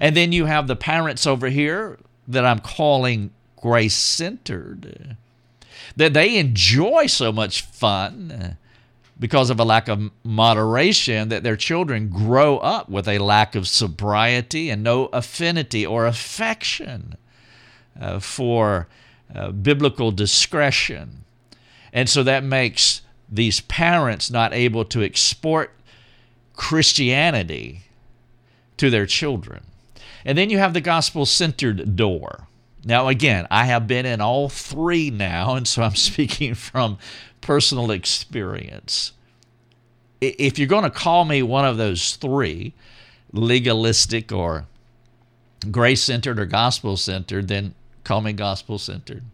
And 0.00 0.16
then 0.16 0.32
you 0.32 0.44
have 0.46 0.66
the 0.66 0.76
parents 0.76 1.26
over 1.26 1.48
here 1.48 1.98
that 2.28 2.44
I'm 2.44 2.58
calling 2.58 3.30
grace 3.56 3.96
centered, 3.96 5.16
that 5.96 6.14
they 6.14 6.36
enjoy 6.36 7.06
so 7.06 7.32
much 7.32 7.62
fun 7.62 8.56
because 9.18 9.48
of 9.48 9.58
a 9.58 9.64
lack 9.64 9.88
of 9.88 10.10
moderation 10.22 11.30
that 11.30 11.42
their 11.42 11.56
children 11.56 12.08
grow 12.10 12.58
up 12.58 12.88
with 12.88 13.08
a 13.08 13.18
lack 13.18 13.54
of 13.54 13.66
sobriety 13.66 14.68
and 14.68 14.82
no 14.82 15.06
affinity 15.06 15.86
or 15.86 16.06
affection 16.06 17.16
uh, 17.98 18.18
for 18.18 18.88
uh, 19.34 19.50
biblical 19.50 20.12
discretion. 20.12 21.24
And 21.92 22.08
so 22.08 22.22
that 22.24 22.44
makes 22.44 23.00
these 23.28 23.60
parents 23.60 24.30
not 24.30 24.52
able 24.52 24.84
to 24.84 25.02
export 25.02 25.72
Christianity 26.54 27.82
to 28.76 28.90
their 28.90 29.06
children. 29.06 29.62
And 30.24 30.36
then 30.36 30.50
you 30.50 30.58
have 30.58 30.74
the 30.74 30.80
gospel 30.80 31.24
centered 31.24 31.96
door. 31.96 32.48
Now, 32.86 33.08
again, 33.08 33.48
I 33.50 33.64
have 33.64 33.88
been 33.88 34.06
in 34.06 34.20
all 34.20 34.48
three 34.48 35.10
now, 35.10 35.56
and 35.56 35.66
so 35.66 35.82
I'm 35.82 35.96
speaking 35.96 36.54
from 36.54 36.98
personal 37.40 37.90
experience. 37.90 39.12
If 40.20 40.58
you're 40.58 40.68
going 40.68 40.84
to 40.84 40.90
call 40.90 41.24
me 41.24 41.42
one 41.42 41.66
of 41.66 41.76
those 41.76 42.14
three, 42.14 42.72
legalistic 43.32 44.30
or 44.32 44.66
grace 45.70 46.02
centered 46.02 46.38
or 46.38 46.46
gospel 46.46 46.96
centered, 46.96 47.48
then 47.48 47.74
call 48.04 48.20
me 48.20 48.32
gospel 48.32 48.78
centered. 48.78 49.24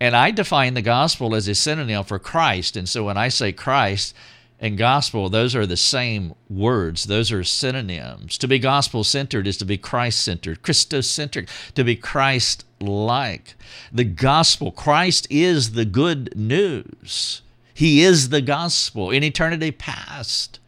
And 0.00 0.16
I 0.16 0.30
define 0.30 0.74
the 0.74 0.82
gospel 0.82 1.34
as 1.34 1.48
a 1.48 1.54
synonym 1.54 2.04
for 2.04 2.18
Christ. 2.18 2.76
And 2.76 2.88
so 2.88 3.04
when 3.04 3.18
I 3.18 3.28
say 3.28 3.52
Christ, 3.52 4.14
and 4.58 4.78
gospel, 4.78 5.28
those 5.28 5.54
are 5.54 5.66
the 5.66 5.76
same 5.76 6.34
words. 6.48 7.04
Those 7.04 7.30
are 7.30 7.44
synonyms. 7.44 8.38
To 8.38 8.48
be 8.48 8.58
gospel 8.58 9.04
centered 9.04 9.46
is 9.46 9.58
to 9.58 9.66
be 9.66 9.76
Christ 9.76 10.20
centered, 10.20 10.62
Christocentric, 10.62 11.48
to 11.74 11.84
be 11.84 11.94
Christ 11.94 12.64
like. 12.80 13.54
The 13.92 14.04
gospel, 14.04 14.70
Christ 14.70 15.26
is 15.30 15.72
the 15.72 15.84
good 15.84 16.34
news. 16.36 17.42
He 17.74 18.02
is 18.02 18.30
the 18.30 18.40
gospel. 18.40 19.10
In 19.10 19.22
eternity 19.22 19.70
past, 19.70 20.58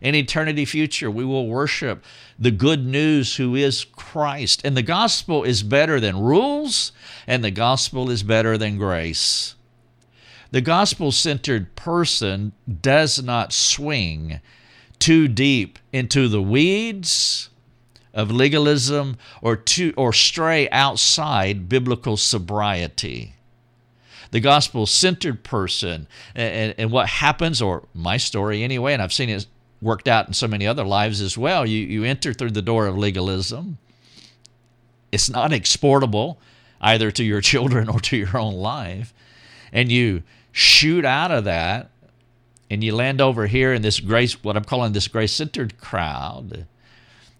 in 0.00 0.14
eternity 0.14 0.64
future, 0.64 1.10
we 1.10 1.24
will 1.24 1.46
worship 1.46 2.04
the 2.38 2.50
good 2.50 2.84
news 2.84 3.36
who 3.36 3.54
is 3.54 3.84
Christ. 3.84 4.60
And 4.64 4.76
the 4.76 4.82
gospel 4.82 5.44
is 5.44 5.62
better 5.62 6.00
than 6.00 6.20
rules, 6.20 6.92
and 7.26 7.42
the 7.44 7.50
gospel 7.52 8.10
is 8.10 8.22
better 8.22 8.58
than 8.58 8.76
grace. 8.76 9.55
The 10.56 10.62
gospel 10.62 11.12
centered 11.12 11.76
person 11.76 12.52
does 12.80 13.22
not 13.22 13.52
swing 13.52 14.40
too 14.98 15.28
deep 15.28 15.78
into 15.92 16.28
the 16.28 16.40
weeds 16.40 17.50
of 18.14 18.30
legalism 18.30 19.18
or 19.42 19.54
to 19.54 19.92
or 19.98 20.14
stray 20.14 20.66
outside 20.70 21.68
biblical 21.68 22.16
sobriety. 22.16 23.34
The 24.30 24.40
gospel 24.40 24.86
centered 24.86 25.44
person 25.44 26.08
and, 26.34 26.74
and, 26.78 26.90
what 26.90 27.10
happens, 27.10 27.60
or 27.60 27.86
my 27.92 28.16
story 28.16 28.62
anyway, 28.62 28.94
and 28.94 29.02
I've 29.02 29.12
seen 29.12 29.28
it 29.28 29.46
worked 29.82 30.08
out 30.08 30.26
in 30.26 30.32
so 30.32 30.48
many 30.48 30.66
other 30.66 30.84
lives 30.84 31.20
as 31.20 31.36
well. 31.36 31.66
You, 31.66 31.80
you 31.80 32.04
enter 32.04 32.32
through 32.32 32.52
the 32.52 32.62
door 32.62 32.86
of 32.86 32.96
legalism. 32.96 33.76
It's 35.12 35.28
not 35.28 35.52
exportable 35.52 36.38
either 36.80 37.10
to 37.10 37.22
your 37.22 37.40
children 37.52 37.90
or 37.90 38.00
to 38.00 38.16
your 38.16 38.38
own 38.38 38.54
life. 38.54 39.12
And 39.70 39.92
you 39.92 40.22
shoot 40.56 41.04
out 41.04 41.30
of 41.30 41.44
that 41.44 41.90
and 42.70 42.82
you 42.82 42.94
land 42.94 43.20
over 43.20 43.46
here 43.46 43.74
in 43.74 43.82
this 43.82 44.00
grace, 44.00 44.42
what 44.42 44.56
I'm 44.56 44.64
calling 44.64 44.94
this 44.94 45.06
grace 45.06 45.32
centered 45.32 45.76
crowd. 45.76 46.66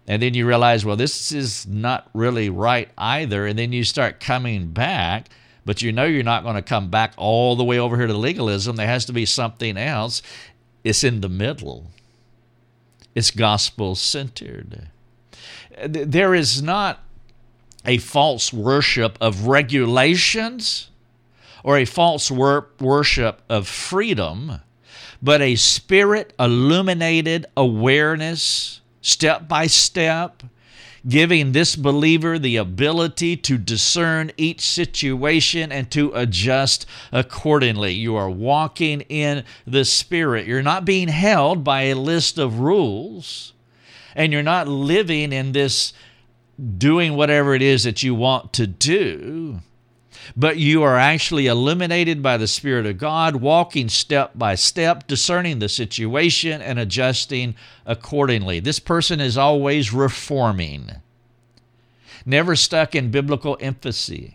And 0.05 0.21
then 0.21 0.35
you 0.35 0.47
realize, 0.47 0.85
well, 0.85 0.95
this 0.95 1.31
is 1.31 1.65
not 1.65 2.11
really 2.13 2.47
right 2.47 2.89
either. 2.95 3.47
And 3.47 3.57
then 3.57 3.71
you 3.71 3.83
start 3.83 4.19
coming 4.19 4.67
back, 4.67 5.29
but 5.65 5.81
you 5.81 5.91
know 5.91 6.05
you're 6.05 6.21
not 6.21 6.43
going 6.43 6.57
to 6.57 6.61
come 6.61 6.91
back 6.91 7.13
all 7.17 7.55
the 7.55 7.63
way 7.63 7.79
over 7.79 7.97
here 7.97 8.05
to 8.05 8.13
legalism. 8.13 8.75
There 8.75 8.85
has 8.85 9.05
to 9.05 9.13
be 9.13 9.25
something 9.25 9.77
else. 9.77 10.21
It's 10.83 11.03
in 11.03 11.21
the 11.21 11.27
middle, 11.27 11.87
it's 13.15 13.31
gospel 13.31 13.95
centered. 13.95 14.89
There 15.83 16.35
is 16.35 16.61
not 16.61 17.03
a 17.83 17.97
false 17.97 18.53
worship 18.53 19.17
of 19.19 19.47
regulations 19.47 20.91
or 21.67 21.77
a 21.77 21.83
false 21.83 22.31
wor- 22.31 22.69
worship 22.79 23.41
of 23.49 23.67
freedom 23.67 24.61
but 25.21 25.41
a 25.41 25.55
spirit 25.55 26.31
illuminated 26.39 27.45
awareness, 27.57 28.79
step 29.01 29.49
by 29.49 29.67
step, 29.67 30.43
giving 31.07 31.51
this 31.51 31.75
believer 31.75 32.39
the 32.39 32.55
ability 32.55 33.35
to 33.35 33.57
discern 33.57 34.31
each 34.37 34.61
situation 34.61 35.69
and 35.71 35.91
to 35.91 36.11
adjust 36.13 36.85
accordingly. 37.11 37.91
You 37.93 38.15
are 38.15 38.29
walking 38.29 39.01
in 39.01 39.43
the 39.65 39.85
Spirit. 39.85 40.47
You're 40.47 40.61
not 40.61 40.85
being 40.85 41.07
held 41.07 41.63
by 41.63 41.83
a 41.83 41.95
list 41.95 42.37
of 42.37 42.59
rules, 42.59 43.51
and 44.15 44.31
you're 44.31 44.43
not 44.43 44.69
living 44.69 45.33
in 45.33 45.51
this 45.51 45.91
doing 46.77 47.15
whatever 47.15 47.53
it 47.55 47.61
is 47.61 47.83
that 47.83 48.03
you 48.03 48.15
want 48.15 48.53
to 48.53 48.67
do 48.67 49.61
but 50.35 50.57
you 50.57 50.83
are 50.83 50.97
actually 50.97 51.47
illuminated 51.47 52.21
by 52.21 52.37
the 52.37 52.47
Spirit 52.47 52.85
of 52.85 52.97
God, 52.97 53.37
walking 53.37 53.89
step 53.89 54.31
by 54.35 54.55
step, 54.55 55.07
discerning 55.07 55.59
the 55.59 55.69
situation 55.69 56.61
and 56.61 56.79
adjusting 56.79 57.55
accordingly. 57.85 58.59
This 58.59 58.79
person 58.79 59.19
is 59.19 59.37
always 59.37 59.93
reforming, 59.93 60.91
never 62.25 62.55
stuck 62.55 62.95
in 62.95 63.11
biblical 63.11 63.57
emphasis 63.59 64.31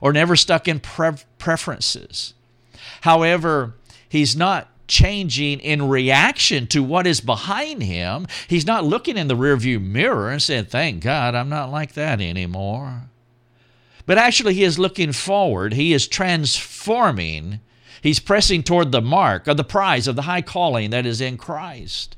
or 0.00 0.12
never 0.12 0.36
stuck 0.36 0.68
in 0.68 0.80
pre- 0.80 1.12
preferences. 1.38 2.34
However, 3.00 3.74
he's 4.08 4.36
not 4.36 4.68
changing 4.86 5.60
in 5.60 5.88
reaction 5.88 6.66
to 6.68 6.82
what 6.82 7.06
is 7.06 7.20
behind 7.20 7.82
him. 7.82 8.26
He's 8.46 8.66
not 8.66 8.84
looking 8.84 9.16
in 9.16 9.28
the 9.28 9.36
rearview 9.36 9.82
mirror 9.82 10.30
and 10.30 10.40
saying, 10.40 10.66
Thank 10.66 11.02
God 11.02 11.34
I'm 11.34 11.48
not 11.48 11.70
like 11.70 11.92
that 11.92 12.20
anymore 12.20 13.08
but 14.08 14.16
actually 14.16 14.54
he 14.54 14.64
is 14.64 14.78
looking 14.78 15.12
forward. 15.12 15.74
He 15.74 15.92
is 15.92 16.08
transforming. 16.08 17.60
He's 18.00 18.20
pressing 18.20 18.62
toward 18.62 18.90
the 18.90 19.02
mark 19.02 19.46
of 19.46 19.58
the 19.58 19.64
prize 19.64 20.08
of 20.08 20.16
the 20.16 20.22
high 20.22 20.40
calling 20.40 20.88
that 20.90 21.04
is 21.04 21.20
in 21.20 21.36
Christ. 21.36 22.16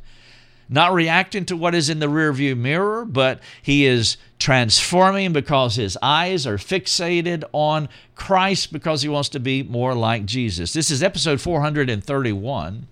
Not 0.69 0.95
reacting 0.95 1.47
to 1.47 1.57
what 1.57 1.75
is 1.75 1.91
in 1.91 1.99
the 1.99 2.07
rearview 2.07 2.57
mirror, 2.57 3.05
but 3.05 3.41
he 3.61 3.87
is 3.87 4.19
transforming 4.39 5.33
because 5.33 5.75
his 5.75 5.99
eyes 6.01 6.47
are 6.47 6.59
fixated 6.59 7.43
on 7.53 7.89
Christ 8.15 8.73
because 8.73 9.03
he 9.03 9.09
wants 9.09 9.29
to 9.31 9.41
be 9.41 9.65
more 9.65 9.93
like 9.93 10.27
Jesus. 10.27 10.73
This 10.73 10.93
is 10.93 11.03
episode 11.03 11.41
431 11.41 12.87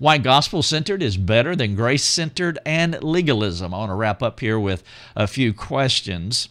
why 0.00 0.18
gospel 0.18 0.60
centered 0.60 1.04
is 1.04 1.16
better 1.16 1.54
than 1.54 1.76
grace 1.76 2.02
centered 2.02 2.58
and 2.66 3.00
legalism. 3.00 3.72
I 3.72 3.78
want 3.78 3.90
to 3.90 3.94
wrap 3.94 4.24
up 4.24 4.40
here 4.40 4.58
with 4.58 4.82
a 5.14 5.28
few 5.28 5.54
questions. 5.54 6.48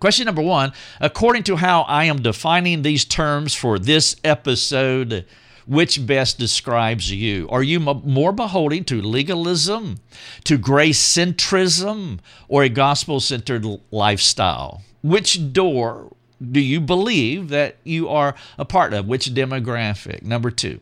Question 0.00 0.26
number 0.26 0.42
one 0.42 0.72
According 1.00 1.42
to 1.44 1.56
how 1.56 1.82
I 1.82 2.04
am 2.04 2.22
defining 2.22 2.82
these 2.82 3.04
terms 3.04 3.54
for 3.54 3.78
this 3.78 4.16
episode, 4.22 5.24
which 5.66 6.06
best 6.06 6.38
describes 6.38 7.10
you? 7.10 7.48
Are 7.50 7.62
you 7.62 7.80
more 7.80 8.32
beholding 8.32 8.84
to 8.84 9.02
legalism, 9.02 9.98
to 10.44 10.56
grace 10.56 11.02
centrism, 11.02 12.20
or 12.48 12.62
a 12.62 12.68
gospel 12.68 13.20
centered 13.20 13.66
lifestyle? 13.90 14.82
Which 15.02 15.52
door 15.52 16.12
do 16.40 16.60
you 16.60 16.80
believe 16.80 17.48
that 17.48 17.76
you 17.84 18.08
are 18.08 18.34
a 18.56 18.64
part 18.64 18.94
of? 18.94 19.06
Which 19.06 19.34
demographic? 19.34 20.22
Number 20.22 20.50
two, 20.50 20.80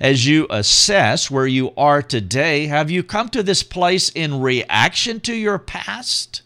as 0.00 0.26
you 0.26 0.46
assess 0.48 1.30
where 1.30 1.46
you 1.46 1.72
are 1.76 2.02
today, 2.02 2.66
have 2.66 2.90
you 2.90 3.02
come 3.02 3.28
to 3.30 3.42
this 3.42 3.62
place 3.62 4.10
in 4.10 4.40
reaction 4.40 5.20
to 5.20 5.34
your 5.34 5.58
past? 5.58 6.41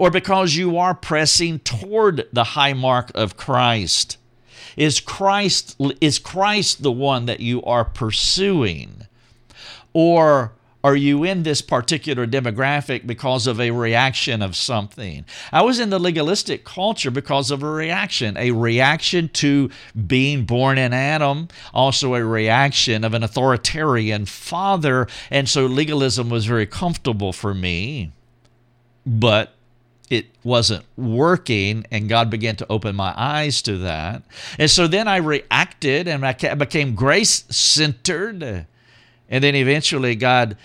Or 0.00 0.10
because 0.10 0.56
you 0.56 0.78
are 0.78 0.94
pressing 0.94 1.58
toward 1.58 2.26
the 2.32 2.42
high 2.42 2.72
mark 2.72 3.12
of 3.14 3.36
Christ? 3.36 4.16
Is 4.74 4.98
Christ 4.98 5.76
is 6.00 6.18
Christ 6.18 6.82
the 6.82 6.90
one 6.90 7.26
that 7.26 7.40
you 7.40 7.62
are 7.64 7.84
pursuing? 7.84 9.06
Or 9.92 10.52
are 10.82 10.96
you 10.96 11.22
in 11.22 11.42
this 11.42 11.60
particular 11.60 12.26
demographic 12.26 13.06
because 13.06 13.46
of 13.46 13.60
a 13.60 13.72
reaction 13.72 14.40
of 14.40 14.56
something? 14.56 15.26
I 15.52 15.60
was 15.60 15.78
in 15.78 15.90
the 15.90 15.98
legalistic 15.98 16.64
culture 16.64 17.10
because 17.10 17.50
of 17.50 17.62
a 17.62 17.68
reaction, 17.68 18.38
a 18.38 18.52
reaction 18.52 19.28
to 19.34 19.68
being 20.06 20.46
born 20.46 20.78
in 20.78 20.94
Adam, 20.94 21.48
also 21.74 22.14
a 22.14 22.24
reaction 22.24 23.04
of 23.04 23.12
an 23.12 23.22
authoritarian 23.22 24.24
father. 24.24 25.08
And 25.30 25.46
so 25.46 25.66
legalism 25.66 26.30
was 26.30 26.46
very 26.46 26.64
comfortable 26.64 27.34
for 27.34 27.52
me. 27.52 28.12
But 29.04 29.54
it 30.10 30.26
wasn't 30.42 30.84
working 30.96 31.86
and 31.92 32.08
God 32.08 32.28
began 32.28 32.56
to 32.56 32.66
open 32.68 32.96
my 32.96 33.14
eyes 33.16 33.62
to 33.62 33.78
that. 33.78 34.22
And 34.58 34.68
so 34.68 34.88
then 34.88 35.06
I 35.06 35.18
reacted 35.18 36.08
and 36.08 36.26
I 36.26 36.32
became 36.54 36.96
grace 36.96 37.44
centered. 37.48 38.42
And 38.42 39.44
then 39.44 39.54
eventually 39.54 40.16
God 40.16 40.56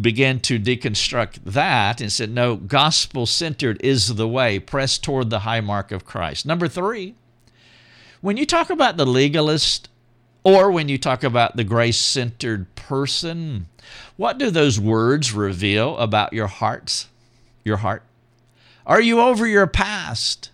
began 0.00 0.40
to 0.40 0.58
deconstruct 0.58 1.40
that 1.44 2.00
and 2.00 2.10
said, 2.10 2.30
no, 2.30 2.56
gospel 2.56 3.26
centered 3.26 3.80
is 3.84 4.16
the 4.16 4.26
way. 4.26 4.58
Press 4.58 4.96
toward 4.96 5.28
the 5.28 5.40
high 5.40 5.60
mark 5.60 5.92
of 5.92 6.06
Christ. 6.06 6.46
Number 6.46 6.66
three, 6.66 7.14
when 8.22 8.38
you 8.38 8.46
talk 8.46 8.70
about 8.70 8.96
the 8.96 9.06
legalist 9.06 9.90
or 10.42 10.70
when 10.70 10.88
you 10.88 10.96
talk 10.96 11.22
about 11.22 11.56
the 11.56 11.64
grace 11.64 11.98
centered 11.98 12.74
person, 12.74 13.66
what 14.16 14.38
do 14.38 14.50
those 14.50 14.80
words 14.80 15.32
reveal 15.32 15.98
about 15.98 16.32
your 16.32 16.46
hearts? 16.46 17.08
Your 17.62 17.76
heart? 17.76 18.02
Are 18.86 19.00
you 19.00 19.20
over 19.20 19.46
your 19.48 19.66
past? 19.66 20.50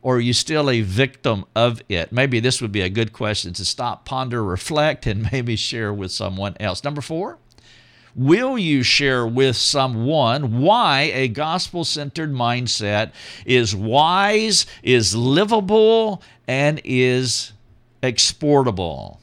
Or 0.00 0.16
are 0.16 0.20
you 0.20 0.32
still 0.32 0.70
a 0.70 0.80
victim 0.80 1.44
of 1.54 1.82
it? 1.90 2.10
Maybe 2.10 2.40
this 2.40 2.62
would 2.62 2.72
be 2.72 2.80
a 2.80 2.88
good 2.88 3.12
question 3.12 3.52
to 3.54 3.64
stop, 3.66 4.06
ponder, 4.06 4.42
reflect, 4.42 5.06
and 5.06 5.28
maybe 5.32 5.54
share 5.54 5.92
with 5.92 6.10
someone 6.10 6.56
else. 6.58 6.82
Number 6.82 7.02
four, 7.02 7.38
will 8.14 8.58
you 8.58 8.82
share 8.82 9.26
with 9.26 9.56
someone 9.56 10.60
why 10.60 11.10
a 11.14 11.28
gospel 11.28 11.84
centered 11.84 12.32
mindset 12.32 13.12
is 13.44 13.76
wise, 13.76 14.64
is 14.82 15.14
livable, 15.14 16.22
and 16.48 16.80
is 16.84 17.52
exportable? 18.02 19.20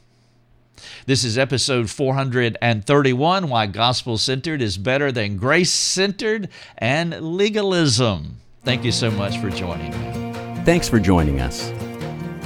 This 1.06 1.24
is 1.24 1.38
episode 1.38 1.90
431 1.90 3.50
Why 3.50 3.66
Gospel 3.68 4.18
Centered 4.18 4.62
is 4.62 4.78
Better 4.78 5.12
Than 5.12 5.38
Grace 5.38 5.72
Centered 5.72 6.50
and 6.78 7.20
Legalism. 7.22 8.38
Thank 8.64 8.84
you 8.84 8.92
so 8.92 9.10
much 9.12 9.38
for 9.40 9.50
joining 9.50 9.92
me. 9.92 10.34
Thanks 10.64 10.88
for 10.88 11.00
joining 11.00 11.42
us. 11.42 11.72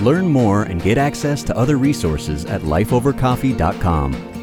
Learn 0.02 0.28
more 0.28 0.64
and 0.64 0.82
get 0.82 0.98
access 0.98 1.44
to 1.44 1.58
other 1.58 1.78
resources 1.78 2.46
at 2.46 2.62
lifeovercoffee.com. 2.62 4.35